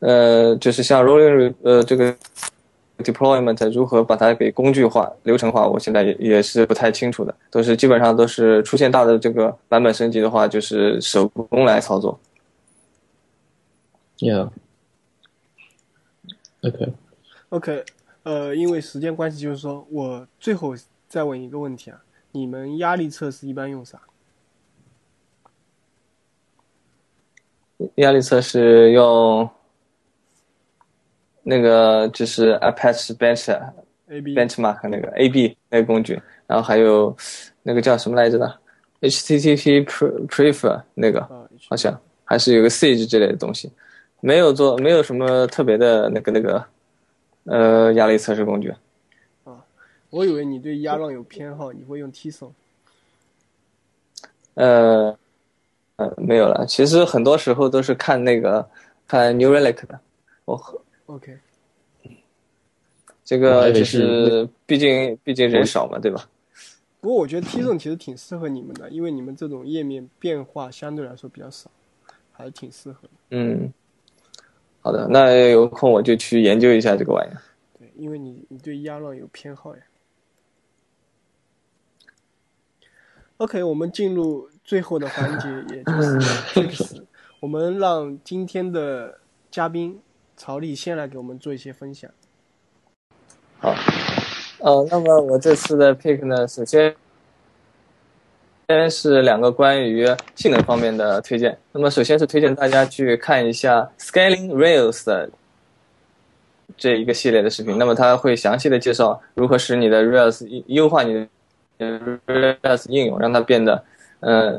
[0.00, 2.14] 呃，就是像 rolling 呃这个
[2.98, 12.18] deployment 如何把它给工具化、流程化，我现在也也是不太清楚的，都是基本上都是出现大的这个版本升级的话，就是手工来操作。
[14.18, 14.50] Yeah.
[16.62, 16.92] OK.
[17.50, 17.84] OK，
[18.24, 20.74] 呃，因为时间关系，就是说我最后
[21.08, 22.02] 再问一个问题啊，
[22.32, 24.00] 你们压力测试一般用啥
[27.96, 29.48] 压力测试用
[31.42, 37.16] 那个就是 Apache Bench？A B Benchmark 那个 AB 那个工具，然后还有
[37.62, 38.58] 那个叫什么来着的
[39.00, 43.70] HTTP Pre- Prefer 那个，啊，好像还是有个 Sage 之类的东西，
[44.20, 46.64] 没有做没有什么特别的那个那个
[47.44, 48.74] 呃压力测试工具。
[50.10, 52.50] 我以为你对压浪有偏好，你会用 Tson。
[54.54, 55.16] 呃
[55.98, 58.68] 呃没有了，其实很多时候都是看那个
[59.06, 60.00] 看 New Relic 的，
[60.44, 61.36] 我 OK，
[63.24, 66.28] 这个就是毕竟毕竟人少嘛，对吧？
[67.00, 71.68] 不过我觉得 T 种其实挺适合你们的，因为你们这种页面变化相对来说比较少，
[72.32, 73.10] 还是挺适合的。
[73.30, 73.72] 嗯，
[74.80, 77.42] 好的，那有空我就去研究一下这个玩意儿。
[77.76, 79.82] 对，因为你你对压乱有偏好呀。
[83.38, 86.20] OK，我们进入最后的环节， 也就是
[86.52, 87.00] Picks。
[87.40, 89.16] 我们让今天的
[89.50, 89.98] 嘉宾
[90.36, 92.10] 曹丽先来给我们做一些分享。
[93.58, 93.74] 好，
[94.58, 96.94] 呃，那么我这次的 pick 呢，首先
[98.68, 101.56] 先是两个关于性能方面的推荐。
[101.72, 105.30] 那么首先是推荐大家去看一下 Scaling Rails 的
[106.76, 107.78] 这一个系列的视频。
[107.78, 111.26] 那么它会详细的介绍如何使你的 Rails 优化你
[111.78, 113.82] 的 Rails 应用，让它变得
[114.20, 114.58] 呃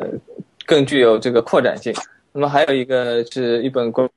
[0.65, 1.93] 更具有这个扩展性。
[2.31, 4.07] 那么还有一个是一本关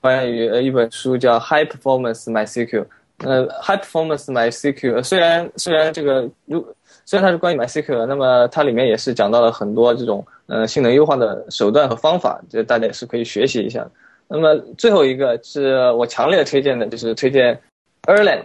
[0.00, 2.86] 关于呃一本书叫 High Performance MySQL。
[3.18, 6.64] 呃，High Performance MySQL 虽然虽然这个如
[7.04, 13.84] 虽然它是关于 MySQL，那么它里面也是讲到了很多这种呃性能优化的手段和方法，就大家也是可以学习一下。
[14.28, 17.58] 那么最后一个是我强烈推荐的，就是推荐
[18.02, 18.42] Erlang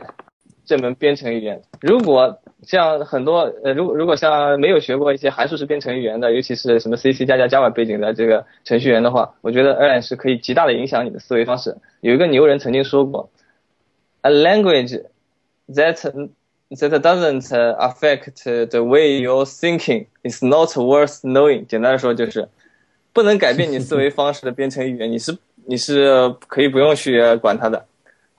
[0.65, 1.61] 这门编程语言。
[1.81, 11.77] 如果像很多呃，如果如果像没有学过一些函数式编程语言的，尤其是什么 C、C 加加、Java 背景的这个程序员的话，我觉得 Erlang 是可以极大的影响你的思维方式。
[12.01, 13.29] 有一个牛人曾经说过
[14.21, 15.03] ，A language
[15.69, 15.95] that
[16.69, 21.65] that doesn't affect the way you're thinking is not worth knowing。
[21.65, 22.47] 简单的说就是，
[23.13, 27.85] 不能改变你思维方式的编程语言，你是你是可以不用去管它的。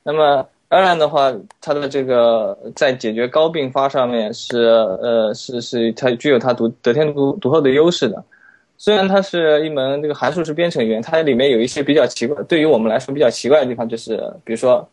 [0.02, 0.48] 那么。
[0.74, 8.20] 当然的话，它的这个在解决高并发上面是呃是是它具有它独得天独独厚的优势的。
[8.76, 14.84] 虽然它是一门这个函数式编程语言，它里面有一些比较奇怪，对于我们来说比较奇怪的地方就是，比如说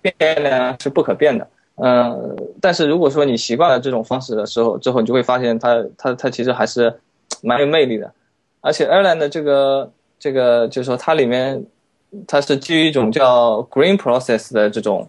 [0.00, 1.44] 变量是不可变的。
[1.74, 7.00] 嗯，但是如果说你习惯了这种方式的时候，之后你就会发现它它它其实还是
[7.42, 8.08] 蛮有魅力的。
[8.60, 9.90] 而且 Erlang 的这个
[10.20, 11.66] 这个就是说它里面。
[12.26, 15.08] 它是基于一种叫 Green Process 的这种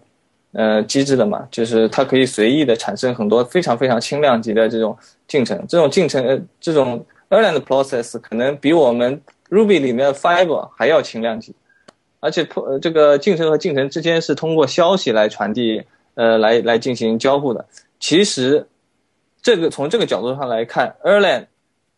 [0.52, 4.96] 呃机制的嘛，就是它可以随意的产生很多非常非常轻量级的这种
[5.28, 5.62] 进程。
[5.68, 9.20] 这种进程呃，这种 Erlang Process 可能比我们
[9.50, 11.54] Ruby 里面的 Fiber 还要轻量级，
[12.20, 15.82] 而且破这个进程和进程之间是通过消息来传递
[16.14, 17.66] 呃来来进行交互的。
[18.00, 18.66] 其实
[19.42, 21.46] 这个从这个角度上来看，Erlang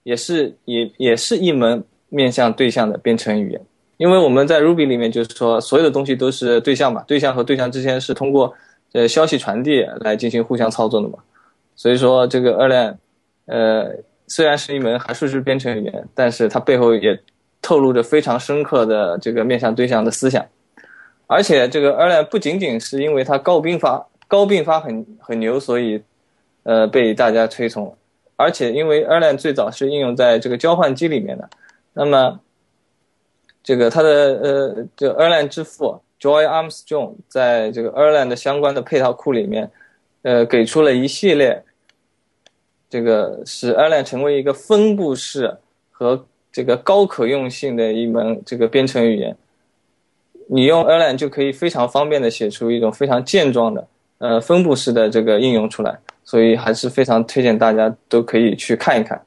[0.02, 3.60] 也是也也是一门面向对象的编程语言。
[3.98, 8.52] 因为我们在 Ruby 里面就是说，所有的东西都是对象嘛，对象和对象之间是通过
[8.93, 11.18] 呃消息传递来进行互相操作的嘛。
[11.77, 12.97] 所以说这个 Erlang，
[13.47, 13.90] 呃，
[14.27, 17.18] 虽然是一门函数式编程语言，但是它背后也
[17.62, 20.44] 透露着非常深刻的这个面向对象的思想。
[21.27, 26.02] 而且这个 Erlang 不仅仅是因为它高并发高并发很很牛，所以
[26.64, 27.97] 呃被大家推崇，
[28.36, 31.48] 而且因为 Erlang 最早是应用在这个交换机里面的，
[31.94, 32.40] 那么。
[33.66, 39.68] 这个他的呃，这 Erlang 之父 Joy Armstrong 在这个 Erlang 的相关的配套库里面，
[40.22, 41.64] 呃，给出了一系列，
[42.88, 45.56] 这个使 Erlang 成为一个分布式
[45.90, 49.36] 和这个高可用性的一门这个编程语言。
[50.48, 53.88] 你用 Erlang 就可以非常方便的写出一种非常健壮的
[54.18, 59.20] 呃分布式的这个应用出来，所以还是非常推荐大家都可以去看一看。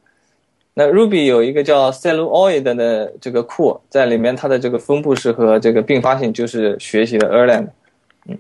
[0.80, 7.68] 那 Ruby 有一个叫 Celluloid 的这个库，在里面它的这个分布式和这个并发性就是学习的 Erlang。
[8.28, 8.40] 嗯，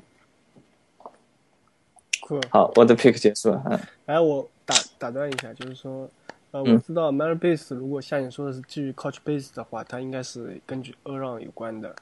[2.49, 3.61] 好，我的 pick 结束了。
[3.65, 6.09] 嗯，哎，我打打断一下，就是说，
[6.51, 11.93] 呃，我知道 Marybase 如果像你说的是基于 Couchbase 的话，它应该是根据 Erlang 有关的，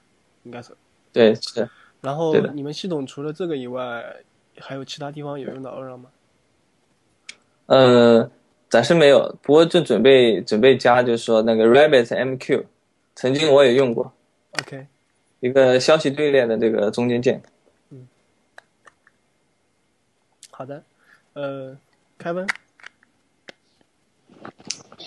[0.44, 0.70] 应该是。
[1.12, 1.68] 对，是。
[2.02, 4.06] 然后你们系统除了这个以外，
[4.60, 6.10] 还有其他地方有用到 Erlang 吗？
[7.66, 8.30] 呃。
[8.70, 12.66] 暂时没有，不过正准备准备加，就是说那个 RabbitMQ，
[13.16, 14.12] 曾经我也用过。
[14.60, 14.88] OK，
[15.40, 17.42] 一个消息队列的这个中间件。
[17.92, 18.06] 嗯，
[20.52, 20.84] 好的，
[21.32, 21.78] 呃，
[22.18, 22.46] 开文。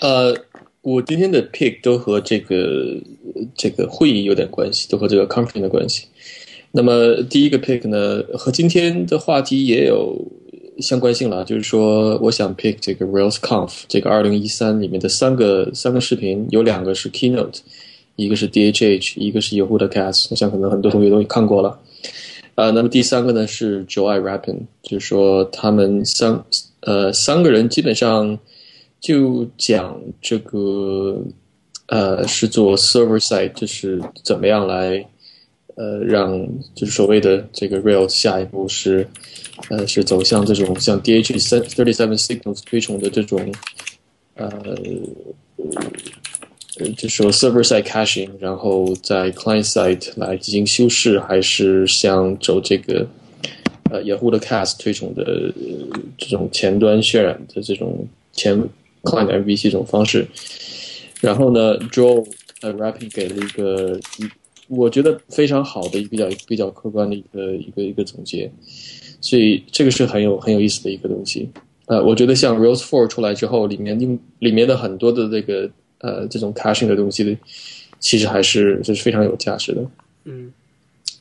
[0.01, 0.35] 呃，
[0.81, 2.97] 我今天的 pick 都和这个
[3.55, 6.09] 这个会议有点关系，都和这个 conference 的关系。
[6.73, 10.17] 那么第一个 pick 呢，和今天的话题也有。
[10.81, 17.59] 相关性了，就是说，我想 pick 这个 RailsConf 这个二零一三里面的三个三个视频，有两个是 Keynote，
[18.17, 20.29] 一个是 DHH，一个是 YahudaCast。
[20.31, 21.79] 我想可能很多同学都看过了。
[22.55, 26.45] 呃，那么第三个呢是 Joy Rappin，就是说他们三
[26.81, 28.39] 呃三个人基本上
[29.01, 31.23] 就讲这个
[31.87, 35.07] 呃是做 server side，就是怎么样来。
[35.77, 39.07] 呃，让就是所谓的这个 Rails 下一步是
[39.69, 43.53] 呃是走向这种像 DH 三 thirty seven signals 推崇的这种
[44.35, 44.51] 呃
[46.97, 53.07] 就说 server side caching，然后在 client side 来进行修饰，还是像走这个
[53.91, 55.53] 呃雅虎的 Cast 推崇的、
[56.17, 58.59] 这种前端渲染的这种前
[59.03, 60.27] client MVC 这种方式。
[61.21, 62.27] 然后呢，Joe
[62.63, 64.27] 呃 Rapping 给了一个一
[64.69, 68.51] 我觉得非常好的一个比较比较客观的一个一个一个总结，
[69.21, 71.49] 所以这个是很有很有意思的一个东西。
[71.87, 75.69] 呃，我觉得像 Rails Four 出来之后，里面用里面的很多的这个
[75.99, 77.37] 呃这种 caching 的东西的，
[77.99, 79.85] 其实还是就是非常有价值的。
[80.25, 80.53] 嗯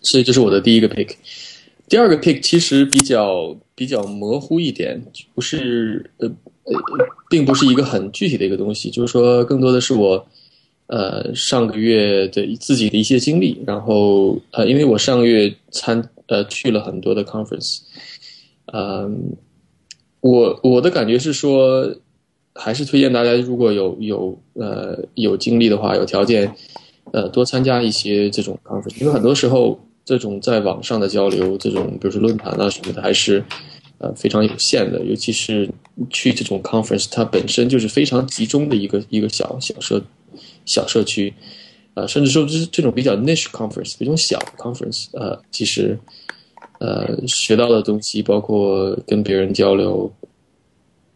[0.02, 1.10] 所以这是我的第一个 pick。
[1.90, 5.02] 第二个 pick 其实比较比较模糊一点，
[5.34, 6.28] 不是呃
[6.64, 6.74] 呃，
[7.30, 10.24] 并不是一个很具体的一个东西，就是说更多的是我
[10.86, 17.80] 呃上个月的自己的一些经历，然后呃，因为我上个月参呃去了很多的 conference，
[18.72, 19.36] 嗯、
[20.22, 21.96] 我我的感觉是说，
[22.56, 26.54] 还是推荐大家如果有有呃有精力的话，有条件，
[27.12, 33.44] 呃，多参加一些这种 conference，因为很多时候这种在网上的交流，这种比如说论坛啊什么的，还是
[33.98, 35.70] 呃非常有限的，尤其是
[36.10, 40.02] 去这种 conference，它本身就是非常集中的一个一个小小社
[40.66, 41.34] 小社区，
[41.94, 45.98] 呃，甚至说这这种比较 niche conference，这种小 conference，呃，其实
[46.80, 50.12] 呃学到的东西，包括跟别人交流，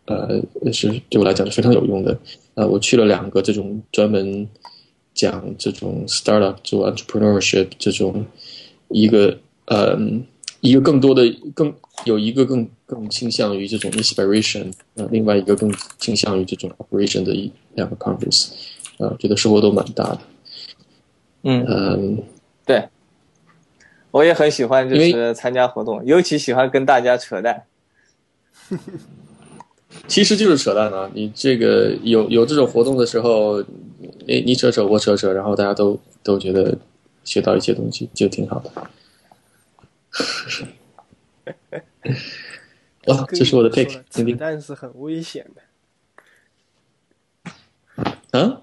[0.05, 0.41] 呃，
[0.71, 2.17] 是对我来讲是非常有用的。
[2.55, 4.47] 呃，我去了两个这种专门
[5.13, 8.25] 讲这种 startup 做 entrepreneurship 这种
[8.89, 9.97] 一个呃
[10.61, 11.23] 一个更多的
[11.55, 11.73] 更
[12.05, 18.49] 有一个更更倾向于这种 inspiration，呃，另外一个更倾向于这种 operation 的一两个 conference，
[18.97, 20.19] 呃，觉得收获都蛮大的。
[21.45, 22.17] 嗯，
[24.13, 27.65] 我也很喜欢，就是参加活动，尤其喜欢跟大家扯淡。
[30.07, 31.09] 其实就是扯淡啊！
[31.15, 33.59] 你这个有有这种活动的时候，
[34.27, 36.77] 你你扯扯我扯扯，然后大家都都觉得
[37.23, 38.71] 学到一些东西，就挺好的。
[43.07, 45.61] 哇，这是我的 pick，说了听听扯淡是很危险的。
[48.39, 48.61] 啊？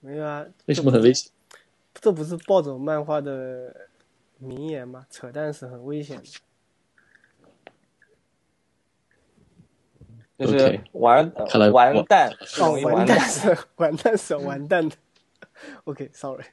[0.00, 1.30] 没有啊，为什么很危险？
[1.94, 3.88] 这不是暴走漫画的
[4.40, 5.06] 名言嘛？
[5.08, 6.24] 扯淡是很危险的。
[10.38, 12.30] 就是完看来完蛋，
[12.62, 13.20] 哦，完完蛋。
[13.20, 14.96] 是完 蛋是完蛋的。
[15.84, 16.46] OK，sorry、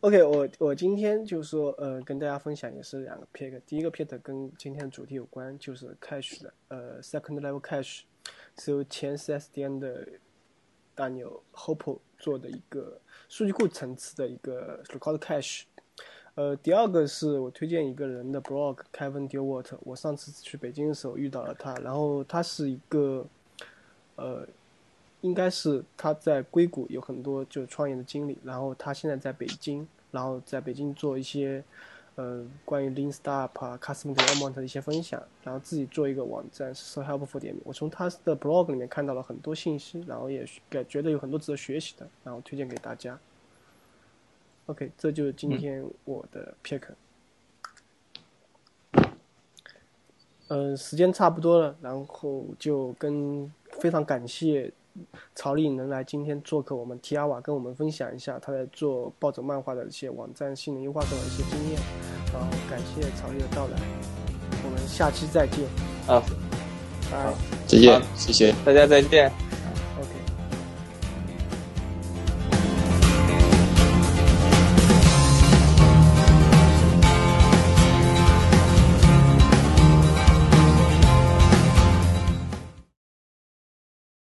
[0.00, 3.60] OK，我我今天就说呃，跟大家分享也是两个 pick。
[3.66, 8.02] 第一个 pick 跟今天的主题有关，就是 cache 的呃 second level cache
[8.56, 10.06] 是由前 CSDN 的
[10.94, 15.62] 大牛 Hopo 做的一个数据库层次的一个 record cache。
[16.36, 23.24] 呃，第二个是我推荐一个人的 blog Kevin Dewart，我上次去北京的时候遇到了他，然后他是一个
[24.16, 24.44] 呃，
[25.20, 31.62] 应该是他在硅谷有很多就是创业的经历，然后他现在在北京，然后在北京做一些
[32.16, 43.18] 呃关于 Lean Startup 啊、Custom Development 的一些分享，然后自己做一个网站是 So Helpful 点我从他的 blog 里面看到了很多信息，然后也感觉得有很多值得学习的，然后推荐给大家。
[44.66, 46.82] OK，这就是今天我的 pick。
[50.48, 54.70] 嗯、时间差不多了，然后就跟非常感谢
[55.34, 61.80] 曹丽能来今天做客我们 T R 瓦，跟我们分享一下他在做暴走漫画的一些网站性能优化中的一些经验。
[62.32, 63.76] 然后感谢曹丽的到来，
[64.64, 65.64] 我们下期再见，
[66.06, 66.22] 啊，
[67.10, 67.32] 拜。
[67.66, 68.54] 再见，谢谢。
[68.64, 69.53] 大家再见。